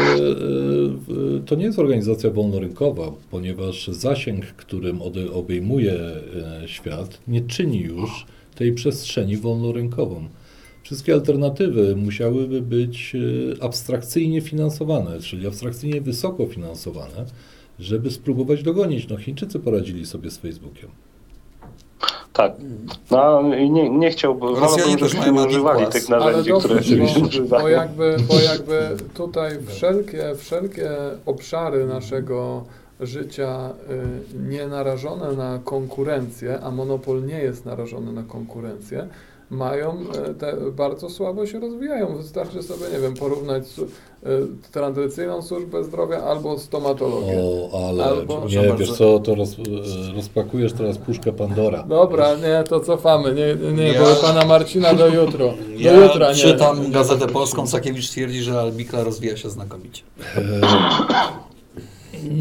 to 1.46 1.56
nie 1.56 1.66
jest 1.66 1.80
organizacja 1.80 2.30
wolnorynkowa, 2.30 3.12
ponieważ 3.32 3.88
zasięg, 3.88 4.46
którym 4.46 5.00
obejmuje 5.34 5.94
świat, 6.66 7.18
nie 7.28 7.42
czyni 7.42 7.80
już 7.80 8.26
tej 8.56 8.74
przestrzeni 8.74 9.38
wolnorynkową. 9.38 10.24
Wszystkie 10.92 11.14
alternatywy 11.14 11.96
musiałyby 11.96 12.62
być 12.62 13.16
e, 13.16 13.64
abstrakcyjnie 13.64 14.42
finansowane, 14.42 15.20
czyli 15.20 15.48
abstrakcyjnie 15.48 16.02
wysoko 16.02 16.46
finansowane, 16.46 17.26
żeby 17.80 18.12
spróbować 18.12 18.64
dogonić. 18.64 19.08
No 19.08 19.18
Chińczycy 19.18 19.60
poradzili 19.60 20.06
sobie 20.06 20.32
z 20.32 20.38
Facebookiem. 20.38 20.90
Tak. 22.34 22.54
No 23.12 23.56
i 23.56 23.70
nie, 23.70 23.90
nie 23.90 24.12
chciałbym, 24.12 24.56
Rosjanie 24.56 24.98
też 24.98 25.14
mają 25.14 25.34
nie 25.34 25.48
używali 25.48 25.86
tych 25.88 26.12
Ale 26.12 26.26
narzędzi, 26.26 26.50
dobrze, 26.50 26.68
które 26.68 26.80
Oczywiście. 26.80 27.20
bo, 27.20 27.26
używamy. 27.28 27.64
bo, 27.64 27.70
jakby, 27.70 28.18
bo 28.28 28.40
jakby 28.40 28.98
tutaj 29.14 29.52
wszelkie, 29.68 30.36
wszelkie 30.38 30.90
obszary 31.26 31.86
naszego 31.86 32.64
życia 33.00 33.74
y, 34.36 34.50
nie 34.50 34.68
narażone 34.68 35.32
na 35.32 35.60
konkurencję, 35.64 36.60
a 36.60 36.72
monopol 36.72 37.26
nie 37.26 37.40
jest 37.40 37.66
narażony 37.66 38.14
na 38.14 38.24
konkurencję, 38.24 39.08
mają 39.52 39.98
y, 40.32 40.34
te 40.34 40.58
bardzo 40.72 41.10
słabo 41.10 41.46
się 41.46 41.60
rozwijają. 41.60 42.16
Wystarczy 42.18 42.64
sobie, 42.64 42.86
nie 42.94 43.00
wiem, 43.00 43.14
porównać 43.14 43.68
su- 43.68 43.84
y, 43.86 43.88
tradycyjną 44.72 45.42
służbę 45.42 45.84
zdrowia 45.84 46.24
albo 46.24 46.60
stomatologię. 46.60 47.40
O, 47.44 47.88
ale 47.90 48.04
Albo- 48.06 48.42
nie, 48.46 48.48
wiesz 48.50 48.68
bardzo. 48.70 48.94
co, 48.94 49.20
to 49.20 49.36
roz, 49.36 49.54
e, 49.54 50.16
rozpakujesz 50.16 50.74
teraz 50.74 50.98
puszkę 50.98 51.34
Pandora. 51.34 51.84
Dobra, 51.84 52.36
nie, 52.36 52.64
to 52.70 52.80
cofamy. 52.80 53.34
Nie, 53.34 53.72
nie, 53.74 53.88
Ja- 53.94 54.00
bo 54.02 54.16
pana 54.28 54.46
Marcina 54.46 54.94
do 54.94 55.08
jutro. 55.08 55.48
Do 55.48 55.54
Ja 55.78 55.94
jutra 56.06 56.30
nie. 56.30 56.36
czytam 56.38 56.92
Gazetę 56.92 57.28
Polską, 57.28 57.68
Sakiewicz 57.68 58.10
twierdzi, 58.10 58.42
że 58.42 58.60
Albikla 58.60 59.04
rozwija 59.04 59.38
się 59.38 59.50
znakomicie. 59.50 60.04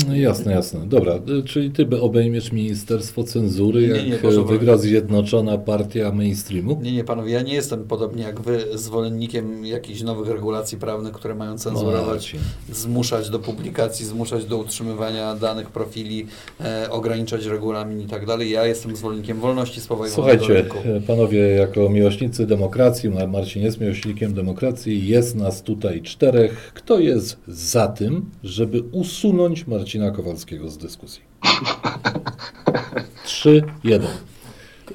No 0.09 0.16
jasne, 0.16 0.53
jasne. 0.53 0.81
Dobra, 0.87 1.14
y, 1.14 1.43
czyli 1.45 1.70
ty 1.70 2.01
obejmiesz 2.01 2.53
Ministerstwo 2.53 3.24
Cenzury, 3.24 3.81
Nie, 3.83 3.89
jak 3.89 4.07
nie, 4.07 4.14
e, 4.14 4.18
proszę 4.18 4.45
wygra 4.45 4.76
Zjednoczona 4.76 5.59
Partia 5.59 6.12
Mainstreamu? 6.12 6.81
Nie, 6.83 6.93
nie 6.93 7.05
panowie, 7.05 7.33
ja 7.33 7.43
nie 7.43 7.55
jestem 7.55 7.85
podobnie 7.85 8.22
jak 8.22 8.41
wy 8.41 8.64
zwolennikiem 8.74 9.66
jakichś 9.66 10.03
nowych 10.03 10.28
regulacji 10.28 10.78
prawnych, 10.78 11.12
które 11.12 11.35
mają 11.35 11.59
cenzurować, 11.59 12.07
Marcin. 12.07 12.41
zmuszać 12.72 13.31
do 13.31 13.39
publikacji, 13.39 14.07
zmuszać 14.07 14.45
do 14.45 14.59
utrzymywania 14.59 15.35
danych 15.35 15.70
profili, 15.70 16.26
e, 16.61 16.91
ograniczać 16.91 17.47
regulamin 17.47 18.01
i 18.01 18.07
tak 18.07 18.26
dalej. 18.26 18.51
Ja 18.51 18.66
jestem 18.66 18.97
zwolennikiem 18.97 19.41
wolności 19.41 19.81
słowa 19.81 20.07
i 20.07 20.11
Słuchajcie, 20.11 20.55
rynku. 20.55 20.78
e, 20.85 21.01
panowie, 21.01 21.39
jako 21.39 21.89
miłośnicy 21.91 22.47
demokracji, 22.47 23.11
Mar- 23.11 23.28
Marcin 23.28 23.62
jest 23.62 23.81
miłośnikiem 23.81 24.35
demokracji, 24.35 25.07
jest 25.09 25.37
nas 25.37 25.62
tutaj 25.62 26.03
czterech. 26.03 26.72
Kto 26.74 26.99
jest 26.99 27.37
za 27.49 27.89
tym, 27.89 28.31
żeby 28.45 28.83
usunąć 28.93 29.66
Marcina 29.70 30.10
Kowalskiego 30.10 30.68
z 30.68 30.78
dyskusji? 30.78 31.22
Trzy, 33.24 33.62
jeden. 33.84 34.10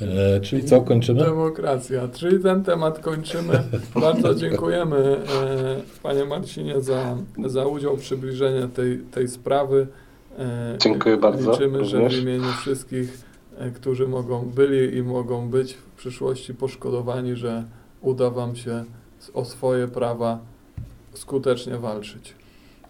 E, 0.02 0.40
czyli 0.40 0.64
co, 0.64 0.82
kończymy? 0.82 1.20
Demokracja. 1.20 2.08
Czyli 2.08 2.44
ten 2.44 2.64
temat 2.64 3.00
kończymy. 3.00 3.64
Bardzo 3.96 4.36
dziękujemy 4.42 4.98
e, 4.98 5.22
Panie 6.04 6.26
Marcinie 6.26 6.82
za, 6.82 7.18
za 7.46 7.66
udział, 7.66 7.98
przybliżenie 7.98 8.68
tej, 8.68 9.00
tej 9.00 9.28
sprawy. 9.28 9.88
E, 10.40 10.78
Dziękuję 10.82 11.18
bardzo, 11.18 11.52
Liczymy, 11.52 11.86
że 11.86 12.10
w 12.10 12.14
imieniu 12.14 12.52
wszystkich, 12.62 13.24
e, 13.58 13.72
którzy 13.72 14.08
mogą 14.08 14.46
byli 14.46 14.98
i 14.98 15.04
mogą 15.04 15.50
być 15.50 15.74
w 15.74 15.84
przyszłości 15.98 16.54
poszkodowani, 16.54 17.36
że 17.36 17.64
uda 18.02 18.30
Wam 18.30 18.56
się 18.56 18.84
o 19.34 19.46
swoje 19.46 19.88
prawa 19.88 20.40
skutecznie 21.14 21.78
walczyć. 21.78 22.36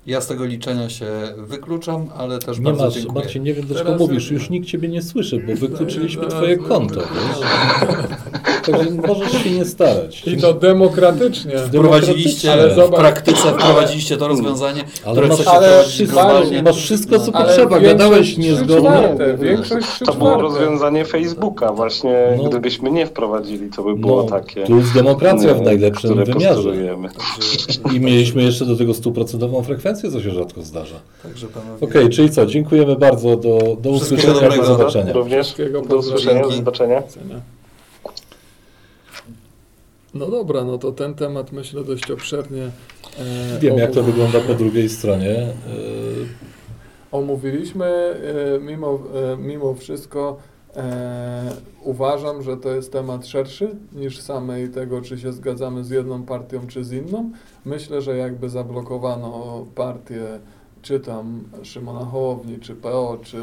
Ja 0.07 0.21
z 0.21 0.27
tego 0.27 0.45
liczenia 0.45 0.89
się 0.89 1.05
wykluczam, 1.37 2.05
ale 2.17 2.39
też 2.39 2.57
Nie 2.57 2.63
bardzo 2.63 2.85
masz, 2.85 2.93
dziękuję. 2.93 3.13
Marcin, 3.23 3.43
nie 3.43 3.53
wiem 3.53 3.65
dlaczego 3.65 3.95
mówisz, 3.97 4.31
już 4.31 4.49
nikt 4.49 4.67
ciebie 4.67 4.87
nie 4.87 5.01
słyszy, 5.01 5.39
bo 5.47 5.55
wykluczyliśmy 5.55 6.27
twoje 6.27 6.57
konto, 6.57 6.99
wiesz? 7.01 7.39
Także 8.65 8.91
możesz 9.07 9.43
się 9.43 9.51
nie 9.51 9.65
starać. 9.65 10.27
I 10.27 10.37
to 10.37 10.53
demokratycznie. 10.53 11.57
Wprowadziliście 11.57 12.51
Ale 12.53 12.75
w 12.75 12.89
praktyce, 12.89 13.41
wprowadziliście 13.59 14.17
to 14.17 14.27
rozwiązanie, 14.27 14.83
Ale 15.05 15.11
które 15.11 15.27
masz, 15.27 15.37
chcecie 15.39 15.51
ale 15.57 15.83
globalnie. 16.07 16.63
masz 16.63 16.77
wszystko, 16.77 17.19
co 17.19 17.31
potrzeba. 17.31 17.79
Gadałeś 17.79 18.37
niezgodnie. 18.37 19.15
To 20.05 20.13
było 20.13 20.41
rozwiązanie 20.41 21.05
Facebooka 21.05 21.71
właśnie, 21.73 22.37
No. 22.37 22.49
gdybyśmy 22.49 22.91
nie 22.91 23.05
wprowadzili, 23.05 23.69
to 23.69 23.83
by 23.83 23.95
było 23.95 24.23
No, 24.23 24.29
takie. 24.29 24.63
tu 24.63 24.77
jest 24.77 24.93
demokracja 24.93 25.53
w 25.53 25.61
najlepszym 25.61 26.23
wymiarze. 26.25 26.69
I 27.95 27.99
mieliśmy 27.99 28.43
jeszcze 28.43 28.65
do 28.65 28.75
tego 28.75 28.93
stuprocentową 28.93 29.63
frekwencję, 29.63 29.94
co 29.95 30.21
się 30.21 30.31
rzadko 30.31 30.61
zdarza. 30.61 30.95
Także 31.23 31.47
panowie, 31.47 31.87
Okej, 31.87 32.09
czyli 32.09 32.29
co, 32.29 32.45
dziękujemy 32.45 32.95
bardzo, 32.95 33.37
do, 33.37 33.77
do 33.81 33.89
usłyszenia, 33.89 34.49
do 34.49 34.65
zobaczenia. 34.65 35.13
Również 35.13 35.55
do 35.87 35.97
usłyszenia, 35.97 36.41
do 36.41 36.51
zobaczenia. 36.51 37.03
No 40.13 40.25
dobra, 40.25 40.63
no 40.63 40.77
to 40.77 40.91
ten 40.91 41.13
temat 41.13 41.51
myślę 41.51 41.83
dość 41.83 42.11
obszernie 42.11 42.63
e, 43.19 43.59
Wiem, 43.59 43.77
jak 43.77 43.91
to 43.91 44.03
wygląda 44.03 44.39
po 44.39 44.53
drugiej 44.53 44.89
stronie. 44.89 45.37
E, 45.37 45.53
omówiliśmy. 47.11 47.85
E, 47.85 48.59
mimo, 48.59 48.99
e, 49.33 49.37
mimo 49.37 49.73
wszystko 49.73 50.37
e, 50.75 51.51
uważam, 51.83 52.41
że 52.41 52.57
to 52.57 52.69
jest 52.69 52.91
temat 52.91 53.27
szerszy 53.27 53.75
niż 53.93 54.21
samej 54.21 54.69
tego, 54.69 55.01
czy 55.01 55.17
się 55.17 55.33
zgadzamy 55.33 55.83
z 55.83 55.89
jedną 55.89 56.23
partią, 56.23 56.67
czy 56.67 56.83
z 56.83 56.91
inną. 56.91 57.31
Myślę, 57.65 58.01
że 58.01 58.17
jakby 58.17 58.49
zablokowano 58.49 59.65
partię, 59.75 60.39
czy 60.81 60.99
tam 60.99 61.43
Szymona 61.63 62.05
Hołowni, 62.05 62.59
czy 62.59 62.75
PO, 62.75 63.17
czy 63.23 63.37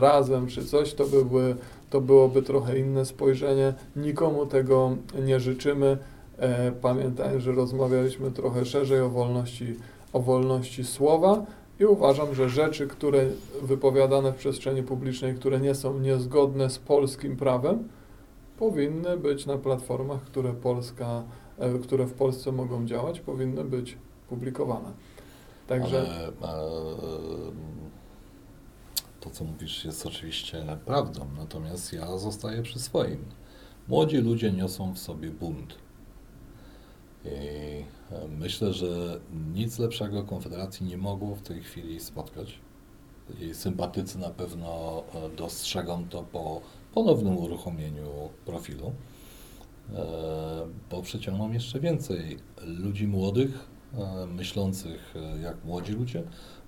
Razem, 0.00 0.46
czy 0.46 0.64
coś, 0.64 0.94
to, 0.94 1.04
były, 1.04 1.56
to 1.90 2.00
byłoby 2.00 2.42
trochę 2.42 2.78
inne 2.78 3.04
spojrzenie. 3.04 3.74
Nikomu 3.96 4.46
tego 4.46 4.96
nie 5.26 5.40
życzymy. 5.40 5.98
E, 6.38 6.72
pamiętaj, 6.72 7.40
że 7.40 7.52
rozmawialiśmy 7.52 8.30
trochę 8.30 8.64
szerzej 8.64 9.00
o 9.00 9.08
wolności, 9.08 9.76
o 10.12 10.20
wolności 10.20 10.84
słowa 10.84 11.46
i 11.80 11.84
uważam, 11.84 12.34
że 12.34 12.48
rzeczy, 12.48 12.86
które 12.86 13.26
wypowiadane 13.62 14.32
w 14.32 14.36
przestrzeni 14.36 14.82
publicznej, 14.82 15.34
które 15.34 15.60
nie 15.60 15.74
są 15.74 15.98
niezgodne 15.98 16.70
z 16.70 16.78
polskim 16.78 17.36
prawem, 17.36 17.88
powinny 18.58 19.16
być 19.16 19.46
na 19.46 19.58
platformach, 19.58 20.22
które, 20.22 20.52
Polska, 20.52 21.22
e, 21.58 21.78
które 21.78 22.06
w 22.06 22.12
Polsce 22.12 22.52
mogą 22.52 22.86
działać, 22.86 23.20
powinny 23.20 23.64
być 23.64 23.98
publikowane. 24.28 24.92
Także 25.66 26.00
Ale, 26.00 26.32
ale 26.52 26.70
to, 29.20 29.30
co 29.30 29.44
mówisz, 29.44 29.84
jest 29.84 30.06
oczywiście 30.06 30.78
prawdą, 30.84 31.26
natomiast 31.38 31.92
ja 31.92 32.18
zostaję 32.18 32.62
przy 32.62 32.78
swoim. 32.78 33.24
Młodzi 33.88 34.16
ludzie 34.16 34.52
niosą 34.52 34.94
w 34.94 34.98
sobie 34.98 35.30
bunt. 35.30 35.74
I 37.24 37.28
e, 37.28 37.97
myślę, 38.38 38.72
że 38.72 39.20
nic 39.54 39.78
lepszego 39.78 40.22
Konfederacji 40.22 40.86
nie 40.86 40.96
mogło 40.96 41.34
w 41.34 41.42
tej 41.42 41.62
chwili 41.62 42.00
spotkać. 42.00 42.58
Jej 43.38 43.54
sympatycy 43.54 44.18
na 44.18 44.30
pewno 44.30 45.02
e, 45.14 45.36
dostrzegą 45.36 46.08
to 46.08 46.22
po 46.22 46.60
ponownym 46.94 47.38
uruchomieniu 47.38 48.08
profilu, 48.46 48.92
e, 49.94 50.06
bo 50.90 51.02
przyciągną 51.02 51.52
jeszcze 51.52 51.80
więcej 51.80 52.38
ludzi 52.64 53.06
młodych, 53.06 53.68
e, 53.98 54.26
myślących 54.26 55.14
jak 55.42 55.64
młodzi 55.64 55.92
ludzie, 55.92 56.22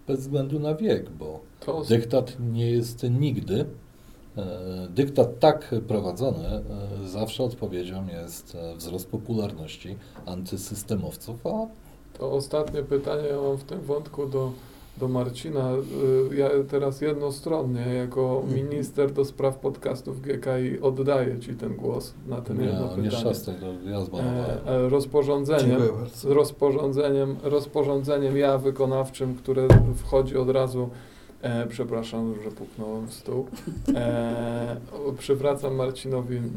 bez 0.07 0.21
względu 0.21 0.61
na 0.61 0.75
wiek, 0.75 1.11
bo 1.11 1.41
to 1.61 1.85
dyktat 1.85 2.37
nie 2.41 2.71
jest 2.71 3.03
nigdy. 3.11 3.67
E, 4.37 4.43
Dyktat 4.91 5.39
tak 5.39 5.75
prowadzony 5.89 6.49
e, 6.49 6.63
zawsze 7.09 7.45
odpowiedzią 7.45 8.07
jest 8.07 8.55
e, 8.55 8.77
wzrost 8.77 9.09
popularności 9.11 9.97
antysystemowców, 10.27 11.47
a 11.47 11.67
To 12.19 12.33
ostatnie 12.33 12.83
pytanie 12.83 13.23
ja 13.29 13.41
mam 13.41 13.57
w 13.57 13.65
tym 13.65 13.81
wątku 13.81 14.27
do, 14.27 14.53
do 14.99 15.09
Marcina. 15.09 15.71
Ja 16.37 16.49
teraz 16.71 17.01
jednostronnie, 17.01 17.81
jako 17.95 18.43
Mhm. 18.45 18.65
minister 18.65 19.13
do 19.13 19.25
spraw 19.25 19.57
podcastów 19.59 20.21
GKI, 20.21 20.81
oddaję 20.83 21.39
Ci 21.39 21.55
ten 21.55 21.77
głos 21.77 22.15
na 22.29 22.41
ten 22.41 22.61
jedno 22.61 22.81
nie, 22.81 23.03
nie 23.03 23.11
pytanie. 23.11 23.11
szastaj, 23.11 23.55
to 23.61 23.91
ja 23.91 24.01
zbanowałem. 24.05 24.59
Rozporządzeniem, 24.89 25.83
rozporządzeniem, 26.25 27.37
rozporządzeniem 27.43 28.37
ja 28.37 28.59
wykonawczym, 28.59 29.35
które 29.35 29.69
wchodzi 29.97 30.37
od 30.37 30.51
razu, 30.51 30.89
e, 31.43 31.67
przepraszam, 31.67 32.35
że 32.45 32.51
puknąłem 32.51 33.07
w 33.07 33.13
stół, 33.15 33.47
e, 33.95 34.77
przywracam 35.19 35.75
Marcinowi, 35.75 36.37
mm, 36.37 36.51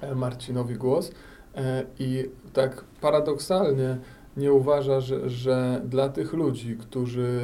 e, 0.00 0.14
Marcinowi 0.14 0.74
głos. 0.74 1.10
E, 1.54 1.84
i 1.98 2.28
tak 2.52 2.84
paradoksalnie 3.00 3.96
nie 4.36 4.52
uważa, 4.52 5.00
że, 5.00 5.30
że 5.30 5.80
dla 5.84 6.08
tych 6.08 6.32
ludzi, 6.32 6.76
którzy, 6.80 7.40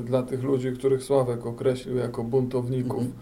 e, 0.00 0.02
dla 0.02 0.22
tych 0.22 0.42
ludzi, 0.42 0.72
których 0.72 1.02
Sławek 1.04 1.46
określił 1.46 1.96
jako 1.96 2.24
buntowników, 2.24 3.02
Mhm. 3.02 3.12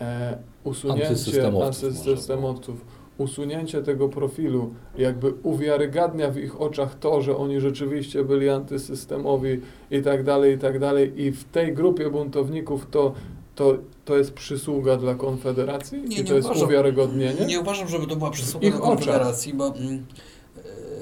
e, 0.00 0.38
usunięcie 0.64 1.08
Antysystemowców 1.08 1.84
antysystemowców, 1.84 2.84
usunięcie 3.20 3.82
tego 3.82 4.08
profilu 4.08 4.74
jakby 4.98 5.34
uwiarygadnia 5.42 6.30
w 6.30 6.36
ich 6.38 6.60
oczach 6.60 6.98
to, 6.98 7.22
że 7.22 7.36
oni 7.36 7.60
rzeczywiście 7.60 8.24
byli 8.24 8.48
antysystemowi 8.48 9.60
i 9.90 10.02
tak 10.02 10.24
dalej, 10.24 10.54
i 10.54 10.58
tak 10.58 10.78
dalej 10.78 11.20
i 11.22 11.32
w 11.32 11.44
tej 11.44 11.74
grupie 11.74 12.10
buntowników 12.10 12.86
to, 12.90 13.12
to, 13.54 13.78
to 14.04 14.16
jest 14.18 14.32
przysługa 14.32 14.96
dla 14.96 15.14
Konfederacji 15.14 15.98
Nie, 16.02 16.16
i 16.16 16.18
nie 16.20 16.24
to 16.24 16.34
jest 16.34 16.48
uważam. 16.48 16.68
uwiarygodnienie? 16.68 17.46
Nie 17.46 17.60
uważam, 17.60 17.88
żeby 17.88 18.06
to 18.06 18.16
była 18.16 18.30
przysługa 18.30 18.66
Ich 18.68 18.74
oczach. 18.76 18.88
Konfederacji, 18.88 19.54
bo... 19.54 19.66
mm, 19.76 20.06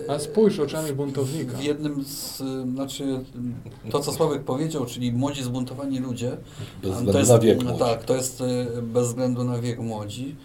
e, 0.08 0.10
A 0.10 0.18
spójrz 0.18 0.60
oczami 0.60 0.92
buntownika. 0.92 1.56
W 1.56 1.62
jednym 1.64 2.04
z, 2.04 2.40
y, 2.40 2.44
znaczy 2.74 3.04
to 3.90 4.00
co 4.00 4.12
Sławek 4.12 4.42
powiedział, 4.42 4.86
czyli 4.86 5.12
młodzi 5.12 5.42
zbuntowani 5.42 5.98
ludzie, 5.98 6.30
Bez 6.82 6.90
to 6.90 6.96
względu 6.96 7.18
jest, 7.18 7.30
na 7.30 7.38
wiek. 7.38 7.62
młodzi. 7.62 7.78
Tak, 7.78 8.04
to 8.04 8.14
jest 8.14 8.40
y, 8.40 8.82
bez 8.82 9.06
względu 9.08 9.44
na 9.44 9.58
wiek 9.58 9.78
młodzi. 9.78 10.36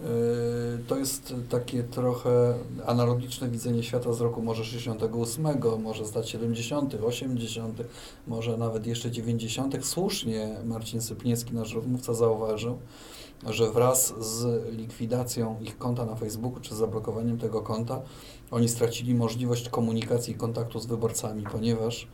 Y, 0.00 0.84
To 0.88 0.96
jest 0.96 1.34
takie 1.48 1.82
trochę 1.82 2.54
analogiczne 2.86 3.48
widzenie 3.48 3.82
świata 3.82 4.12
z 4.12 4.20
roku 4.20 4.42
może 4.42 4.64
68, 4.64 5.46
może 5.82 6.06
z 6.06 6.14
lat 6.14 6.28
70., 6.28 6.94
80., 6.94 7.82
może 8.26 8.56
nawet 8.56 8.86
jeszcze 8.86 9.10
90. 9.10 9.86
Słusznie 9.86 10.56
Marcin 10.64 11.00
Sypniewski, 11.00 11.54
nasz 11.54 11.74
rozmówca, 11.74 12.14
zauważył, 12.14 12.78
że 13.46 13.70
wraz 13.70 14.14
z 14.20 14.64
likwidacją 14.76 15.56
ich 15.60 15.78
konta 15.78 16.04
na 16.04 16.16
Facebooku 16.16 16.60
czy 16.60 16.74
zablokowaniem 16.74 17.38
tego 17.38 17.62
konta, 17.62 18.00
oni 18.50 18.68
stracili 18.68 19.14
możliwość 19.14 19.68
komunikacji 19.68 20.34
i 20.34 20.36
kontaktu 20.36 20.80
z 20.80 20.86
wyborcami, 20.86 21.44
ponieważ 21.52 22.08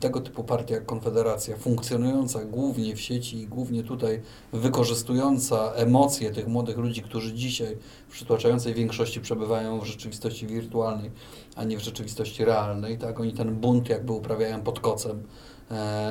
tego 0.00 0.20
typu 0.20 0.44
partia 0.44 0.74
jak 0.74 0.86
Konfederacja, 0.86 1.56
funkcjonująca 1.56 2.44
głównie 2.44 2.96
w 2.96 3.00
sieci 3.00 3.38
i 3.38 3.46
głównie 3.46 3.82
tutaj 3.82 4.22
wykorzystująca 4.52 5.72
emocje 5.72 6.30
tych 6.30 6.48
młodych 6.48 6.76
ludzi, 6.76 7.02
którzy 7.02 7.32
dzisiaj 7.32 7.76
w 8.08 8.12
przytłaczającej 8.12 8.74
większości 8.74 9.20
przebywają 9.20 9.80
w 9.80 9.84
rzeczywistości 9.84 10.46
wirtualnej, 10.46 11.10
a 11.56 11.64
nie 11.64 11.76
w 11.76 11.80
rzeczywistości 11.80 12.44
realnej, 12.44 12.98
tak? 12.98 13.20
Oni 13.20 13.32
ten 13.32 13.54
bunt 13.54 13.88
jakby 13.88 14.12
uprawiają 14.12 14.62
pod 14.62 14.80
kocem, 14.80 15.22
e, 15.61 15.61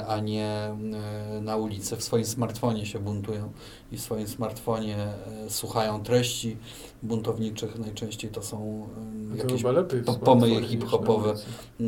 a 0.07 0.19
nie 0.19 0.47
e, 0.47 1.41
na 1.41 1.57
ulicy. 1.57 1.95
W 1.97 2.03
swoim 2.03 2.25
smartfonie 2.25 2.85
się 2.85 2.99
buntują 2.99 3.51
i 3.91 3.97
w 3.97 4.01
swoim 4.01 4.27
smartfonie 4.27 4.97
e, 4.97 5.49
słuchają 5.49 6.03
treści 6.03 6.57
buntowniczych. 7.03 7.79
Najczęściej 7.79 8.31
to 8.31 8.41
są 8.41 8.87
e, 9.33 9.37
To 9.37 9.43
jakieś 9.43 9.61
smartfonie 9.61 10.25
pomyje 10.25 10.63
hip-hopowe. 10.63 11.33
e, 11.81 11.85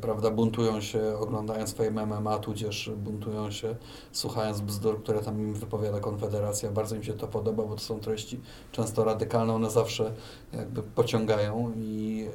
prawda, 0.00 0.30
buntują 0.30 0.80
się 0.80 1.16
oglądając 1.18 1.70
swoje 1.70 1.90
MMA, 1.90 2.38
tudzież 2.38 2.90
buntują 2.96 3.50
się 3.50 3.76
słuchając 4.12 4.60
bzdur, 4.60 5.02
które 5.02 5.20
tam 5.20 5.40
im 5.40 5.54
wypowiada 5.54 6.00
Konfederacja. 6.00 6.70
Bardzo 6.70 6.96
im 6.96 7.02
się 7.02 7.12
to 7.12 7.26
podoba, 7.26 7.62
bo 7.62 7.74
to 7.74 7.80
są 7.80 8.00
treści 8.00 8.40
często 8.72 9.04
radykalne, 9.04 9.54
one 9.54 9.70
zawsze 9.70 10.12
jakby 10.52 10.82
pociągają 10.82 11.72
i, 11.76 12.26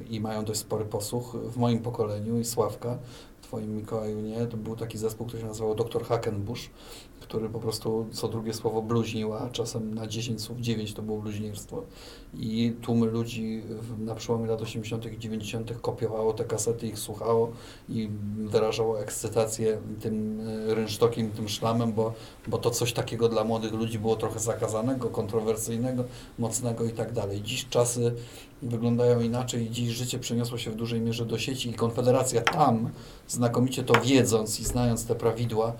e, 0.00 0.14
i 0.14 0.20
mają 0.20 0.44
dość 0.44 0.60
spory 0.60 0.84
posłuch. 0.84 1.36
W 1.36 1.56
moim 1.56 1.78
pokoleniu 1.78 2.38
i 2.38 2.44
Sławka, 2.44 2.98
twoim 3.46 3.76
Mikołaju 3.76 4.20
nie, 4.20 4.46
to 4.46 4.56
był 4.56 4.76
taki 4.76 4.98
zespół, 4.98 5.26
który 5.26 5.42
się 5.42 5.48
nazywał 5.48 5.74
Dr. 5.74 6.04
Hackenbush, 6.04 6.70
który 7.20 7.48
po 7.48 7.60
prostu 7.60 8.06
co 8.12 8.28
drugie 8.28 8.54
słowo 8.54 8.82
bluźnił, 8.82 9.34
a 9.34 9.50
czasem 9.50 9.94
na 9.94 10.06
10 10.06 10.42
słów 10.42 10.60
9 10.60 10.94
to 10.94 11.02
było 11.02 11.18
bluźnierstwo. 11.18 11.82
I 12.34 12.74
tłumy 12.82 13.06
ludzi 13.06 13.62
na 13.98 14.14
przełomie 14.14 14.46
lat 14.46 14.62
80. 14.62 15.12
i 15.12 15.18
90. 15.18 15.80
kopiowało 15.80 16.32
te 16.32 16.44
kasety, 16.44 16.86
ich 16.86 16.98
słuchało 16.98 17.52
i 17.88 18.10
wyrażało 18.36 19.00
ekscytację 19.00 19.78
tym 20.00 20.40
e, 20.40 20.74
rynsztokiem, 20.74 21.30
tym 21.30 21.48
szlamem, 21.48 21.92
bo, 21.92 22.14
bo 22.46 22.58
to 22.58 22.70
coś 22.70 22.92
takiego 22.92 23.28
dla 23.28 23.44
młodych 23.44 23.72
ludzi 23.72 23.98
było 23.98 24.16
trochę 24.16 24.40
zakazanego, 24.40 25.08
kontrowersyjnego, 25.08 26.04
mocnego 26.38 26.84
i 26.84 26.90
tak 26.90 27.12
dalej. 27.12 27.42
Dziś 27.42 27.68
czasy 27.68 28.14
wyglądają 28.62 29.20
inaczej. 29.20 29.70
Dziś 29.70 29.88
życie 29.88 30.18
przeniosło 30.18 30.58
się 30.58 30.70
w 30.70 30.76
dużej 30.76 31.00
mierze 31.00 31.26
do 31.26 31.38
sieci 31.38 31.70
i 31.70 31.74
Konfederacja 31.74 32.40
tam, 32.40 32.90
znakomicie 33.28 33.84
to 33.84 34.00
wiedząc 34.00 34.60
i 34.60 34.64
znając 34.64 35.06
te 35.06 35.14
prawidła, 35.14 35.72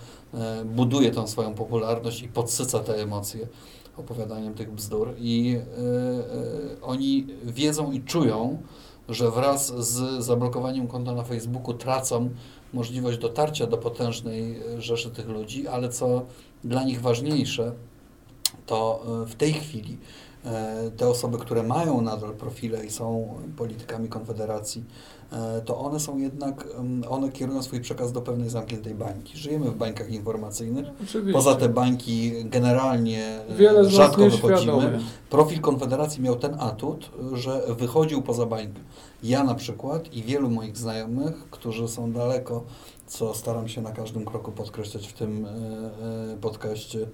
buduje 0.65 1.11
tą 1.11 1.27
swoją 1.27 1.55
popularność 1.55 2.23
i 2.23 2.29
podsyca 2.29 2.79
te 2.79 3.03
emocje 3.03 3.49
opowiadaniem 3.97 4.55
tych 4.55 4.73
bzdur. 4.73 5.15
I 5.19 5.57
e, 5.57 5.61
e, 5.61 6.83
oni 6.83 7.27
wiedzą 7.45 7.93
i 7.93 8.01
czują, 8.01 8.59
że 9.09 9.31
wraz 9.31 9.67
z 9.67 10.25
zablokowaniem 10.25 10.89
konta 10.89 11.15
na 11.15 11.23
Facebooku 11.23 11.75
tracą 11.75 12.31
możliwość 12.73 13.19
dotarcia 13.19 13.67
do 13.67 13.79
potężnej 13.79 14.63
rzeszy 14.79 15.11
tych 15.11 15.29
ludzi, 15.29 15.69
ale 15.69 15.89
co 15.89 16.23
dla 16.65 16.85
nich 16.85 17.01
ważniejsze, 17.01 17.73
to 18.67 19.05
w 19.27 19.35
tej 19.35 19.53
chwili 19.53 19.99
E, 20.47 20.91
te 20.97 21.09
osoby, 21.09 21.39
które 21.39 21.63
mają 21.63 22.01
nadal 22.01 22.35
profile 22.35 22.87
i 22.87 22.91
są 22.91 23.35
politykami 23.57 24.09
Konfederacji, 24.09 24.85
e, 24.85 25.16
to 25.65 25.79
one 25.79 26.01
są 26.01 26.19
jednak, 26.19 26.65
one 27.09 27.33
kierują 27.33 27.63
swój 27.63 27.81
przekaz 27.81 28.13
do 28.13 28.23
pewnej 28.23 28.49
zamkniętej 28.49 28.95
bańki. 28.95 29.39
Żyjemy 29.39 29.71
w 29.71 29.77
bańkach 29.77 30.11
informacyjnych. 30.11 30.87
Oczywiście. 31.03 31.33
Poza 31.33 31.55
te 31.55 31.69
bańki 31.69 32.33
generalnie 32.45 33.41
e, 33.49 33.55
Wiele 33.57 33.91
rzadko 33.91 34.31
wychodzimy. 34.31 34.99
Profil 35.31 35.61
Konfederacji 35.61 36.23
miał 36.23 36.37
ten 36.37 36.61
atut, 36.61 37.11
że 37.33 37.63
wychodził 37.79 38.23
poza 38.23 38.47
bańkę. 38.47 38.81
Ja 39.23 39.45
na 39.45 39.55
przykład 39.55 40.15
i 40.15 40.23
wielu 40.23 40.51
moich 40.51 40.77
znajomych, 40.77 41.51
którzy 41.51 41.89
są 41.89 42.13
daleko 42.13 42.63
co 43.07 43.35
staram 43.35 43.69
się 43.69 43.83
na 43.83 43.93
każdym 43.93 44.25
kroku 44.25 44.53
podkreślać 44.53 45.09
w 45.09 45.13
tym 45.13 45.47
e, 45.47 45.49
e, 46.33 46.37
podcaście 46.41 47.07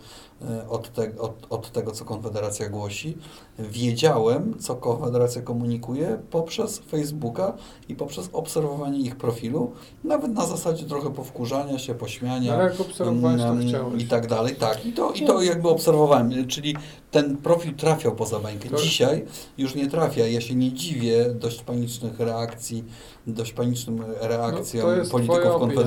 e, 0.42 0.68
od, 0.68 0.92
te, 0.92 1.18
od, 1.18 1.46
od 1.50 1.72
tego, 1.72 1.92
co 1.92 2.04
Konfederacja 2.04 2.68
głosi. 2.68 3.16
Wiedziałem, 3.58 4.58
co 4.58 4.74
Konfederacja 4.74 5.42
komunikuje 5.42 6.18
poprzez 6.30 6.78
Facebooka 6.78 7.52
i 7.88 7.94
poprzez 7.94 8.30
obserwowanie 8.32 8.98
ich 8.98 9.16
profilu, 9.16 9.72
nawet 10.04 10.32
na 10.32 10.46
zasadzie 10.46 10.84
trochę 10.84 11.10
powkurzania 11.10 11.78
się, 11.78 11.94
pośmiania 11.94 12.54
Ale 12.54 12.64
jak 12.64 12.80
obserwowałeś, 12.80 13.42
to 13.42 13.48
mm, 13.48 13.68
chciałeś. 13.68 14.02
i 14.02 14.06
tak 14.06 14.26
dalej. 14.26 14.56
Tak, 14.56 14.86
i 14.86 14.92
to, 14.92 15.12
i 15.12 15.26
to 15.26 15.42
jakby 15.42 15.68
obserwowałem, 15.68 16.46
czyli 16.48 16.76
ten 17.10 17.36
profil 17.36 17.74
trafiał 17.74 18.14
poza 18.14 18.40
bańkę. 18.40 18.68
Dzisiaj 18.76 19.24
już 19.58 19.74
nie 19.74 19.90
trafia. 19.90 20.26
Ja 20.26 20.40
się 20.40 20.54
nie 20.54 20.72
dziwię 20.72 21.30
dość 21.34 21.62
panicznych 21.62 22.20
reakcji, 22.20 22.84
dość 23.26 23.52
panicznym 23.52 24.04
reakcjom 24.20 24.90
no 24.98 25.10
polityków 25.10 25.52
Konfederacji, 25.58 25.81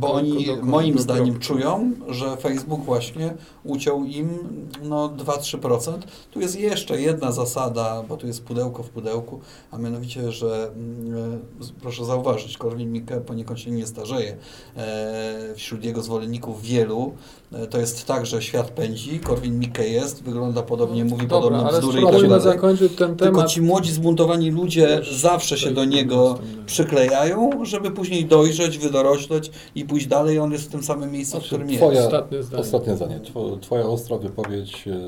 bo 0.00 0.12
oni 0.12 0.46
moim 0.62 0.98
zdaniem 0.98 1.38
czują, 1.38 1.92
że 2.08 2.36
Facebook 2.36 2.84
właśnie 2.84 3.34
uciął 3.64 4.04
im 4.04 4.38
no 4.82 5.08
2-3%. 5.08 5.98
Tu 6.30 6.40
jest 6.40 6.60
jeszcze 6.60 7.00
jedna 7.00 7.32
zasada, 7.32 8.02
bo 8.08 8.16
tu 8.16 8.26
jest 8.26 8.44
pudełko 8.44 8.82
w 8.82 8.90
pudełku, 8.90 9.40
a 9.70 9.78
mianowicie, 9.78 10.32
że 10.32 10.70
mm, 10.74 11.40
proszę 11.82 12.04
zauważyć, 12.04 12.58
Korwin-Mikke 12.58 13.20
poniekąd 13.20 13.60
się 13.60 13.70
nie 13.70 13.86
starzeje. 13.86 14.36
E, 14.76 15.54
wśród 15.56 15.84
jego 15.84 16.02
zwolenników 16.02 16.62
wielu 16.62 17.14
e, 17.47 17.47
to 17.70 17.78
jest 17.78 18.06
tak, 18.06 18.26
że 18.26 18.42
świat 18.42 18.70
pędzi, 18.70 19.20
Korwin-Mikke 19.20 19.82
jest, 19.82 20.22
wygląda 20.22 20.62
podobnie, 20.62 21.04
mówi 21.04 21.26
Dobra, 21.26 21.58
podobne 21.58 21.78
bzdury 21.78 22.00
i 22.00 22.04
tak 22.04 22.12
dalej. 22.12 22.40
zakończyć 22.40 22.92
ten 22.92 23.16
temat. 23.16 23.18
Tylko 23.18 23.44
ci 23.44 23.62
młodzi 23.62 23.92
zbuntowani 23.92 24.50
ludzie 24.50 25.00
zawsze 25.12 25.58
się 25.58 25.70
do 25.70 25.84
niego 25.84 26.38
przyklejają, 26.66 27.50
żeby 27.64 27.90
później 27.90 28.24
dojrzeć, 28.24 28.78
wydorośleć 28.78 29.50
i 29.74 29.84
pójść 29.84 30.06
dalej. 30.06 30.38
On 30.38 30.52
jest 30.52 30.64
w 30.64 30.68
tym 30.68 30.82
samym 30.82 31.12
miejscu, 31.12 31.30
w 31.30 31.40
znaczy, 31.40 31.48
którym 31.48 31.70
jest. 31.70 31.82
Ostatnie 31.82 32.42
zdanie. 32.42 32.62
Ostatnie 32.62 32.96
zdanie. 32.96 33.20
Twoja 33.60 33.86
ostra 33.86 34.18
wypowiedź 34.18 34.88
e, 34.88 34.98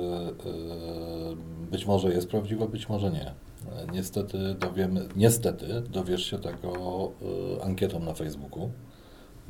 być 1.71 1.87
może 1.87 2.13
jest 2.13 2.29
prawdziwa, 2.29 2.67
być 2.67 2.89
może 2.89 3.11
nie. 3.11 3.35
Niestety 3.93 4.39
dowiemy, 4.61 5.09
niestety 5.17 5.83
dowiesz 5.93 6.31
się 6.31 6.39
tego 6.39 6.73
ankietą 7.65 8.01
na 8.01 8.15
Facebooku. 8.15 8.71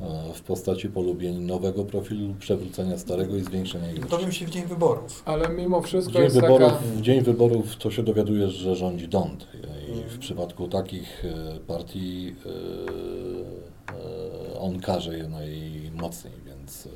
E, 0.01 0.33
w 0.33 0.41
postaci 0.41 0.89
polubień 0.89 1.39
nowego 1.39 1.85
profilu, 1.85 2.33
przewrócenia 2.39 2.97
starego 2.97 3.35
i 3.35 3.43
zwiększenia 3.43 3.91
ilości. 3.91 4.09
Dowiem 4.09 4.31
się 4.31 4.45
w 4.45 4.49
dzień 4.49 4.65
wyborów. 4.65 5.23
Ale 5.25 5.49
mimo 5.49 5.81
wszystko 5.81 6.19
w 6.19 6.21
dzień, 6.21 6.29
wyborów, 6.29 6.59
taka... 6.59 6.77
w 6.95 7.01
dzień 7.01 7.21
wyborów 7.21 7.75
to 7.75 7.91
się 7.91 8.03
dowiadujesz, 8.03 8.51
że 8.51 8.75
rządzi 8.75 9.07
Dąd. 9.07 9.47
I 9.89 10.09
w 10.09 10.19
przypadku 10.19 10.67
takich 10.67 11.25
e, 11.25 11.59
partii 11.59 12.35
e, 12.45 12.49
on 14.59 14.79
karze 14.79 15.17
je 15.17 15.27
najmocniej, 15.27 16.33
więc 16.45 16.87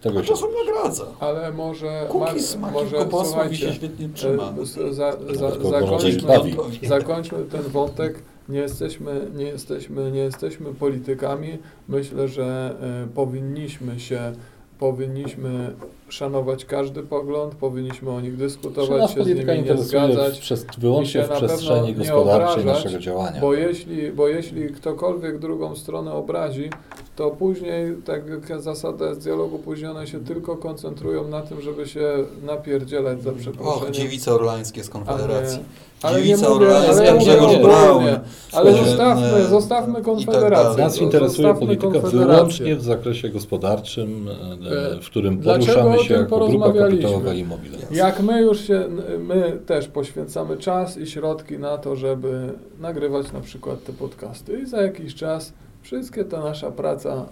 tego 0.00 0.20
A 0.20 0.22
czasem 0.22 0.48
nagradza. 0.66 1.06
Ale 1.20 1.52
może... 1.52 2.06
Cookies 2.12 2.56
ma, 2.56 2.70
może, 2.70 3.06
posłów 3.06 3.52
i 3.52 3.56
się 3.56 3.72
świetnie 3.72 4.08
trzyma. 4.08 4.54
Za, 4.62 4.92
za, 4.92 5.16
za, 5.34 5.50
zakończmy, 5.70 6.88
zakończmy 6.88 7.44
ten 7.44 7.62
wątek 7.62 8.22
nie 8.48 8.58
jesteśmy, 8.58 9.26
nie 9.34 9.44
jesteśmy, 9.44 10.12
nie 10.12 10.20
jesteśmy 10.20 10.74
politykami. 10.74 11.58
Myślę, 11.88 12.28
że 12.28 12.76
y, 13.04 13.14
powinniśmy 13.14 14.00
się, 14.00 14.32
powinniśmy 14.78 15.74
szanować 16.08 16.64
każdy 16.64 17.02
pogląd, 17.02 17.54
powinniśmy 17.54 18.10
o 18.10 18.20
nich 18.20 18.36
dyskutować, 18.36 19.10
się 19.10 19.24
z 19.24 19.26
nimi 19.26 19.62
nie 19.62 19.76
zgadzać. 19.76 20.38
Przez, 20.38 20.66
wyłącznie 20.78 21.24
w 21.24 21.28
przestrzeni 21.28 21.94
gospodarczej 21.94 22.64
naszego 22.64 22.98
działania. 22.98 23.40
Bo 23.40 23.54
jeśli, 23.54 24.12
bo 24.12 24.28
jeśli 24.28 24.68
ktokolwiek 24.68 25.38
drugą 25.38 25.76
stronę 25.76 26.12
obrazi, 26.12 26.70
to 27.16 27.30
później, 27.30 27.96
tak 28.04 28.22
jak 28.28 28.62
zasada 28.62 29.08
jest 29.08 29.20
dialogu, 29.20 29.58
później 29.58 29.90
one 29.90 30.06
się 30.06 30.24
tylko 30.24 30.56
koncentrują 30.56 31.28
na 31.28 31.40
tym, 31.40 31.60
żeby 31.60 31.88
się 31.88 32.12
napierdzielać 32.42 33.22
za 33.22 33.32
przeproszeniem. 33.32 33.88
Och, 33.88 33.90
dziewice 33.90 34.34
orlańskie 34.34 34.84
z 34.84 34.88
Konfederacji. 34.88 35.60
Ale 36.02 36.22
nie 36.22 36.36
mówię, 36.36 36.76
ale 36.88 37.04
ja 37.04 37.16
Grzegorz 37.16 37.56
Braun. 37.56 38.04
Ale 38.52 38.72
zostawmy, 38.72 39.44
zostawmy 39.44 39.94
tak 39.94 40.04
Konfederację. 40.04 40.84
Nas 40.84 40.98
interesuje 40.98 41.54
polityka 41.54 42.00
wyłącznie 42.00 42.76
w 42.76 42.82
zakresie 42.82 43.28
gospodarczym, 43.28 44.28
e, 44.28 45.00
w 45.00 45.06
którym 45.06 45.38
poruszamy 45.38 45.98
się 45.98 46.14
jako 46.14 46.48
grupa 46.48 46.72
kapitałowa 46.72 47.34
i 47.34 47.44
mobilna. 47.44 47.78
Jak 47.90 48.22
my 48.22 48.42
już 48.42 48.60
się, 48.60 48.88
my 49.18 49.58
też 49.66 49.88
poświęcamy 49.88 50.56
czas 50.56 50.96
i 50.96 51.06
środki 51.06 51.58
na 51.58 51.78
to, 51.78 51.96
żeby 51.96 52.52
nagrywać 52.80 53.32
na 53.32 53.40
przykład 53.40 53.84
te 53.84 53.92
podcasty 53.92 54.60
i 54.60 54.66
za 54.66 54.82
jakiś 54.82 55.14
czas 55.14 55.52
wszystkie 55.82 56.24
ta 56.24 56.40
nasza 56.40 56.70
praca, 56.70 57.26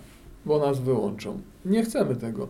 bo 0.46 0.58
nas 0.58 0.80
wyłączą. 0.80 1.40
Nie 1.64 1.82
chcemy 1.82 2.16
tego. 2.16 2.48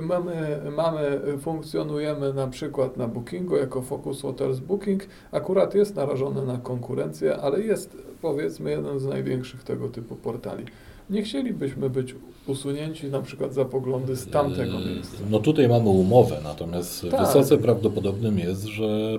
Mamy, 0.00 0.60
mamy, 0.76 1.20
funkcjonujemy 1.40 2.34
na 2.34 2.46
przykład 2.46 2.96
na 2.96 3.08
Bookingu 3.08 3.56
jako 3.56 3.82
Focus 3.82 4.22
Hotels 4.22 4.60
Booking. 4.60 5.06
Akurat 5.32 5.74
jest 5.74 5.96
narażony 5.96 6.46
na 6.46 6.58
konkurencję, 6.58 7.36
ale 7.36 7.60
jest 7.60 7.96
powiedzmy 8.22 8.70
jeden 8.70 8.98
z 8.98 9.06
największych 9.06 9.64
tego 9.64 9.88
typu 9.88 10.16
portali. 10.16 10.64
Nie 11.10 11.22
chcielibyśmy 11.22 11.90
być 11.90 12.14
usunięci 12.46 13.06
na 13.06 13.22
przykład 13.22 13.54
za 13.54 13.64
poglądy 13.64 14.16
z 14.16 14.30
tamtego 14.30 14.78
eee, 14.78 14.86
miejsca. 14.86 15.16
No 15.30 15.38
tutaj 15.38 15.68
mamy 15.68 15.88
umowę, 15.88 16.40
natomiast 16.44 17.06
tak. 17.10 17.20
wysoce 17.20 17.58
prawdopodobnym 17.58 18.38
jest, 18.38 18.64
że 18.64 19.18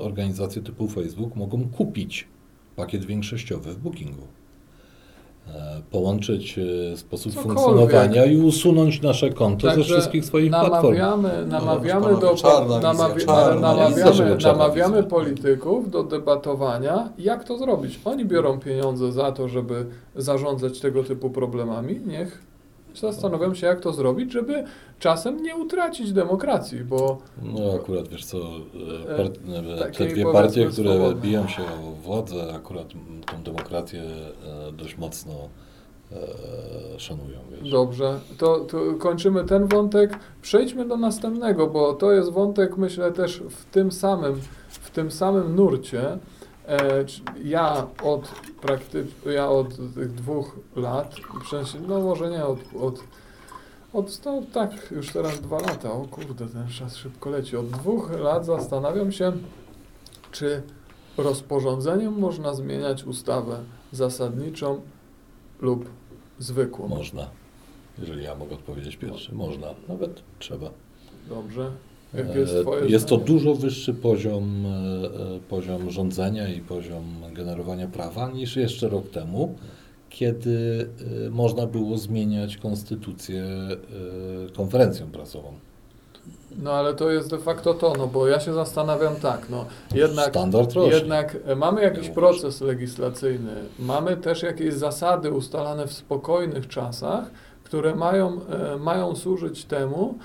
organizacje 0.00 0.62
typu 0.62 0.88
Facebook 0.88 1.36
mogą 1.36 1.68
kupić 1.68 2.28
pakiet 2.76 3.04
większościowy 3.04 3.72
w 3.72 3.78
Bookingu. 3.78 4.26
E, 5.48 5.82
połączyć 5.90 6.58
e, 6.58 6.96
sposób 6.96 7.34
Cokolwiek. 7.34 7.58
funkcjonowania 7.58 8.24
i 8.24 8.36
usunąć 8.36 9.02
nasze 9.02 9.30
konto 9.30 9.66
Także 9.66 9.84
ze 9.84 9.90
wszystkich 9.90 10.24
swoich 10.24 10.50
namawiamy, 10.50 11.28
platform. 11.28 11.50
Namawiamy, 11.50 12.12
no, 12.12 12.16
do, 12.16 12.34
czarna, 12.34 12.78
namawia, 12.78 13.26
czarna, 13.26 13.74
namawiamy, 13.74 14.36
namawiamy 14.42 15.02
polityków 15.02 15.90
do 15.90 16.02
debatowania, 16.02 17.12
jak 17.18 17.44
to 17.44 17.58
zrobić. 17.58 18.00
Oni 18.04 18.24
biorą 18.24 18.60
pieniądze 18.60 19.12
za 19.12 19.32
to, 19.32 19.48
żeby 19.48 19.86
zarządzać 20.16 20.80
tego 20.80 21.04
typu 21.04 21.30
problemami. 21.30 22.00
Niech 22.06 22.51
zastanawiam 22.98 23.54
się, 23.54 23.66
jak 23.66 23.80
to 23.80 23.92
zrobić, 23.92 24.32
żeby 24.32 24.64
czasem 24.98 25.42
nie 25.42 25.56
utracić 25.56 26.12
demokracji, 26.12 26.84
bo... 26.84 27.18
No 27.42 27.72
akurat, 27.74 28.08
wiesz 28.08 28.24
co, 28.24 28.38
e, 28.38 29.16
part, 29.16 29.38
e, 29.80 29.90
te 29.90 30.06
dwie 30.06 30.32
partie, 30.32 30.66
które 30.66 30.94
swobodne. 30.94 31.22
biją 31.22 31.48
się 31.48 31.62
o 31.62 31.90
władzę, 32.02 32.54
akurat 32.54 32.86
tą 33.26 33.42
demokrację 33.42 34.02
e, 34.02 34.72
dość 34.72 34.98
mocno 34.98 35.34
szanują. 36.98 37.38
Wiesz. 37.50 37.70
Dobrze, 37.70 38.20
to, 38.38 38.60
to 38.60 38.78
kończymy 38.98 39.44
ten 39.44 39.66
wątek. 39.66 40.18
Przejdźmy 40.42 40.88
do 40.88 40.96
następnego, 40.96 41.66
bo 41.66 41.92
to 41.92 42.12
jest 42.12 42.30
wątek, 42.30 42.76
myślę, 42.76 43.12
też 43.12 43.42
w 43.50 43.64
tym 43.64 43.92
samym, 43.92 44.40
w 44.68 44.90
tym 44.90 45.10
samym 45.10 45.56
nurcie. 45.56 46.18
E, 46.68 47.04
ja 47.44 47.86
od 48.02 48.28
praktycznie, 48.60 49.32
ja 49.32 49.48
od 49.48 49.94
tych 49.94 50.14
dwóch 50.14 50.56
lat, 50.76 51.14
no 51.88 52.00
może 52.00 52.30
nie 52.30 52.44
od, 52.44 52.58
od, 52.80 53.00
od 53.92 54.24
no, 54.24 54.42
tak 54.52 54.90
już 54.90 55.12
teraz 55.12 55.40
dwa 55.40 55.60
lata, 55.60 55.92
o 55.92 56.04
kurde, 56.10 56.46
ten 56.46 56.68
czas 56.68 56.96
szybko 56.96 57.30
leci. 57.30 57.56
Od 57.56 57.70
dwóch 57.70 58.10
lat 58.10 58.46
zastanawiam 58.46 59.12
się, 59.12 59.32
czy 60.32 60.62
rozporządzeniem 61.16 62.18
można 62.18 62.54
zmieniać 62.54 63.04
ustawę 63.04 63.60
zasadniczą 63.92 64.80
lub 65.60 65.88
zwykłą. 66.38 66.88
Można. 66.88 67.30
Jeżeli 67.98 68.24
ja 68.24 68.34
mogę 68.34 68.54
odpowiedzieć 68.54 68.96
pierwszy, 68.96 69.34
można, 69.34 69.66
nawet 69.88 70.22
trzeba. 70.38 70.70
Dobrze. 71.28 71.72
Jest, 72.14 72.54
E, 72.82 72.88
Jest 72.88 73.06
to 73.06 73.16
dużo 73.16 73.54
wyższy 73.54 73.94
poziom, 73.94 74.66
e, 74.66 75.40
poziom 75.48 75.90
rządzenia 75.90 76.48
i 76.48 76.60
poziom 76.60 77.04
generowania 77.32 77.86
prawa 77.86 78.30
niż 78.30 78.56
jeszcze 78.56 78.88
rok 78.88 79.10
temu, 79.10 79.54
kiedy 80.10 80.88
e, 81.26 81.30
można 81.30 81.66
było 81.66 81.98
zmieniać 81.98 82.56
konstytucję 82.56 83.44
konferencją 84.56 85.06
prasową. 85.06 85.52
No 86.62 86.72
ale 86.72 86.94
to 86.94 87.10
jest 87.10 87.30
de 87.30 87.38
facto 87.38 87.74
to, 87.74 87.92
no 87.98 88.06
bo 88.06 88.28
ja 88.28 88.40
się 88.40 88.52
zastanawiam 88.52 89.16
tak, 89.16 89.46
no 89.50 89.64
jednak, 89.94 90.34
jednak 90.92 91.36
mamy 91.56 91.82
jakiś 91.82 92.08
Ja 92.08 92.14
proces 92.14 92.60
legislacyjny, 92.60 93.54
mamy 93.78 94.16
też 94.16 94.42
jakieś 94.42 94.74
zasady 94.74 95.30
ustalane 95.30 95.86
w 95.86 95.92
spokojnych 95.92 96.68
czasach, 96.68 97.30
które 97.64 97.94
mają, 97.94 98.40
mają 98.80 99.16
służyć 99.16 99.64
temu, 99.64 100.18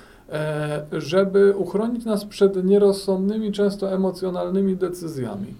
żeby 0.91 1.53
uchronić 1.57 2.05
nas 2.05 2.25
przed 2.25 2.65
nierozsądnymi, 2.65 3.51
często 3.51 3.93
emocjonalnymi 3.93 4.75
decyzjami. 4.75 5.53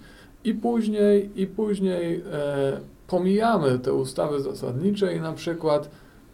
I 0.43 0.53
później, 0.53 1.29
i 1.35 1.47
później 1.47 2.23
e, 2.33 2.79
pomijamy 3.07 3.79
te 3.79 3.93
ustawy 3.93 4.41
zasadnicze 4.41 5.15
i 5.15 5.21
na 5.21 5.33
przykład 5.33 5.89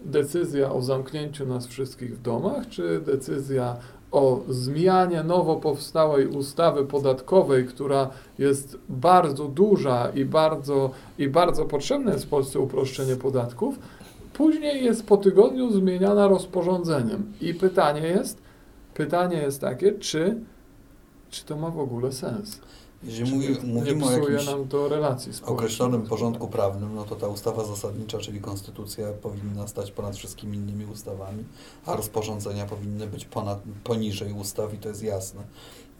decyzja 0.06 0.72
o 0.72 0.82
zamknięciu 0.82 1.46
nas 1.46 1.68
wszystkich 1.68 2.18
w 2.18 2.22
domach, 2.22 2.70
czy 2.70 3.02
decyzja 3.02 3.76
o 4.12 4.42
zmianie 4.50 5.24
nowo 5.24 5.56
powstałej 5.56 6.28
ustawy 6.28 6.86
podatkowej, 6.86 7.66
która 7.66 8.10
jest 8.40 8.78
bardzo 8.90 9.48
duża 9.48 10.10
i 10.16 10.26
bardzo, 10.26 10.92
i 11.18 11.28
bardzo 11.28 11.66
potrzebne 11.66 12.12
jest 12.12 12.26
w 12.26 12.30
Polsce 12.30 12.60
uproszczenie 12.60 13.16
podatków, 13.16 13.80
później 14.34 14.86
jest 14.86 15.06
po 15.06 15.18
tygodniu 15.18 15.72
zmieniana 15.72 16.28
rozporządzeniem. 16.28 17.34
I 17.42 17.54
pytanie 17.54 18.02
jest, 18.02 18.38
pytanie 18.94 19.38
jest 19.38 19.62
takie, 19.62 19.92
czy, 19.92 20.36
czy 21.30 21.46
to 21.46 21.58
ma 21.58 21.70
w 21.70 21.80
ogóle 21.80 22.12
sens? 22.12 22.60
Jeżeli 23.04 23.32
mówi, 23.32 23.48
nie 23.48 23.74
mówimy 23.74 24.06
o 24.06 24.12
jakimś 24.12 24.46
nam 24.46 24.68
to 24.68 24.88
relacji 24.88 25.32
określonym 25.46 26.02
porządku 26.02 26.48
prawnym, 26.48 26.96
no 26.96 27.04
to 27.04 27.16
ta 27.16 27.28
ustawa 27.28 27.66
zasadnicza, 27.66 28.18
czyli 28.18 28.42
konstytucja 28.42 29.14
powinna 29.22 29.68
stać 29.68 29.92
ponad 29.92 30.16
wszystkimi 30.16 30.58
innymi 30.58 30.86
ustawami, 30.86 31.44
a 31.86 31.96
rozporządzenia 31.96 32.66
powinny 32.66 33.08
być 33.08 33.26
ponad, 33.26 33.60
poniżej 33.84 34.34
ustaw 34.34 34.74
i 34.74 34.78
to 34.78 34.90
jest 34.90 35.04
jasne 35.04 35.44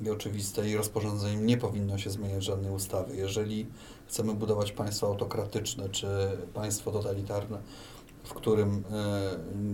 i 0.02 0.10
oczywiste 0.10 0.70
i 0.70 0.76
rozporządzeniem 0.76 1.46
nie 1.46 1.58
powinno 1.58 1.98
się 1.98 2.10
zmieniać 2.10 2.44
żadnej 2.44 2.72
ustawy. 2.72 3.16
Jeżeli 3.16 3.66
chcemy 4.08 4.34
budować 4.34 4.72
państwo 4.72 5.08
autokratyczne 5.08 5.90
czy 5.90 6.08
państwo 6.54 6.92
totalitarne, 6.92 7.58
w 8.24 8.34
którym 8.34 8.84
e, 8.92 9.30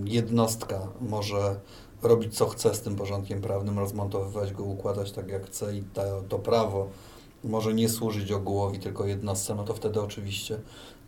jednostka 0.06 0.88
może 1.02 1.60
robić 2.02 2.38
co 2.38 2.50
chce 2.50 2.76
z 2.76 2.82
tym 2.82 2.96
porządkiem 2.96 3.42
prawnym, 3.42 3.80
rozmontowywać 3.80 4.54
go, 4.54 4.64
układać 4.64 5.12
tak 5.12 5.30
jak 5.30 5.46
chce 5.46 5.76
i 5.76 5.84
ta, 5.84 6.04
to 6.30 6.40
prawo 6.40 6.90
może 7.44 7.74
nie 7.74 7.90
służyć 7.90 8.32
ogółowi, 8.32 8.80
tylko 8.80 9.06
jednostce, 9.06 9.56
no 9.56 9.64
to 9.64 9.74
wtedy 9.74 10.02
oczywiście 10.02 10.60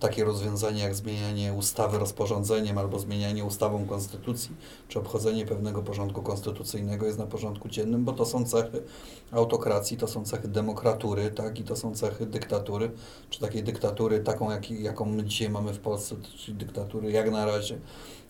takie 0.02 0.24
rozwiązanie 0.24 0.82
jak 0.84 0.96
zmienianie 0.96 1.54
ustawy 1.54 1.98
rozporządzeniem 1.98 2.78
albo 2.78 3.00
zmienianie 3.00 3.46
ustawą 3.46 3.86
konstytucji, 3.86 4.52
czy 4.88 5.00
obchodzenie 5.00 5.46
pewnego 5.46 5.82
porządku 5.82 6.22
konstytucyjnego 6.22 7.06
jest 7.06 7.20
na 7.20 7.26
porządku 7.28 7.70
dziennym, 7.70 8.06
bo 8.06 8.14
to 8.14 8.26
są 8.26 8.46
cechy 8.46 8.84
autokracji, 9.32 9.98
to 9.98 10.08
są 10.08 10.26
cechy 10.26 10.48
demokratury, 10.48 11.32
tak, 11.32 11.60
i 11.60 11.64
to 11.64 11.76
są 11.76 11.96
cechy 11.96 12.26
dyktatury, 12.26 12.92
czy 13.30 13.40
takiej 13.40 13.64
dyktatury 13.64 14.20
taką, 14.20 14.52
jak, 14.52 14.72
jaką 14.72 15.06
my 15.06 15.24
dzisiaj 15.24 15.50
mamy 15.50 15.74
w 15.74 15.80
Polsce, 15.80 16.16
czyli 16.38 16.58
dyktatury 16.58 17.12
jak 17.12 17.32
na 17.32 17.46
razie, 17.46 17.78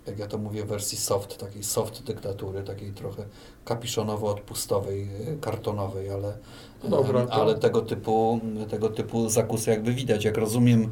jak 0.08 0.20
ja 0.20 0.28
to 0.28 0.38
mówię 0.38 0.64
w 0.64 0.68
wersji 0.68 0.98
soft, 0.98 1.38
takiej 1.38 1.64
soft 1.64 2.04
dyktatury, 2.04 2.64
takiej 2.64 2.92
trochę 2.92 3.24
kapiszonowo-odpustowej, 3.66 5.08
e, 5.28 5.38
kartonowej, 5.42 6.10
ale, 6.10 6.38
No 6.84 6.90
dobra, 6.90 7.22
e, 7.22 7.28
to- 7.28 7.34
ale 7.34 7.56
tego 7.56 7.82
typu, 7.82 8.40
tego 8.70 8.90
typu 8.90 9.30
zakusy 9.30 9.70
jakby 9.70 9.94
widać. 9.94 10.26
Jak 10.26 10.38
rozumiem, 10.38 10.92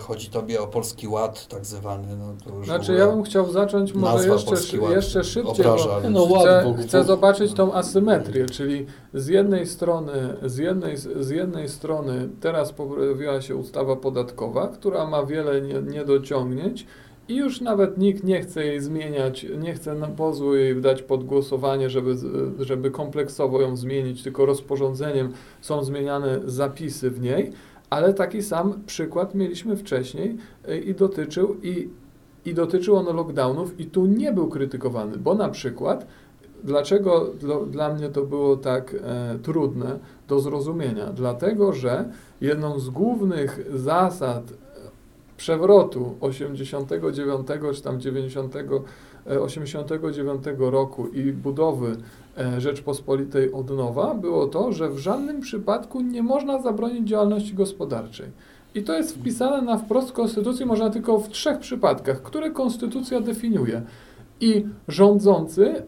chodzi 0.00 0.30
Tobie 0.30 0.60
o 0.60 0.66
Polski 0.66 1.08
Ład 1.08 1.46
tak 1.48 1.66
zwany. 1.66 2.16
No, 2.16 2.34
to 2.44 2.50
już 2.50 2.62
w 2.62 2.64
Znaczy 2.64 2.92
ja 2.92 3.06
bym 3.06 3.22
chciał 3.22 3.50
zacząć 3.52 3.94
może 3.94 4.28
jeszcze, 4.28 4.56
szy- 4.56 4.80
Ład 4.80 4.92
jeszcze 4.92 5.24
szybciej, 5.24 5.66
obraża, 5.66 5.88
bo 5.88 5.94
ale 5.94 6.10
No, 6.10 6.22
ład 6.22 6.42
chcę, 6.42 6.62
w 6.64 6.66
ogóle- 6.66 6.86
chcę 6.86 7.04
zobaczyć 7.04 7.52
tą 7.54 7.72
asymetrię, 7.74 8.46
czyli 8.46 8.86
z 9.14 9.26
jednej 9.28 9.66
strony, 9.66 10.12
z 10.42 10.56
jednej, 10.58 10.96
z 10.96 11.30
jednej 11.30 11.68
strony 11.68 12.28
teraz 12.40 12.72
pojawiła 12.72 13.40
się 13.40 13.56
ustawa 13.56 13.96
podatkowa, 13.96 14.68
która 14.68 15.06
ma 15.06 15.26
wiele 15.26 15.60
nie, 15.60 15.82
niedociągnięć 15.82 16.86
i 17.28 17.36
już 17.36 17.60
nawet 17.60 17.98
nikt 17.98 18.24
nie 18.24 18.40
chce 18.40 18.64
jej 18.64 18.80
zmieniać, 18.80 19.46
nie 19.58 19.74
chce 19.74 19.94
na 19.94 20.06
pozór 20.06 20.56
jej 20.56 20.80
dać 20.80 21.02
pod 21.02 21.24
głosowanie, 21.24 21.90
żeby, 21.90 22.16
żeby 22.58 22.90
kompleksowo 22.90 23.60
ją 23.60 23.76
zmienić, 23.76 24.22
tylko 24.22 24.46
rozporządzeniem 24.46 25.32
są 25.60 25.84
zmieniane 25.84 26.40
zapisy 26.44 27.10
w 27.10 27.20
niej, 27.20 27.52
ale 27.90 28.14
taki 28.14 28.42
sam 28.42 28.82
przykład 28.86 29.34
mieliśmy 29.34 29.76
wcześniej 29.76 30.36
y, 30.68 30.78
i 30.78 30.94
dotyczył 30.94 31.56
i 31.62 31.88
i 32.44 32.54
dotyczył 32.54 32.96
on 32.96 33.16
lockdownów 33.16 33.80
i 33.80 33.86
tu 33.86 34.06
nie 34.06 34.32
był 34.32 34.48
krytykowany, 34.48 35.18
bo 35.18 35.34
na 35.34 35.48
przykład 35.48 36.06
dlaczego 36.64 37.24
dla, 37.40 37.60
dla 37.60 37.94
mnie 37.94 38.08
to 38.08 38.22
było 38.22 38.56
tak 38.56 38.94
e, 38.94 39.38
trudne 39.42 39.98
do 40.28 40.40
zrozumienia? 40.40 41.06
Dlatego, 41.06 41.72
że 41.72 42.10
jedną 42.40 42.78
z 42.78 42.90
głównych 42.90 43.60
zasad 43.74 44.50
e, 44.50 44.54
przewrotu 45.36 46.16
89 46.20 47.46
czy 47.74 47.82
tam 47.82 48.00
90, 48.00 48.56
e, 48.56 48.64
89 49.28 50.44
roku 50.58 51.08
i 51.08 51.32
budowy 51.32 51.96
e, 52.38 52.60
Rzeczpospolitej 52.60 53.52
od 53.52 53.70
nowa 53.70 54.14
było 54.14 54.46
to, 54.46 54.72
że 54.72 54.90
w 54.90 54.98
żadnym 54.98 55.40
przypadku 55.40 56.00
nie 56.00 56.22
można 56.22 56.62
zabronić 56.62 57.08
działalności 57.08 57.54
gospodarczej. 57.54 58.26
I 58.74 58.82
to 58.82 58.96
jest 58.96 59.14
wpisane 59.14 59.62
na 59.62 59.78
wprost 59.78 60.12
Konstytucji, 60.12 60.66
można 60.66 60.90
tylko 60.90 61.18
w 61.18 61.28
trzech 61.28 61.58
przypadkach, 61.58 62.22
które 62.22 62.50
Konstytucja 62.50 63.20
definiuje. 63.20 63.82
I 64.40 64.64
rządzący 64.88 65.82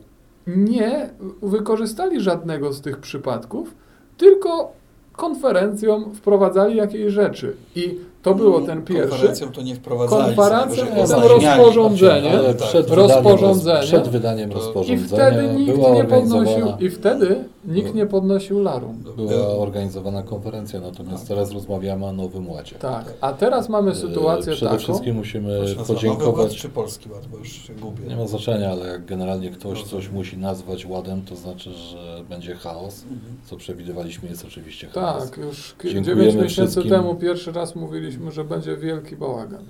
nie 0.47 1.11
wykorzystali 1.43 2.21
żadnego 2.21 2.73
z 2.73 2.81
tych 2.81 2.99
przypadków, 2.99 3.75
tylko 4.17 4.73
konferencją 5.13 6.15
wprowadzali 6.15 6.77
jakieś 6.77 7.13
rzeczy. 7.13 7.57
I 7.75 7.99
to 8.23 8.35
było 8.35 8.61
ten 8.61 8.83
pierwszy. 8.83 9.09
Konferencją 9.11 9.53
to 9.53 9.63
nie 9.63 9.75
wprowadzali. 9.75 10.37
Konferencją, 10.37 10.85
potem 10.87 11.23
rozporządzenie. 11.23 12.31
Tak. 12.49 12.57
przed, 12.57 12.91
Rozporządzenie. 12.91 13.83
Przed 13.83 14.09
wydaniem 14.09 14.51
To- 14.51 14.57
I 14.57 14.59
rozporządzenia 14.61 15.07
wtedy 15.07 15.55
nikt 15.55 15.79
nie 15.95 16.05
podnosił, 16.05 16.67
i 16.81 16.91
wtedy 16.91 17.45
nikt 17.65 17.95
nie 17.95 18.07
podnosił 18.07 18.63
larum. 18.63 19.05
była 19.17 19.49
organizowana 19.49 20.23
konferencja, 20.23 20.81
natomiast 20.81 21.29
teraz 21.29 21.53
rozmawiamy 21.53 22.07
o 22.07 22.13
Nowym 22.13 22.51
Ładzie. 22.51 22.77
Tak, 22.77 23.15
a 23.21 23.33
teraz 23.33 23.69
mamy 23.69 23.95
sytuację 23.95 24.53
E, 24.53 24.57
Przede 24.57 24.71
taką. 24.71 24.83
wszystkim 24.83 25.17
musimy 25.17 25.61
podziękować. 25.87 26.57
czy 26.57 26.69
Polski 26.69 27.09
Ład, 27.13 27.27
bo 27.27 27.39
już 27.39 27.53
się 27.53 27.75
gubię. 27.75 28.05
Nie 28.09 28.17
ma 28.17 28.27
znaczenia, 28.27 28.71
ale 28.71 28.89
jak 28.89 29.05
generalnie 29.05 29.51
ktoś 29.51 29.81
Rozumiem. 29.81 29.89
coś 30.05 30.13
musi 30.13 30.39
nazwać 30.39 30.87
ładem, 30.87 31.23
to 31.23 31.37
znaczy, 31.37 31.71
że 31.73 32.25
będzie 32.29 32.55
chaos. 32.55 33.03
Mhm. 33.03 33.21
Co 33.45 33.57
przewidywaliśmy 33.57 34.29
jest 34.29 34.45
oczywiście 34.45 34.87
chaos. 34.89 35.31
Tak, 35.31 35.39
już 35.39 35.75
Dziękujemy 35.85 36.03
9 36.23 36.35
miesięcy 36.35 36.71
wszystkim. 36.73 36.91
temu 36.91 37.15
pierwszy 37.15 37.53
raz 37.53 37.77
mówiliśmy, 38.19 38.33
że 38.33 38.45
będzie 38.45 38.77
wielki 38.77 39.17
bałagan. 39.17 39.63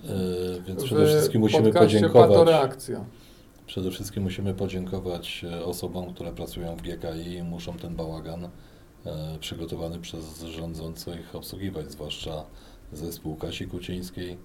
E, 0.59 0.62
Więc 0.62 0.84
przede 0.84 1.07
wszystkim 1.07 1.41
musimy 1.41 1.72
podziękować. 1.72 2.28
Patoreakcja. 2.28 3.05
Przede 3.66 3.91
wszystkim 3.91 4.22
musimy 4.22 4.55
podziękować 4.55 5.45
osobom, 5.64 6.14
które 6.14 6.32
pracują 6.32 6.76
w 6.76 6.82
GKI 6.82 7.34
i 7.34 7.43
muszą 7.43 7.76
ten 7.76 7.97
bałagan 7.97 8.45
e, 8.45 9.38
przygotowany 9.41 9.99
przez 9.99 10.43
rządzących 10.43 11.34
obsługiwać, 11.36 11.91
zwłaszcza 11.91 12.45
zespół 12.93 13.36
Kasi 13.36 13.66
Kucińskiej 13.66 14.38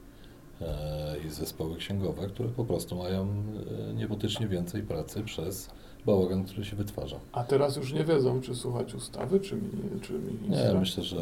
e, 0.62 1.16
i 1.28 1.30
zespoły 1.30 1.78
księgowe, 1.78 2.28
które 2.28 2.50
po 2.50 2.66
prostu 2.66 2.96
mają 2.96 3.44
e, 3.90 3.94
niebotycznie 3.94 4.48
więcej 4.48 4.84
pracy 4.84 5.24
przez 5.24 5.70
bałagan, 6.06 6.46
który 6.46 6.66
się 6.66 6.76
wytwarza. 6.76 7.20
A 7.32 7.44
teraz 7.44 7.76
już 7.76 7.94
nie 7.94 8.04
wiedzą, 8.04 8.42
czy 8.42 8.56
słuchać 8.56 8.94
ustawy, 8.94 9.40
czy, 9.40 9.56
mi, 9.56 10.02
czy 10.02 10.14
ministra. 10.14 10.74
Nie, 10.74 10.80
myślę, 10.80 11.04
że 11.04 11.18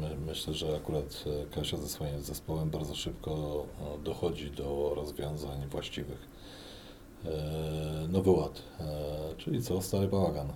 my, 0.00 0.16
myślę, 0.26 0.54
że 0.54 0.76
akurat 0.76 1.24
e, 1.26 1.54
Kasia 1.54 1.76
ze 1.76 1.88
swoim 1.88 2.20
zespołem 2.20 2.70
bardzo 2.70 2.94
szybko 2.94 3.64
e, 4.00 4.04
dochodzi 4.04 4.50
do 4.50 4.92
rozwiązań 4.96 5.66
właściwych. 5.70 6.28
E, 7.24 8.08
Nowy 8.08 8.30
Ład, 8.30 8.62
czyli 9.36 9.62
co? 9.62 9.82
Stary 9.82 10.08
bałagan. 10.08 10.48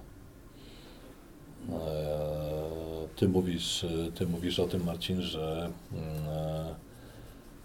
Ty 3.17 3.29
mówisz, 3.29 3.87
ty 4.15 4.27
mówisz 4.27 4.61
o 4.61 4.67
tym, 4.67 4.85
Marcin, 4.85 5.23
że, 5.23 5.71
mm, 5.93 6.75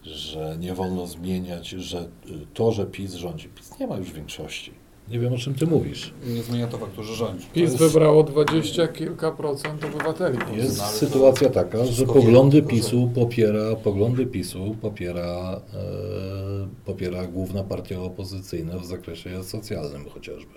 że 0.04 0.58
nie 0.60 0.74
wolno 0.74 1.08
zmieniać, 1.08 1.70
że 1.70 2.10
to, 2.54 2.72
że 2.72 2.86
PiS 2.86 3.14
rządzi. 3.14 3.50
PiS 3.50 3.80
nie 3.80 3.88
ma 3.88 3.98
już 3.98 4.12
większości. 4.12 4.81
Nie 5.10 5.20
wiem, 5.20 5.34
o 5.34 5.38
czym 5.38 5.56
ty 5.56 5.68
mówisz. 5.68 6.14
Nie 6.28 6.44
zmienia 6.44 6.68
to 6.68 6.78
faktu, 6.78 7.04
że 7.04 7.16
rządzi. 7.16 7.46
PiS 7.54 7.62
jest- 7.62 7.78
wybrało 7.78 8.24
dwadzieścia 8.24 8.88
kilka 8.88 9.32
procent 9.32 9.86
obywateli. 9.86 10.38
Jest 10.56 10.78
No, 10.78 10.84
sytuacja 10.84 11.50
taka, 11.50 11.86
że 11.86 12.06
poglądy 12.06 12.62
PiSu 12.62 13.12
popiera, 13.16 13.76
poglądy 13.76 14.26
PiSu 14.26 14.76
popiera, 14.82 15.62
e, 15.74 16.68
popiera 16.86 17.28
główna 17.28 17.64
partia 17.64 18.02
opozycyjna 18.02 18.78
w 18.78 18.86
zakresie 18.86 19.44
socjalnym 19.44 20.10
chociażby. 20.10 20.54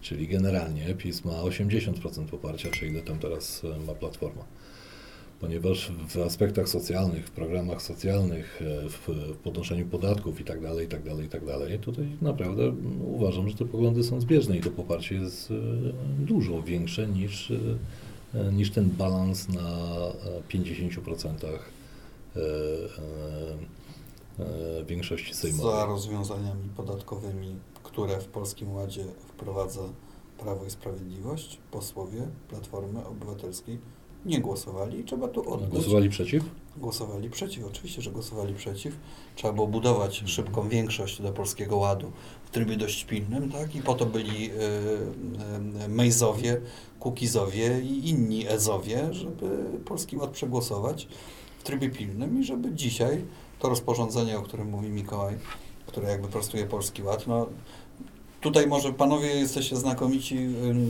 Czyli 0.00 0.28
generalnie 0.28 0.94
PiS 0.94 1.24
ma 1.24 1.32
80% 1.42 2.30
poparcia, 2.30 2.70
czy 2.70 2.86
ile 2.86 3.00
tam 3.02 3.18
teraz 3.18 3.62
e, 3.64 3.86
ma 3.86 3.94
Platforma. 3.94 4.44
Ponieważ 5.40 5.92
w 6.08 6.16
aspektach 6.18 6.68
socjalnych, 6.68 7.26
w 7.26 7.30
programach 7.30 7.82
socjalnych, 7.82 8.62
e, 8.62 8.88
w, 8.88 9.08
podnoszeniu 9.42 9.86
podatków 9.86 10.40
i 10.40 10.44
tak 10.44 10.60
dalej, 10.62 10.86
i 10.86 10.88
tak 10.88 11.02
dalej, 11.02 11.26
i 11.26 11.28
tak 11.28 11.44
dalej, 11.46 11.78
tutaj 11.78 12.08
naprawdę 12.22 12.72
uważam, 13.04 13.48
że 13.48 13.54
te 13.54 13.64
poglądy 13.64 14.04
są 14.04 14.20
zbieżne 14.20 14.56
i 14.56 14.60
to 14.60 14.70
poparcie 14.70 15.14
jest 15.14 15.50
e, 15.50 15.54
dużo 16.18 16.62
większe 16.62 17.06
niż, 17.08 17.52
e, 18.34 18.52
niż 18.52 18.70
ten 18.70 18.90
balans 18.90 19.48
na 19.48 19.60
e, 19.60 20.42
50% 20.48 21.44
e, 21.44 21.48
e, 22.36 22.40
e, 24.80 24.84
większości 24.84 25.34
Za 25.34 25.40
sejmowej. 25.40 25.86
rozwiązaniami 25.86 26.68
podatkowymi, 26.76 27.56
które 27.82 28.20
w 28.20 28.26
Polskim 28.26 28.72
Ładzie 28.72 29.04
wprowadza 29.28 29.80
Prawo 30.38 30.64
i 30.66 30.70
Sprawiedliwość, 30.70 31.58
posłowie 31.70 32.28
Platformy 32.48 33.06
Obywatelskiej 33.06 33.78
nie 34.24 34.40
głosowali 34.40 35.00
i 35.00 35.04
trzeba 35.04 35.28
tu 35.28 35.52
oddać. 35.52 35.70
Głosowali 35.70 36.08
przeciw? 36.08 36.44
Głosowali 36.76 37.30
przeciw, 37.30 37.66
oczywiście, 37.66 38.02
że 38.02 38.10
głosowali 38.10 38.54
przeciw. 38.54 38.94
Trzeba 39.36 39.52
było 39.52 39.66
budować 39.66 40.22
szybką 40.26 40.68
większość 40.68 41.22
do 41.22 41.32
Polskiego 41.32 41.76
Ładu 41.76 42.12
w 42.44 42.50
trybie 42.50 42.76
dość 42.76 43.04
pilnym, 43.04 43.52
tak? 43.52 43.74
I 43.74 43.82
po 43.82 43.94
to 43.94 44.06
byli 44.06 44.50
y, 44.50 44.54
y, 45.84 45.88
Mejzowie, 45.88 46.60
Kukizowie 47.00 47.80
i 47.80 48.08
inni 48.08 48.48
Ezowie, 48.48 49.08
żeby 49.14 49.64
Polski 49.84 50.16
Ład 50.16 50.30
przegłosować 50.30 51.08
w 51.58 51.62
trybie 51.62 51.90
pilnym 51.90 52.40
i 52.40 52.44
żeby 52.44 52.72
dzisiaj 52.72 53.24
to 53.58 53.68
rozporządzenie, 53.68 54.38
o 54.38 54.42
którym 54.42 54.70
mówi 54.70 54.88
Mikołaj, 54.88 55.38
które 55.86 56.10
jakby 56.10 56.28
prostuje 56.28 56.66
Polski 56.66 57.02
Ład, 57.02 57.26
no 57.26 57.46
Tutaj 58.40 58.66
może 58.66 58.92
panowie 58.92 59.28
jesteście 59.28 59.76
znakomici 59.76 60.38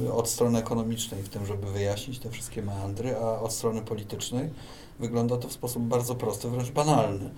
y, 0.06 0.12
od 0.12 0.28
strony 0.28 0.58
ekonomicznej 0.58 1.22
w 1.22 1.28
tym, 1.28 1.46
żeby 1.46 1.72
wyjaśnić 1.72 2.18
te 2.18 2.30
wszystkie 2.30 2.62
meandry, 2.62 3.16
a 3.16 3.40
od 3.40 3.52
strony 3.52 3.82
politycznej 3.82 4.50
wygląda 4.98 5.36
to 5.36 5.48
w 5.48 5.52
sposób 5.52 5.82
bardzo 5.82 6.14
prosty, 6.14 6.48
wręcz 6.48 6.70
banalny. 6.70 7.30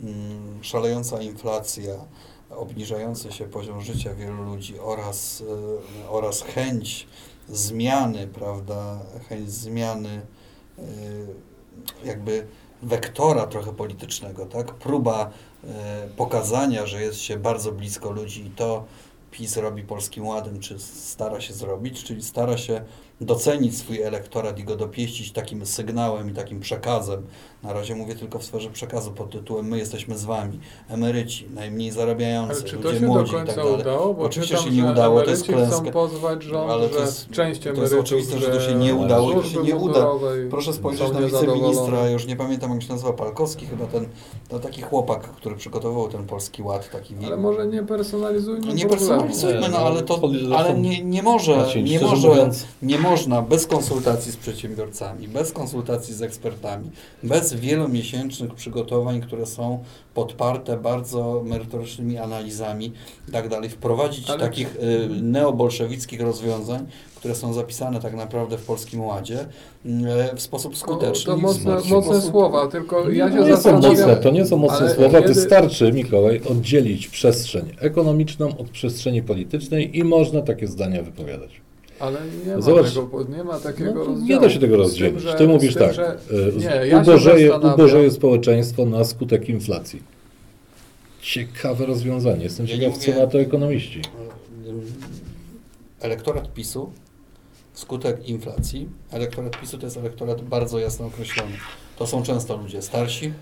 Mm, 0.00 0.58
Szalejąca 0.62 1.22
inflacja, 1.22 1.94
obniżający 2.50 3.32
się 3.32 3.44
poziom 3.44 3.80
życia 3.80 4.14
wielu 4.14 4.42
ludzi 4.42 4.78
oraz, 4.78 5.40
y, 5.40 6.08
oraz 6.08 6.42
chęć 6.42 7.06
zmiany, 7.48 8.26
prawda, 8.26 9.00
chęć 9.28 9.50
zmiany 9.50 10.20
y, 10.78 10.82
jakby 12.04 12.46
wektora 12.82 13.46
trochę 13.46 13.72
politycznego, 13.72 14.46
tak? 14.46 14.74
Próba 14.74 15.30
pokazania, 16.16 16.86
że 16.86 17.02
jest 17.02 17.18
się 17.18 17.36
bardzo 17.36 17.72
blisko 17.72 18.10
ludzi 18.10 18.46
i 18.46 18.50
to 18.50 18.84
PiS 19.36 19.56
robi 19.56 19.82
Polskim 19.82 20.26
Ładem, 20.26 20.60
czy 20.60 20.78
stara 20.78 21.40
się 21.40 21.54
zrobić, 21.54 22.04
czyli 22.04 22.22
stara 22.22 22.56
się 22.56 22.84
docenić 23.20 23.78
swój 23.78 24.02
elektorat 24.02 24.58
i 24.58 24.64
go 24.64 24.76
dopieścić 24.76 25.32
takim 25.32 25.66
sygnałem 25.66 26.30
i 26.30 26.32
takim 26.34 26.60
przekazem. 26.60 27.22
Na 27.62 27.72
razie 27.72 27.94
mówię 27.94 28.14
tylko 28.14 28.38
w 28.38 28.44
sferze 28.44 28.70
przekazu 28.70 29.12
pod 29.12 29.30
tytułem 29.30 29.66
my 29.68 29.78
jesteśmy 29.78 30.18
z 30.18 30.24
wami, 30.24 30.58
emeryci, 30.88 31.46
najmniej 31.54 31.90
zarabiający, 31.90 32.52
Ale 32.54 32.62
czy 32.62 32.76
to 32.76 32.82
ludzie 32.82 32.94
się 33.00 33.06
do 33.06 33.12
młodzi 33.12 33.32
i 33.32 33.46
tak 33.46 33.56
dalej. 33.56 33.74
udało? 33.80 34.14
Bo 34.14 34.22
Oczywiście 34.22 34.56
czytam, 34.56 34.70
się 34.70 34.82
nie 34.82 34.90
udało, 34.90 35.22
to 35.22 35.30
jest 35.30 35.44
klęska. 35.44 35.90
pozwać 35.90 36.42
rząd, 36.42 36.70
Ale 36.70 36.88
to 36.88 36.94
że 36.94 37.00
jest- 37.00 37.30
część 37.30 37.60
to 37.60 37.68
jest 37.82 37.94
oczywiste, 37.94 38.38
że 38.38 38.46
to 38.48 38.60
się 38.60 38.74
nie 38.74 38.94
udało, 38.94 39.32
to 39.34 39.42
się 39.44 39.62
nie 39.62 39.76
uda. 39.76 40.06
Proszę 40.50 40.72
spojrzeć 40.72 41.12
na 41.12 41.20
wiceministra, 41.20 42.10
już 42.10 42.26
nie 42.26 42.36
pamiętam 42.36 42.70
jak 42.72 42.82
się 42.82 42.92
nazywa, 42.92 43.12
Palkowski, 43.12 43.66
chyba 43.66 43.86
ten, 43.86 44.08
to 44.48 44.58
taki 44.58 44.82
chłopak, 44.82 45.22
który 45.22 45.56
przygotował 45.56 46.08
ten 46.08 46.26
Polski 46.26 46.62
Ład, 46.62 46.90
taki 46.90 47.14
Ale 47.26 47.36
może 47.36 47.66
nie 47.66 47.82
personalizujmy 47.82 48.66
No 48.66 48.72
nie 48.74 48.86
problemu. 48.86 48.90
personalizujmy, 49.20 49.68
no 49.68 49.78
ale 49.78 50.02
to, 50.02 50.20
no, 50.48 50.56
ale 50.56 50.78
nie, 50.78 51.04
nie 51.04 51.22
może, 51.22 51.66
nie 51.82 52.00
może, 52.00 52.50
nie 52.82 52.98
można 53.10 53.42
bez 53.42 53.66
konsultacji 53.66 54.32
z 54.32 54.36
przedsiębiorcami, 54.36 55.28
bez 55.28 55.52
konsultacji 55.52 56.14
z 56.14 56.22
ekspertami, 56.22 56.90
bez 57.22 57.54
wielomiesięcznych 57.54 58.54
przygotowań, 58.54 59.20
które 59.20 59.46
są 59.46 59.84
podparte 60.14 60.76
bardzo 60.76 61.42
merytorycznymi 61.44 62.18
analizami 62.18 62.92
i 63.28 63.32
tak 63.32 63.48
dalej, 63.48 63.70
wprowadzić 63.70 64.30
Ale 64.30 64.38
takich 64.40 64.76
y, 64.76 65.08
neobolszewickich 65.22 66.20
rozwiązań, 66.20 66.86
które 67.16 67.34
są 67.34 67.52
zapisane 67.52 68.00
tak 68.00 68.14
naprawdę 68.14 68.58
w 68.58 68.64
Polskim 68.64 69.00
Ładzie 69.04 69.40
y, 69.40 70.36
w 70.36 70.40
sposób 70.40 70.76
skuteczny. 70.76 71.32
To 71.32 71.38
w 71.38 71.42
mocne, 71.42 71.80
sposób- 71.80 71.90
mocne 71.90 72.20
słowa, 72.22 72.66
tylko 72.66 73.10
ja 73.10 73.30
się 73.32 73.36
to 73.38 73.46
nie 73.48 73.56
są 73.56 73.80
mocne, 73.80 74.16
to 74.16 74.30
nie 74.30 74.46
są 74.46 74.56
mocne 74.56 74.76
ale 74.78 74.94
słowa, 74.94 75.20
kiedy- 75.20 75.34
wystarczy, 75.34 75.92
Mikołaj, 75.92 76.40
oddzielić 76.50 77.08
przestrzeń 77.08 77.72
ekonomiczną 77.80 78.48
od 78.58 78.70
przestrzeni 78.70 79.22
politycznej 79.22 79.98
i 79.98 80.04
można 80.04 80.42
takie 80.42 80.66
zdania 80.66 81.02
wypowiadać. 81.02 81.65
Ale 82.00 82.18
nie 82.46 82.54
ma, 82.54 82.60
Zobacz. 82.60 82.94
tego, 82.94 83.24
nie 83.36 83.44
ma 83.44 83.60
takiego 83.60 83.94
No, 83.94 84.04
rozdziału. 84.04 84.26
nie 84.28 84.40
da 84.40 84.50
się 84.50 84.58
tego 84.60 84.76
Z 84.76 84.78
rozdzielić. 84.78 85.22
tym, 85.22 85.30
że- 85.32 85.34
Ty 85.38 85.48
mówisz 85.48 85.74
tym, 85.74 85.82
tak, 85.82 85.94
że- 85.94 86.06
e, 86.08 86.80
Nie, 86.82 86.86
ja 86.86 87.00
ubożeje, 87.02 87.56
ubożeje 87.74 88.10
społeczeństwo 88.10 88.84
na 88.86 89.04
skutek 89.04 89.48
inflacji. 89.48 90.02
Ciekawe 91.22 91.86
rozwiązanie. 91.86 92.44
Jestem 92.44 92.66
Ja 92.66 92.76
ciekaw, 92.78 92.98
co 92.98 93.10
na 93.20 93.26
to 93.26 93.40
ekonomiści. 93.40 94.02
Elektorat 96.00 96.54
PiSu 96.54 96.90
wskutek 97.72 98.28
inflacji, 98.28 98.88
elektorat 99.10 99.60
PiSu 99.60 99.78
to 99.78 99.86
jest 99.86 99.96
elektorat 99.96 100.42
bardzo 100.42 100.78
jasno 100.78 101.06
określony. 101.06 101.52
To 101.98 102.06
są 102.06 102.22
często 102.22 102.56
ludzie 102.56 102.82
starsi, 102.82 103.32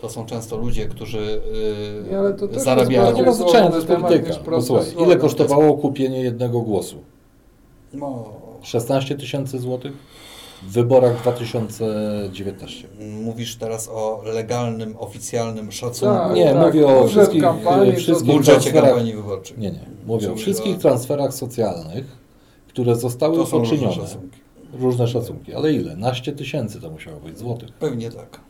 to 0.00 0.08
są 0.10 0.26
często 0.26 0.56
ludzie, 0.56 0.86
którzy 0.86 1.18
yy, 1.18 2.10
Nie, 2.10 2.18
ale 2.18 2.32
to 2.34 2.48
też 2.48 2.62
zarabiają. 2.62 3.06
jest 3.06 3.18
Nie 3.18 3.24
ma 3.24 3.32
znaczenia, 3.32 3.70
to 3.70 3.76
jest 3.76 3.86
temat 3.88 4.12
polityka. 4.12 4.32
słuchaj, 4.62 4.62
slogan. 4.86 5.06
ile 5.08 5.16
kosztowało 5.16 5.74
kupienie 5.74 6.22
jednego 6.22 6.60
głosu? 6.60 6.96
No, 7.94 8.24
16 8.62 9.14
tysięcy 9.16 9.58
złotych? 9.58 9.92
W 10.62 10.72
wyborach 10.72 11.20
2019. 11.22 12.88
mówisz 13.24 13.56
teraz 13.56 13.88
o 13.88 14.22
legalnym, 14.24 14.94
oficjalnym 14.98 15.72
szacunku. 15.72 16.14
Tak, 16.14 16.34
Nie, 16.36 16.52
tak, 16.54 16.66
mówię 16.66 16.86
o 16.86 17.06
wszystkich, 17.08 17.42
kampanii, 17.42 17.90
e, 17.92 17.96
wszystkich 17.96 18.32
budżecie 18.34 18.72
kampanii 18.72 19.14
wyborczej. 19.14 19.58
Nie, 19.58 19.70
nie. 19.70 19.80
Mówię 20.06 20.26
o 20.26 20.30
Czyli 20.30 20.42
wszystkich 20.42 20.76
o- 20.76 20.80
transferach 20.80 21.34
socjalnych, 21.34 22.04
które 22.68 22.96
zostały 22.96 23.36
To 23.36 23.46
są 23.46 23.58
różne 23.58 23.76
poczynione. 23.76 23.94
szacunki. 24.08 24.38
Różne 24.72 25.08
szacunki. 25.08 25.54
Ale 25.54 25.72
ile? 25.72 25.96
Naście 25.96 26.32
tysięcy 26.32 26.80
to 26.80 26.90
musiało 26.90 27.20
być 27.20 27.38
złotych. 27.38 27.72
Pewnie 27.72 28.10
tak. 28.10 28.40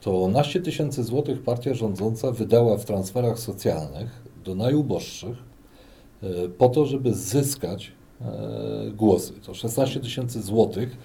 To 0.00 0.28
naście 0.28 0.60
tysięcy 0.60 1.04
złotych 1.04 1.42
partia 1.42 1.74
rządząca 1.74 2.30
wydała 2.32 2.76
w 2.76 2.84
transferach 2.84 3.38
socjalnych 3.38 4.22
do 4.44 4.54
najuboższych 4.54 5.36
e, 6.22 6.26
po 6.58 6.68
to, 6.68 6.86
żeby 6.86 7.14
zyskać 7.14 7.92
głosy. 8.96 9.32
To 9.46 9.54
16 9.54 10.00
tysięcy 10.00 10.42
złotych 10.42 10.96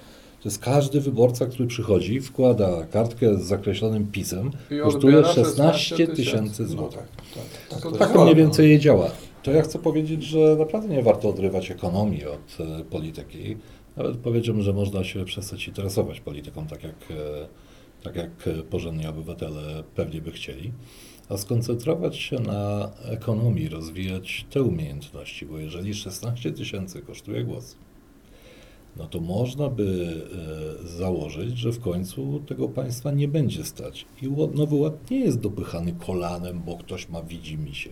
to 0.43 0.49
jest 0.49 0.59
każdy 0.59 1.01
wyborca, 1.01 1.45
który 1.45 1.67
przychodzi, 1.67 2.21
wkłada 2.21 2.85
kartkę 2.91 3.35
z 3.37 3.41
zakreślonym 3.41 4.07
pisem, 4.11 4.51
I 4.71 4.79
kosztuje 4.79 5.17
odbiera 5.17 5.33
16 5.33 5.95
tysięcy. 5.95 6.15
tysięcy 6.15 6.61
No 6.63 6.67
złotych. 6.69 6.99
tak, 6.99 7.43
tak, 7.69 7.91
tak, 7.91 7.97
Tak 7.99 8.21
mniej 8.21 8.35
więcej 8.35 8.69
je 8.69 8.79
działa. 8.79 9.11
To 9.43 9.51
ja 9.51 9.61
chcę 9.61 9.79
powiedzieć, 9.79 10.23
że 10.23 10.55
naprawdę 10.59 10.87
nie 10.87 11.03
warto 11.03 11.29
odrywać 11.29 11.71
ekonomii 11.71 12.25
od 12.25 12.57
e, 12.59 12.83
polityki. 12.83 13.57
Nawet 13.97 14.17
powiedziałbym, 14.17 14.63
że 14.63 14.73
można 14.73 15.03
się 15.03 15.25
przestać 15.25 15.67
interesować 15.67 16.19
polityką, 16.19 16.67
tak 16.67 16.83
jak, 16.83 16.95
e, 17.11 17.47
tak 18.03 18.15
jak 18.15 18.29
e, 18.47 18.63
porządni 18.63 19.07
obywatele 19.07 19.83
pewnie 19.95 20.21
by 20.21 20.31
chcieli, 20.31 20.71
a 21.29 21.37
skoncentrować 21.37 22.17
się 22.17 22.39
na 22.39 22.91
ekonomii, 23.05 23.69
rozwijać 23.69 24.45
te 24.49 24.63
umiejętności, 24.63 25.45
bo 25.45 25.57
jeżeli 25.57 25.93
16 25.93 26.51
tysięcy 26.51 27.01
kosztuje 27.01 27.43
głos, 27.43 27.75
no 28.97 29.07
to 29.07 29.19
można 29.19 29.69
by 29.69 30.21
e, 30.83 30.87
założyć, 30.87 31.57
że 31.57 31.71
w 31.71 31.79
końcu 31.79 32.39
tego 32.47 32.69
państwa 32.69 33.11
nie 33.11 33.27
będzie 33.27 33.63
stać. 33.63 34.05
I 34.21 34.27
Nowy 34.53 34.75
Ład 34.75 35.11
nie 35.11 35.19
jest 35.19 35.39
dopychany 35.39 35.93
kolanem, 35.93 36.61
bo 36.65 36.77
ktoś 36.77 37.09
ma 37.09 37.21
widzimisię. 37.21 37.89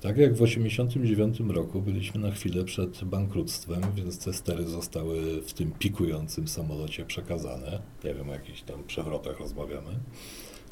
Tak 0.00 0.16
jak 0.16 0.34
w 0.34 0.38
1989 0.38 1.54
roku 1.56 1.82
byliśmy 1.82 2.20
na 2.20 2.30
chwilę 2.30 2.64
przed 2.64 3.04
bankructwem, 3.04 3.80
więc 3.94 4.18
te 4.18 4.32
stery 4.32 4.64
zostały 4.66 5.42
w 5.42 5.52
tym 5.52 5.72
pikującym 5.72 6.48
samolocie 6.48 7.04
przekazane. 7.04 7.82
Nie 8.04 8.14
wiem, 8.14 8.30
o 8.30 8.32
jakichś 8.32 8.62
tam 8.62 8.84
przewrotach 8.84 9.40
rozmawiamy. 9.40 9.90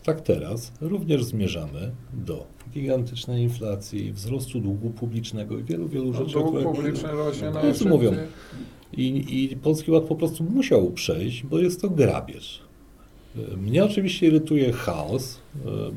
Tak 0.05 0.20
teraz 0.20 0.72
również 0.80 1.24
zmierzamy 1.24 1.90
do 2.12 2.46
gigantycznej 2.72 3.42
inflacji, 3.42 4.12
wzrostu 4.12 4.61
długu 4.61 4.90
publicznego 4.90 5.59
i 5.59 5.64
wielu, 5.64 5.88
wielu 5.88 6.12
rzeczy. 6.12 6.32
Dług 6.32 6.48
które- 6.48 6.64
publiczny 6.64 7.12
rośnie 7.12 7.46
No, 7.46 7.53
najszybciej. 7.53 7.88
mówią. 7.88 8.12
I, 8.96 9.24
I 9.53 9.57
Polski 9.57 9.90
Ład 9.90 10.05
po 10.05 10.16
prostu 10.16 10.44
musiał 10.44 10.90
przejść, 10.90 11.44
bo 11.44 11.59
jest 11.59 11.80
to 11.80 11.90
grabież. 11.90 12.61
Mnie 13.57 13.84
oczywiście 13.84 14.26
irytuje 14.26 14.72
chaos, 14.72 15.40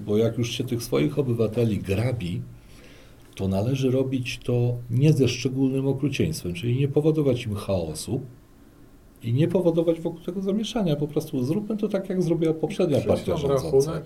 bo 0.05 0.17
jak 0.17 0.37
już 0.37 0.51
się 0.51 0.63
tych 0.63 0.83
swoich 0.83 1.19
obywateli 1.19 1.77
grabi, 1.77 2.41
to 3.35 3.47
należy 3.47 3.91
robić 3.91 4.39
to 4.43 4.75
nie 4.89 5.13
ze 5.13 5.27
szczególnym 5.27 5.87
okrucieństwem, 5.87 6.53
czyli 6.53 6.79
nie 6.79 6.87
powodować 6.87 7.45
im 7.45 7.55
chaosu 7.55 8.21
i 9.25 9.33
nie 9.33 9.47
powodować 9.47 9.99
wokół 9.99 10.19
tego 10.19 10.41
zamieszania. 10.41 10.95
Po 10.95 11.07
prostu 11.07 11.45
zróbmy 11.45 11.77
to 11.77 11.87
tak, 11.87 12.09
jak 12.09 12.21
zrobiła 12.21 12.53
poprzednia 12.53 13.01
partia 13.01 13.37
rządząca. 13.37 14.01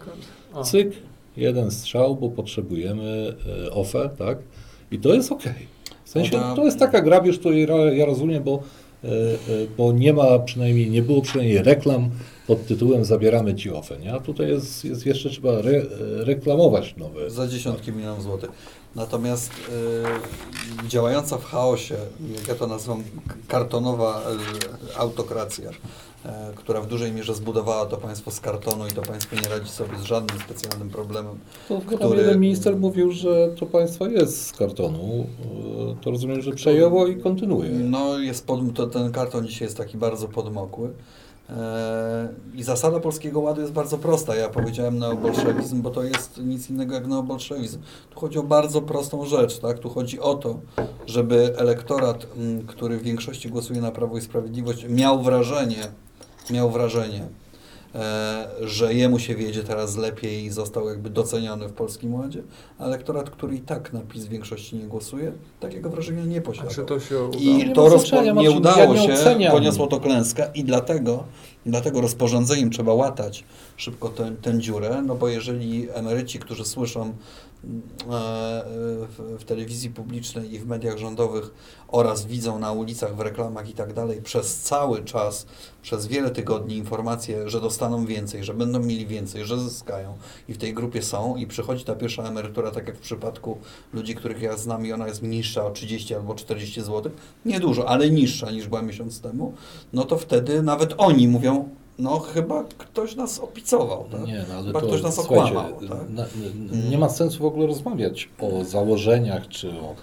Cyk, 0.63 0.91
jeden 1.37 1.71
strzał, 1.71 2.15
bo 2.15 2.29
potrzebujemy 2.29 3.35
OFE, 3.71 4.09
tak? 4.17 4.37
I 4.91 4.99
to 4.99 5.13
jest 5.13 5.31
okej. 5.31 5.79
W 6.09 6.09
sensie 6.09 6.39
to 6.55 6.65
jest 6.65 6.79
taka 6.79 7.01
grabież, 7.01 7.39
której 7.39 7.67
ja 7.97 8.05
rozumiem, 8.05 8.43
bo, 8.43 8.59
e, 9.03 9.07
e, 9.07 9.09
bo 9.77 9.91
nie 9.91 10.13
ma 10.13 10.39
przynajmniej, 10.39 10.89
nie 10.89 11.01
było 11.01 11.21
przynajmniej 11.21 11.63
reklam 11.63 12.09
pod 12.49 12.65
tytułem 12.65 13.05
Zabieramy 13.05 13.55
Ci 13.55 13.71
OFE, 13.71 13.97
nie? 13.97 14.13
A 14.13 14.19
tutaj 14.19 14.47
jest, 14.47 14.85
jest 14.85 15.05
jeszcze 15.05 15.29
trzeba 15.29 15.51
re, 15.51 15.85
reklamować 16.23 16.95
nowe. 16.97 17.29
Za 17.29 17.47
dziesiątki 17.47 17.91
milionów 17.91 18.23
złotych. 18.23 18.49
Natomiast 18.95 19.51
y, 20.85 20.87
działająca 20.87 21.37
w 21.37 21.45
chaosie, 21.45 21.95
jak 22.35 22.47
ja 22.47 22.55
to 22.55 22.67
nazywam, 22.67 23.03
kartonowa 23.47 24.21
y, 24.93 24.97
autokracja, 24.97 25.69
y, 25.69 25.75
która 26.55 26.81
w 26.81 26.87
dużej 26.87 27.11
mierze 27.11 27.35
zbudowała 27.35 27.85
to 27.85 27.97
państwo 27.97 28.31
z 28.31 28.39
kartonu 28.39 28.87
i 28.87 28.91
to 28.91 29.01
państwo 29.01 29.35
nie 29.35 29.47
radzi 29.47 29.69
sobie 29.69 29.97
z 29.99 30.03
żadnym 30.03 30.39
specjalnym 30.39 30.89
problemem. 30.89 31.39
To 31.67 31.81
który... 31.81 32.17
jeden 32.17 32.39
minister 32.39 32.77
mówił, 32.77 33.11
że 33.11 33.49
to 33.59 33.65
państwo 33.65 34.07
jest 34.07 34.45
z 34.45 34.51
kartonu. 34.51 35.27
To 36.01 36.11
rozumiem, 36.11 36.41
że 36.41 36.51
przejęło 36.51 37.07
i 37.07 37.15
kontynuuje. 37.15 37.69
No, 37.69 38.19
jest 38.19 38.47
pod, 38.47 38.59
to, 38.73 38.87
ten 38.87 39.11
karton 39.11 39.47
dzisiaj 39.47 39.65
jest 39.65 39.77
taki 39.77 39.97
bardzo 39.97 40.27
podmokły. 40.27 40.89
E, 41.49 42.29
I 42.55 42.63
zasada 42.63 42.99
Polskiego 42.99 43.39
Ładu 43.39 43.61
jest 43.61 43.73
bardzo 43.73 43.97
prosta. 43.97 44.35
Ja 44.35 44.49
powiedziałem 44.49 44.99
neobolszewizm, 44.99 45.81
bo 45.81 45.89
to 45.89 46.03
jest 46.03 46.37
nic 46.37 46.69
innego 46.69 46.95
jak 46.95 47.07
neobolszewizm. 47.07 47.79
Tu 48.09 48.19
chodzi 48.19 48.39
o 48.39 48.43
bardzo 48.43 48.81
prostą 48.81 49.25
rzecz. 49.25 49.59
Tak? 49.59 49.79
Tu 49.79 49.89
chodzi 49.89 50.19
o 50.19 50.35
to, 50.35 50.59
żeby 51.05 51.53
elektorat, 51.57 52.27
który 52.67 52.97
w 52.97 53.03
większości 53.03 53.49
głosuje 53.49 53.81
na 53.81 53.91
Prawo 53.91 54.17
i 54.17 54.21
Sprawiedliwość, 54.21 54.85
miał 54.89 55.21
wrażenie, 55.21 55.87
miał 56.49 56.71
wrażenie, 56.71 57.27
że 58.61 58.93
jemu 58.93 59.19
się 59.19 59.35
wiedzie 59.35 59.63
teraz 59.63 59.97
lepiej 59.97 60.43
i 60.43 60.49
został 60.49 60.89
jakby 60.89 61.09
doceniony 61.09 61.67
w 61.67 61.73
Polskim 61.73 62.13
Ładzie, 62.13 62.43
a 62.79 62.85
elektorat, 62.85 63.29
który 63.29 63.55
i 63.55 63.59
tak 63.59 63.93
na 63.93 63.99
PiS 64.01 64.25
w 64.25 64.29
większości 64.29 64.75
nie 64.75 64.85
głosuje, 64.85 65.31
takiego 65.59 65.89
wrażenia 65.89 66.25
nie 66.25 66.41
posiada. 66.41 66.69
Czy 66.69 66.83
to 66.83 66.99
się 66.99 67.23
udało? 67.23 67.43
I 67.43 67.53
nie 67.53 67.73
to 67.73 67.89
rozpo- 67.89 68.41
nie 68.41 68.51
udało 68.51 68.95
ja 68.95 69.07
nie 69.07 69.17
się, 69.17 69.51
poniosło 69.51 69.87
to 69.87 69.99
klęskę 69.99 70.51
i 70.55 70.63
dlatego, 70.63 71.23
dlatego 71.65 72.01
rozporządzeniem 72.01 72.69
trzeba 72.69 72.93
łatać 72.93 73.43
szybko 73.77 74.09
tę 74.41 74.59
dziurę, 74.59 75.03
no 75.07 75.15
bo 75.15 75.27
jeżeli 75.27 75.87
emeryci, 75.93 76.39
którzy 76.39 76.65
słyszą 76.65 77.13
E, 77.63 78.63
w, 79.39 79.43
telewizji 79.45 79.89
publicznej 79.89 80.53
i 80.53 80.59
w 80.59 80.67
mediach 80.67 80.97
rządowych 80.97 81.51
oraz 81.87 82.25
widzą 82.25 82.59
na 82.59 82.71
ulicach, 82.71 83.15
w 83.15 83.19
reklamach 83.19 83.69
i 83.69 83.73
tak 83.73 83.93
dalej 83.93 84.21
przez 84.21 84.59
cały 84.59 85.03
czas, 85.03 85.45
przez 85.81 86.07
wiele 86.07 86.29
tygodni 86.29 86.77
informacje, 86.77 87.49
że 87.49 87.61
dostaną 87.61 88.05
więcej, 88.05 88.43
że 88.43 88.53
będą 88.53 88.79
mieli 88.79 89.07
więcej, 89.07 89.45
że 89.45 89.59
zyskają. 89.59 90.17
I 90.47 90.53
w 90.53 90.57
tej 90.57 90.73
grupie 90.73 91.01
są 91.01 91.35
i 91.35 91.47
przychodzi 91.47 91.85
ta 91.85 91.95
pierwsza 91.95 92.23
emerytura, 92.23 92.71
tak 92.71 92.87
jak 92.87 92.97
w 92.97 93.01
przypadku 93.01 93.57
ludzi, 93.93 94.15
których 94.15 94.41
ja 94.41 94.57
znam 94.57 94.85
i 94.85 94.93
ona 94.93 95.07
jest 95.07 95.23
niższa 95.23 95.65
o 95.65 95.71
30 95.71 96.15
albo 96.15 96.35
40 96.35 96.81
zł, 96.81 97.11
niedużo, 97.45 97.89
ale 97.89 98.09
niższa 98.09 98.51
niż 98.51 98.67
była 98.67 98.81
miesiąc 98.81 99.21
temu, 99.21 99.53
no 99.93 100.03
to 100.03 100.17
wtedy 100.17 100.61
nawet 100.61 100.93
oni 100.97 101.27
mówią, 101.27 101.69
no 101.99 102.19
chyba 102.19 102.63
ktoś 102.77 103.15
nas 103.15 103.39
opicował, 103.39 104.05
tak? 104.11 104.27
Nie, 104.27 104.45
no, 104.49 104.55
ale 104.55 104.67
chyba 104.67 104.81
to, 104.81 104.87
ktoś 104.87 105.03
nas 105.03 105.19
okłamał. 105.19 105.65
Tak? 105.89 106.09
Na, 106.09 106.25
nie 106.89 106.97
ma 106.97 107.09
sensu 107.09 107.43
w 107.43 107.45
ogóle 107.45 107.67
rozmawiać 107.67 108.29
o 108.39 108.63
założeniach, 108.63 109.47
czy 109.47 109.69
o... 109.69 109.95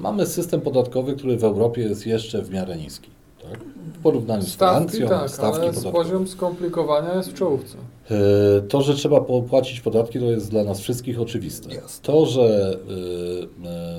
Mamy 0.00 0.26
system 0.26 0.60
podatkowy, 0.60 1.16
który 1.16 1.36
w 1.36 1.44
Europie 1.44 1.82
jest 1.82 2.06
jeszcze 2.06 2.42
w 2.42 2.50
miarę 2.50 2.76
niski. 2.76 3.10
Tak? 3.52 3.72
W 3.94 4.02
porównaniu 4.02 4.42
stawki, 4.42 4.92
z 4.92 4.96
Francją, 4.96 5.08
tak, 5.08 5.30
stawki 5.30 5.60
ale 5.60 5.92
poziom 5.92 6.28
skomplikowania 6.28 7.14
jest 7.14 7.30
w 7.30 7.34
czołówce. 7.34 7.76
E, 8.10 8.60
to, 8.60 8.82
że 8.82 8.94
trzeba 8.94 9.20
płacić 9.20 9.80
podatki, 9.80 10.18
to 10.18 10.24
jest 10.24 10.50
dla 10.50 10.64
nas 10.64 10.80
wszystkich 10.80 11.20
oczywiste. 11.20 11.68
Yes. 11.68 12.00
To, 12.00 12.26
że 12.26 12.76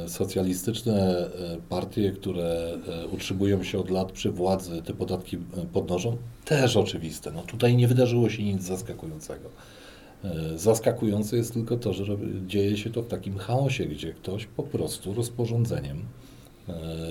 y, 0.04 0.06
y, 0.06 0.10
socjalistyczne 0.10 1.30
partie, 1.70 2.12
które 2.12 2.78
utrzymują 3.12 3.64
się 3.64 3.80
od 3.80 3.90
lat 3.90 4.12
przy 4.12 4.32
władzy, 4.32 4.82
te 4.82 4.94
podatki 4.94 5.38
podnoszą, 5.74 6.18
też 6.46 6.78
oczywiste. 6.78 7.32
No 7.32 7.42
tutaj 7.42 7.76
nie 7.76 7.88
wydarzyło 7.88 8.30
się 8.30 8.44
nic 8.44 8.64
zaskakującego. 8.64 9.50
Zaskakujące 10.56 11.38
jest 11.38 11.54
tylko 11.54 11.78
to, 11.78 11.94
że 11.94 12.18
dzieje 12.48 12.78
się 12.78 12.90
to 12.90 13.02
w 13.02 13.08
takim 13.08 13.38
chaosie, 13.38 13.86
gdzie 13.86 14.14
ktoś 14.14 14.46
po 14.46 14.64
prostu 14.64 15.14
rozporządzeniem 15.14 15.98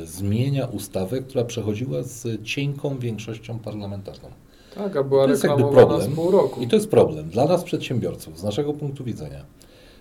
zmienia 0.04 0.66
ustawę, 0.66 1.20
która 1.20 1.44
przechodziła 1.44 2.02
z 2.02 2.44
cienką 2.44 2.98
większością 2.98 3.58
parlamentarną. 3.58 4.28
Tak, 4.74 4.96
a 4.96 5.02
była 5.02 5.24
to 5.24 5.30
jest 5.30 5.44
jakby 5.44 5.62
problem. 5.62 6.12
pół 6.12 6.30
roku. 6.30 6.60
I 6.60 6.68
to 6.68 6.76
jest 6.76 6.90
problem 6.90 7.28
dla 7.28 7.44
nas 7.44 7.64
przedsiębiorców, 7.64 8.38
z 8.38 8.42
naszego 8.42 8.72
punktu 8.72 9.04
widzenia. 9.04 9.44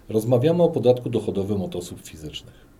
Rozmawiamy 0.09 0.63
o 0.63 0.69
podatku 0.69 1.09
dochodowym 1.09 1.61
od 1.61 1.75
osób 1.75 2.01
fizycznych. 2.01 2.71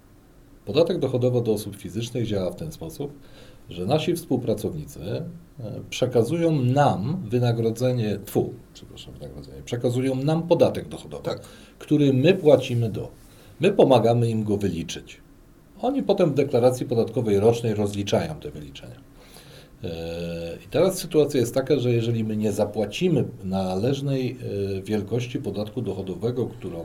Podatek 0.66 1.00
dochodowy 1.00 1.38
od 1.38 1.50
osób 1.50 1.76
fizycznych 1.76 2.28
działa 2.28 2.52
w 2.52 2.56
ten 2.56 2.72
sposób, 2.72 3.14
że 3.70 3.86
nasi 3.86 4.16
współpracownicy 4.16 5.00
e, 5.00 5.24
przekazują 5.90 6.52
nam 6.52 7.24
wynagrodzenie, 7.30 8.20
tfu, 8.26 8.54
przepraszam, 8.74 9.14
wynagrodzenie, 9.14 9.62
przekazują 9.66 10.16
nam 10.16 10.48
podatek 10.48 10.88
dochodowy, 10.88 11.24
tak. 11.24 11.42
który 11.80 12.14
my 12.14 12.34
płacimy 12.34 12.90
do. 12.90 13.10
My 13.60 13.72
pomagamy 13.72 14.30
im 14.30 14.44
go 14.44 14.58
wyliczyć. 14.58 15.22
Oni 15.82 16.04
potem 16.04 16.32
w 16.32 16.34
deklaracji 16.34 16.86
podatkowej 16.86 17.40
rocznej 17.40 17.74
rozliczają 17.74 18.36
te 18.36 18.52
wyliczenia. 18.52 19.12
I 20.66 20.68
teraz 20.70 20.98
sytuacja 20.98 21.40
jest 21.40 21.54
taka, 21.54 21.80
że 21.80 21.92
jeżeli 21.92 22.24
my 22.24 22.38
nie 22.38 22.52
zapłacimy 22.52 23.24
należnej 23.44 24.38
e, 24.78 24.82
wielkości 24.82 25.40
podatku 25.40 25.82
dochodowego, 25.82 26.46
którą 26.46 26.84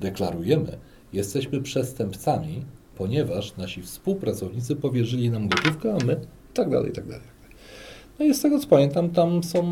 deklarujemy, 0.00 0.78
jesteśmy 1.12 1.62
przestępcami, 1.62 2.62
ponieważ 2.96 3.56
nasi 3.56 3.82
współpracownicy 3.82 4.76
powierzyli 4.76 5.30
nam 5.30 5.48
gotówkę, 5.48 5.96
a 6.00 6.04
my 6.04 6.20
tak 6.54 6.70
dalej, 6.70 6.92
tak 6.92 7.06
dalej. 7.06 7.26
No 8.18 8.24
i 8.24 8.34
z 8.34 8.42
tego 8.42 8.58
co 8.58 8.68
pamiętam, 8.68 9.10
tam 9.10 9.42
są, 9.42 9.64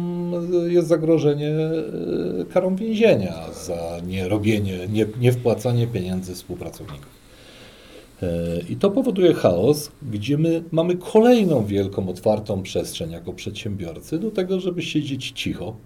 jest 0.66 0.88
zagrożenie 0.88 1.50
e, 1.50 2.44
karą 2.52 2.76
więzienia 2.76 3.52
za 3.52 4.00
nierobienie, 4.06 4.88
nie, 4.88 5.06
niewpłacanie 5.20 5.86
pieniędzy 5.86 6.34
współpracowników. 6.34 7.23
E, 8.22 8.60
I 8.68 8.76
to 8.76 8.90
powoduje 8.90 9.34
chaos, 9.34 9.90
gdzie 10.10 10.38
my 10.38 10.62
mamy 10.72 10.96
kolejną 10.96 11.64
wielką, 11.64 12.08
otwartą 12.08 12.62
przestrzeń 12.62 13.10
jako 13.10 13.32
przedsiębiorcy 13.32 14.18
do 14.18 14.30
tego, 14.30 14.60
żeby 14.60 14.82
siedzieć 14.82 15.30
cicho, 15.30 15.76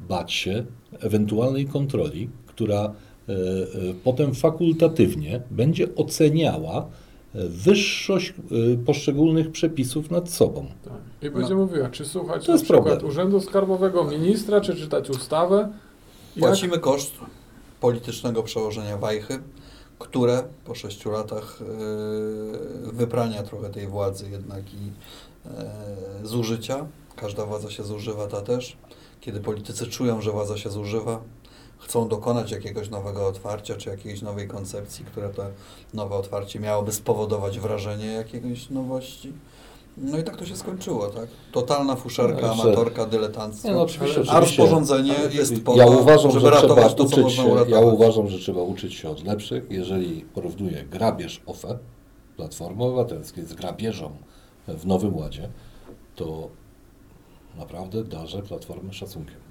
bać 0.00 0.32
się 0.32 0.64
ewentualnej 1.00 1.66
kontroli, 1.66 2.28
która 2.46 2.80
e, 2.84 3.32
e, 3.32 3.34
potem 4.04 4.34
fakultatywnie 4.34 5.40
będzie 5.50 5.94
oceniała 5.94 6.86
wyższość 7.48 8.34
poszczególnych 8.86 9.50
przepisów 9.50 10.10
nad 10.10 10.30
sobą. 10.30 10.66
Tak. 10.84 10.92
I 11.22 11.30
będzie 11.30 11.54
no. 11.54 11.60
mówiła, 11.60 11.88
czy 11.88 12.04
słuchać 12.04 12.46
to 12.46 12.52
na 12.52 12.58
przykład 12.58 12.84
problem. 12.84 13.10
Urzędu 13.10 13.40
Skarbowego, 13.40 14.04
ministra, 14.04 14.60
czy 14.60 14.76
czytać 14.76 15.10
ustawę. 15.10 15.68
Płacimy 16.38 16.72
Jak... 16.72 16.80
koszt 16.80 17.12
politycznego 17.80 18.42
przełożenia 18.42 18.96
wajchy 18.96 19.38
które 19.98 20.44
po 20.64 20.74
sześciu 20.74 21.10
latach 21.10 21.58
e, 21.60 21.64
wyprania 22.92 23.42
trochę 23.42 23.70
tej 23.70 23.86
władzy 23.86 24.30
jednak 24.30 24.74
i 24.74 24.92
e, 25.46 25.70
zużycia, 26.22 26.86
każda 27.16 27.46
władza 27.46 27.70
się 27.70 27.84
zużywa, 27.84 28.26
ta 28.26 28.40
też, 28.40 28.76
kiedy 29.20 29.40
politycy 29.40 29.86
czują, 29.86 30.20
że 30.20 30.32
władza 30.32 30.56
się 30.56 30.70
zużywa, 30.70 31.20
chcą 31.78 32.08
dokonać 32.08 32.50
jakiegoś 32.50 32.90
nowego 32.90 33.26
otwarcia, 33.26 33.76
czy 33.76 33.90
jakiejś 33.90 34.22
nowej 34.22 34.48
koncepcji, 34.48 35.04
które 35.04 35.28
to 35.28 35.46
nowe 35.94 36.14
otwarcie 36.14 36.60
miałoby 36.60 36.92
spowodować 36.92 37.60
wrażenie 37.60 38.06
jakiejś 38.06 38.70
nowości, 38.70 39.32
no 39.96 40.18
i 40.18 40.24
tak 40.24 40.36
to 40.36 40.46
się 40.46 40.56
skończyło, 40.56 41.06
tak? 41.06 41.28
Totalna 41.52 41.96
fuszerka, 41.96 42.46
no, 42.46 42.52
amatorka, 42.52 43.06
dyletanstwo. 43.06 43.72
no, 43.72 43.82
oczywiście, 43.82 44.22
A 44.28 44.40
rozporządzenie 44.40 45.14
jest 45.32 45.64
po 45.64 45.76
ja 45.76 45.86
uważam, 45.86 46.30
żeby 46.30 46.44
że 46.44 46.50
ratować 46.50 46.94
to, 46.94 47.04
co 47.04 47.20
można 47.20 47.44
uratować. 47.44 47.70
Ja 47.70 47.80
uważam, 47.80 48.28
że 48.28 48.38
trzeba 48.38 48.62
uczyć 48.62 48.94
się 48.94 49.10
od 49.10 49.24
lepszych. 49.24 49.66
Jeżeli 49.70 50.20
porównuję 50.20 50.84
grabież 50.84 51.42
OFE, 51.46 51.78
Platformy 52.36 52.84
Obywatelskiej 52.84 53.44
z 53.44 53.54
grabieżą 53.54 54.10
w 54.68 54.86
Nowym 54.86 55.16
Ładzie, 55.16 55.48
to 56.14 56.48
naprawdę 57.58 58.04
darzę 58.04 58.42
Platformę 58.42 58.92
szacunkiem. 58.92 59.46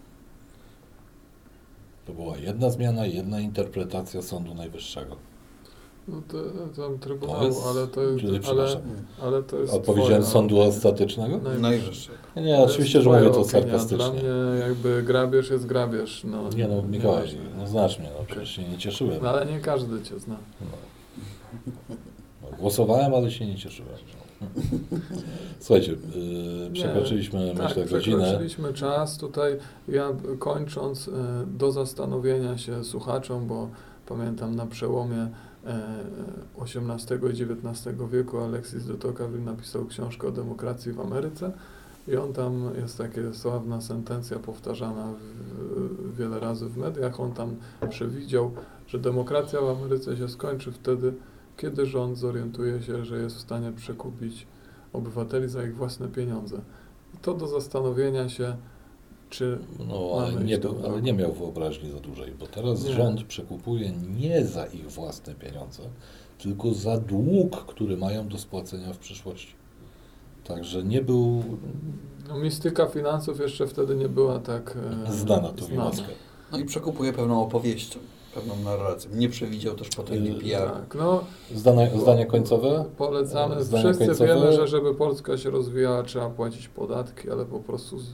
To 2.06 2.14
była 2.14 2.38
jedna 2.38 2.70
zmiana, 2.70 3.06
jedna 3.06 3.40
interpretacja 3.40 4.22
Sądu 4.22 4.54
Najwyższego. 4.54 5.16
No 6.08 6.22
to, 6.28 6.38
tam 6.82 7.00
Trybunału, 7.00 7.40
to 7.40 7.46
jest, 7.46 7.66
ale 7.66 7.88
to 7.88 8.02
jest, 8.02 8.48
ale, 8.50 8.68
ale 9.22 9.44
to 9.44 9.60
jest 9.60 9.74
Odpowiedziałem 9.74 10.26
sądu 10.26 10.62
ostatecznego? 10.62 11.40
Najwyższego. 11.60 12.18
Nie, 12.36 12.58
oczywiście, 12.58 13.02
że 13.02 13.10
mówię 13.10 13.30
to 13.30 13.44
sarkastycznie. 13.44 13.98
Dla 13.98 14.12
mnie 14.12 14.24
jakby 14.60 15.04
grabież 15.04 15.50
jest 15.50 15.66
grabież. 15.66 16.24
No, 16.24 16.50
nie 16.50 16.68
no, 16.68 16.82
Mikołaj, 16.82 17.28
no 17.58 17.68
znasz 17.68 18.00
mnie, 18.00 18.10
no 18.20 18.26
przecież 18.26 18.50
się 18.50 18.64
nie 18.64 18.78
cieszyłem. 18.78 19.20
No, 19.24 19.30
ale 19.30 19.46
nie 19.46 19.60
każdy 19.60 20.02
cię 20.02 20.20
zna. 20.20 20.38
No. 20.62 20.68
No, 22.42 22.58
głosowałem, 22.60 23.14
ale 23.14 23.32
się 23.32 23.46
nie 23.46 23.56
cieszyłem. 23.56 23.92
Słuchajcie, 25.60 25.92
yy, 25.92 26.72
przekroczyliśmy, 26.74 27.46
nie, 27.46 27.54
myślę, 27.54 27.84
tak, 27.84 27.90
godzinę. 27.90 28.18
Przekroczyliśmy 28.18 28.74
czas. 28.74 29.18
Tutaj 29.18 29.58
ja 29.88 30.10
kończąc, 30.40 31.08
yy, 31.08 31.14
do 31.48 31.72
zastanowienia 31.72 32.58
się 32.58 32.84
słuchaczom, 32.84 33.48
bo 33.48 33.70
pamiętam 34.06 34.56
na 34.56 34.66
przełomie 34.66 35.28
XVIII 36.58 37.20
i 37.26 37.44
XIX 37.44 37.96
wieku 38.12 38.40
Alexis 38.40 38.86
de 38.86 38.94
Tocqueville 38.94 39.46
napisał 39.46 39.86
książkę 39.86 40.28
o 40.28 40.32
demokracji 40.32 40.94
w 40.94 41.00
Ameryce 41.00 41.52
i 42.08 42.16
on 42.16 42.34
tam, 42.34 42.72
jest 42.78 42.98
taka 42.98 43.34
sławna 43.34 43.82
sentencja 43.82 44.40
powtarzana 44.40 45.14
w, 45.14 46.18
wiele 46.18 46.40
razy 46.40 46.70
w 46.70 46.78
mediach, 46.78 47.20
on 47.20 47.32
tam 47.32 47.56
przewidział, 47.90 48.52
że 48.88 49.00
demokracja 49.00 49.62
w 49.62 49.70
Ameryce 49.70 50.18
się 50.18 50.30
skończy 50.30 50.72
wtedy, 50.72 51.14
kiedy 51.58 51.86
rząd 51.86 52.18
zorientuje 52.18 52.82
się, 52.82 53.06
że 53.06 53.18
jest 53.18 53.36
w 53.36 53.42
stanie 53.42 53.72
przekupić 53.72 54.48
obywateli 54.94 55.50
za 55.50 55.64
ich 55.64 55.76
własne 55.76 56.08
pieniądze. 56.08 56.62
I 57.14 57.18
to 57.18 57.34
do 57.34 57.48
zastanowienia 57.48 58.30
się, 58.30 58.56
czy 59.38 59.58
No, 59.88 60.12
ale 60.20 60.44
nie, 60.44 60.60
ale 60.88 61.02
nie 61.02 61.14
miał 61.14 61.34
wyobraźni 61.34 61.92
za 61.92 62.00
dużej, 62.00 62.32
bo 62.40 62.48
teraz 62.48 62.84
Nie. 62.84 62.92
rząd 62.94 63.24
przekupuje 63.24 63.92
nie 64.20 64.46
za 64.46 64.66
ich 64.66 64.92
własne 64.92 65.36
pieniądze, 65.36 65.84
tylko 66.38 66.74
za 66.74 66.98
dług, 66.98 67.66
który 67.66 67.98
mają 67.98 68.28
do 68.28 68.38
spłacenia 68.38 68.94
w 68.94 68.98
przyszłości. 68.98 69.54
Także 70.44 70.84
nie 70.84 71.02
był 71.02 71.44
no, 72.30 72.38
mistyka 72.38 72.86
finansów 72.88 73.40
jeszcze 73.40 73.68
wtedy 73.68 73.96
nie 73.96 74.10
była 74.10 74.40
tak 74.40 74.78
e, 75.08 75.14
znana 75.14 75.50
to 75.50 75.68
Wiłacka. 75.68 76.08
No 76.52 76.58
i 76.58 76.66
przekupuje 76.66 77.14
pewną 77.14 77.42
opowieścią, 77.44 78.00
pewną 78.36 78.56
narracją. 78.64 79.12
Nie 79.14 79.30
przewidział 79.30 79.76
też 79.76 79.90
potęgi 79.90 80.30
Yy, 80.30 80.40
PR. 80.40 80.72
Tak, 80.72 80.96
no 81.00 81.24
Zdania, 81.56 81.98
zdania 82.00 82.26
końcowe? 82.26 82.86
polecamy. 82.98 83.64
Zdania 83.64 83.84
Wszyscy 83.84 84.06
końcowe? 84.06 84.28
wiemy, 84.28 84.54
że 84.54 84.68
żeby 84.68 84.96
Polska 84.96 85.38
się 85.38 85.50
rozwijała, 85.50 86.04
trzeba 86.04 86.30
płacić 86.30 86.68
podatki, 86.68 87.32
ale 87.32 87.46
po 87.46 87.60
prostu 87.60 88.00
z, 88.00 88.06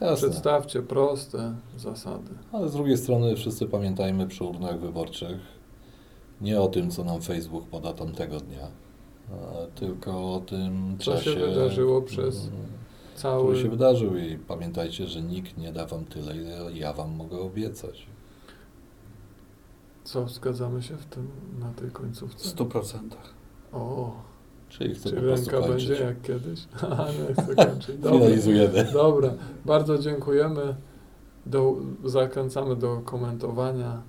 Jasne. 0.00 0.16
przedstawcie 0.16 0.82
proste 0.82 1.54
zasady. 1.76 2.30
Ale 2.52 2.68
z 2.68 2.72
drugiej 2.72 2.96
strony 2.96 3.36
wszyscy 3.36 3.66
pamiętajmy 3.66 4.26
przy 4.26 4.44
urnach 4.44 4.80
wyborczych 4.80 5.38
nie 6.40 6.60
o 6.60 6.68
tym, 6.68 6.90
co 6.90 7.04
nam 7.04 7.22
Facebook 7.22 7.68
poda 7.68 7.92
tamtego 7.92 8.40
dnia, 8.40 8.66
tylko 9.74 10.34
o 10.34 10.40
tym 10.40 10.96
Co 10.98 11.16
się 11.16 11.24
czasie, 11.24 11.40
wydarzyło 11.40 12.02
przez 12.02 12.48
mm, 12.48 12.68
Cały 13.14 13.44
który 13.44 13.62
się 13.62 13.70
wydarzył 13.70 14.16
i 14.16 14.38
pamiętajcie, 14.38 15.06
że 15.06 15.22
nikt 15.22 15.56
nie 15.56 15.72
da 15.72 15.86
wam 15.86 16.04
tyle, 16.04 16.36
ile 16.36 16.72
ja 16.72 16.92
wam 16.92 17.10
mogę 17.10 17.38
obiecać. 17.38 18.06
Co, 20.04 20.28
zgadzamy 20.28 20.82
się 20.82 20.96
w 20.96 21.06
tym, 21.06 21.28
na 21.58 21.72
tej 21.72 21.88
W 21.88 21.92
końcówce? 21.92 22.48
100%. 22.48 22.98
O, 23.72 24.12
Czyli 24.68 24.94
chcę 24.94 25.10
czy 25.10 25.16
po 25.16 25.22
prostu 25.22 25.50
ręka 25.50 25.66
kończyć. 25.68 25.88
będzie 25.88 26.04
jak 26.04 26.22
kiedyś? 26.22 26.60
A, 26.82 27.06
nie 27.12 27.34
chcę 27.34 27.54
kończyć. 27.66 27.96
Dobra, 27.96 28.18
Finalizujemy. 28.18 28.84
dobra. 28.92 29.30
bardzo 29.64 29.98
dziękujemy. 29.98 30.74
Do, 31.46 31.76
zachęcamy 32.04 32.76
do 32.76 33.00
komentowania 33.04 34.02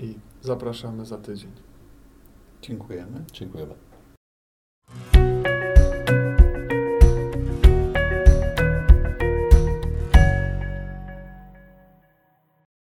i 0.00 0.14
zapraszamy 0.42 1.06
za 1.06 1.18
tydzień. 1.18 1.50
Dziękujemy. 2.62 3.24
Dziękujemy. 3.32 3.74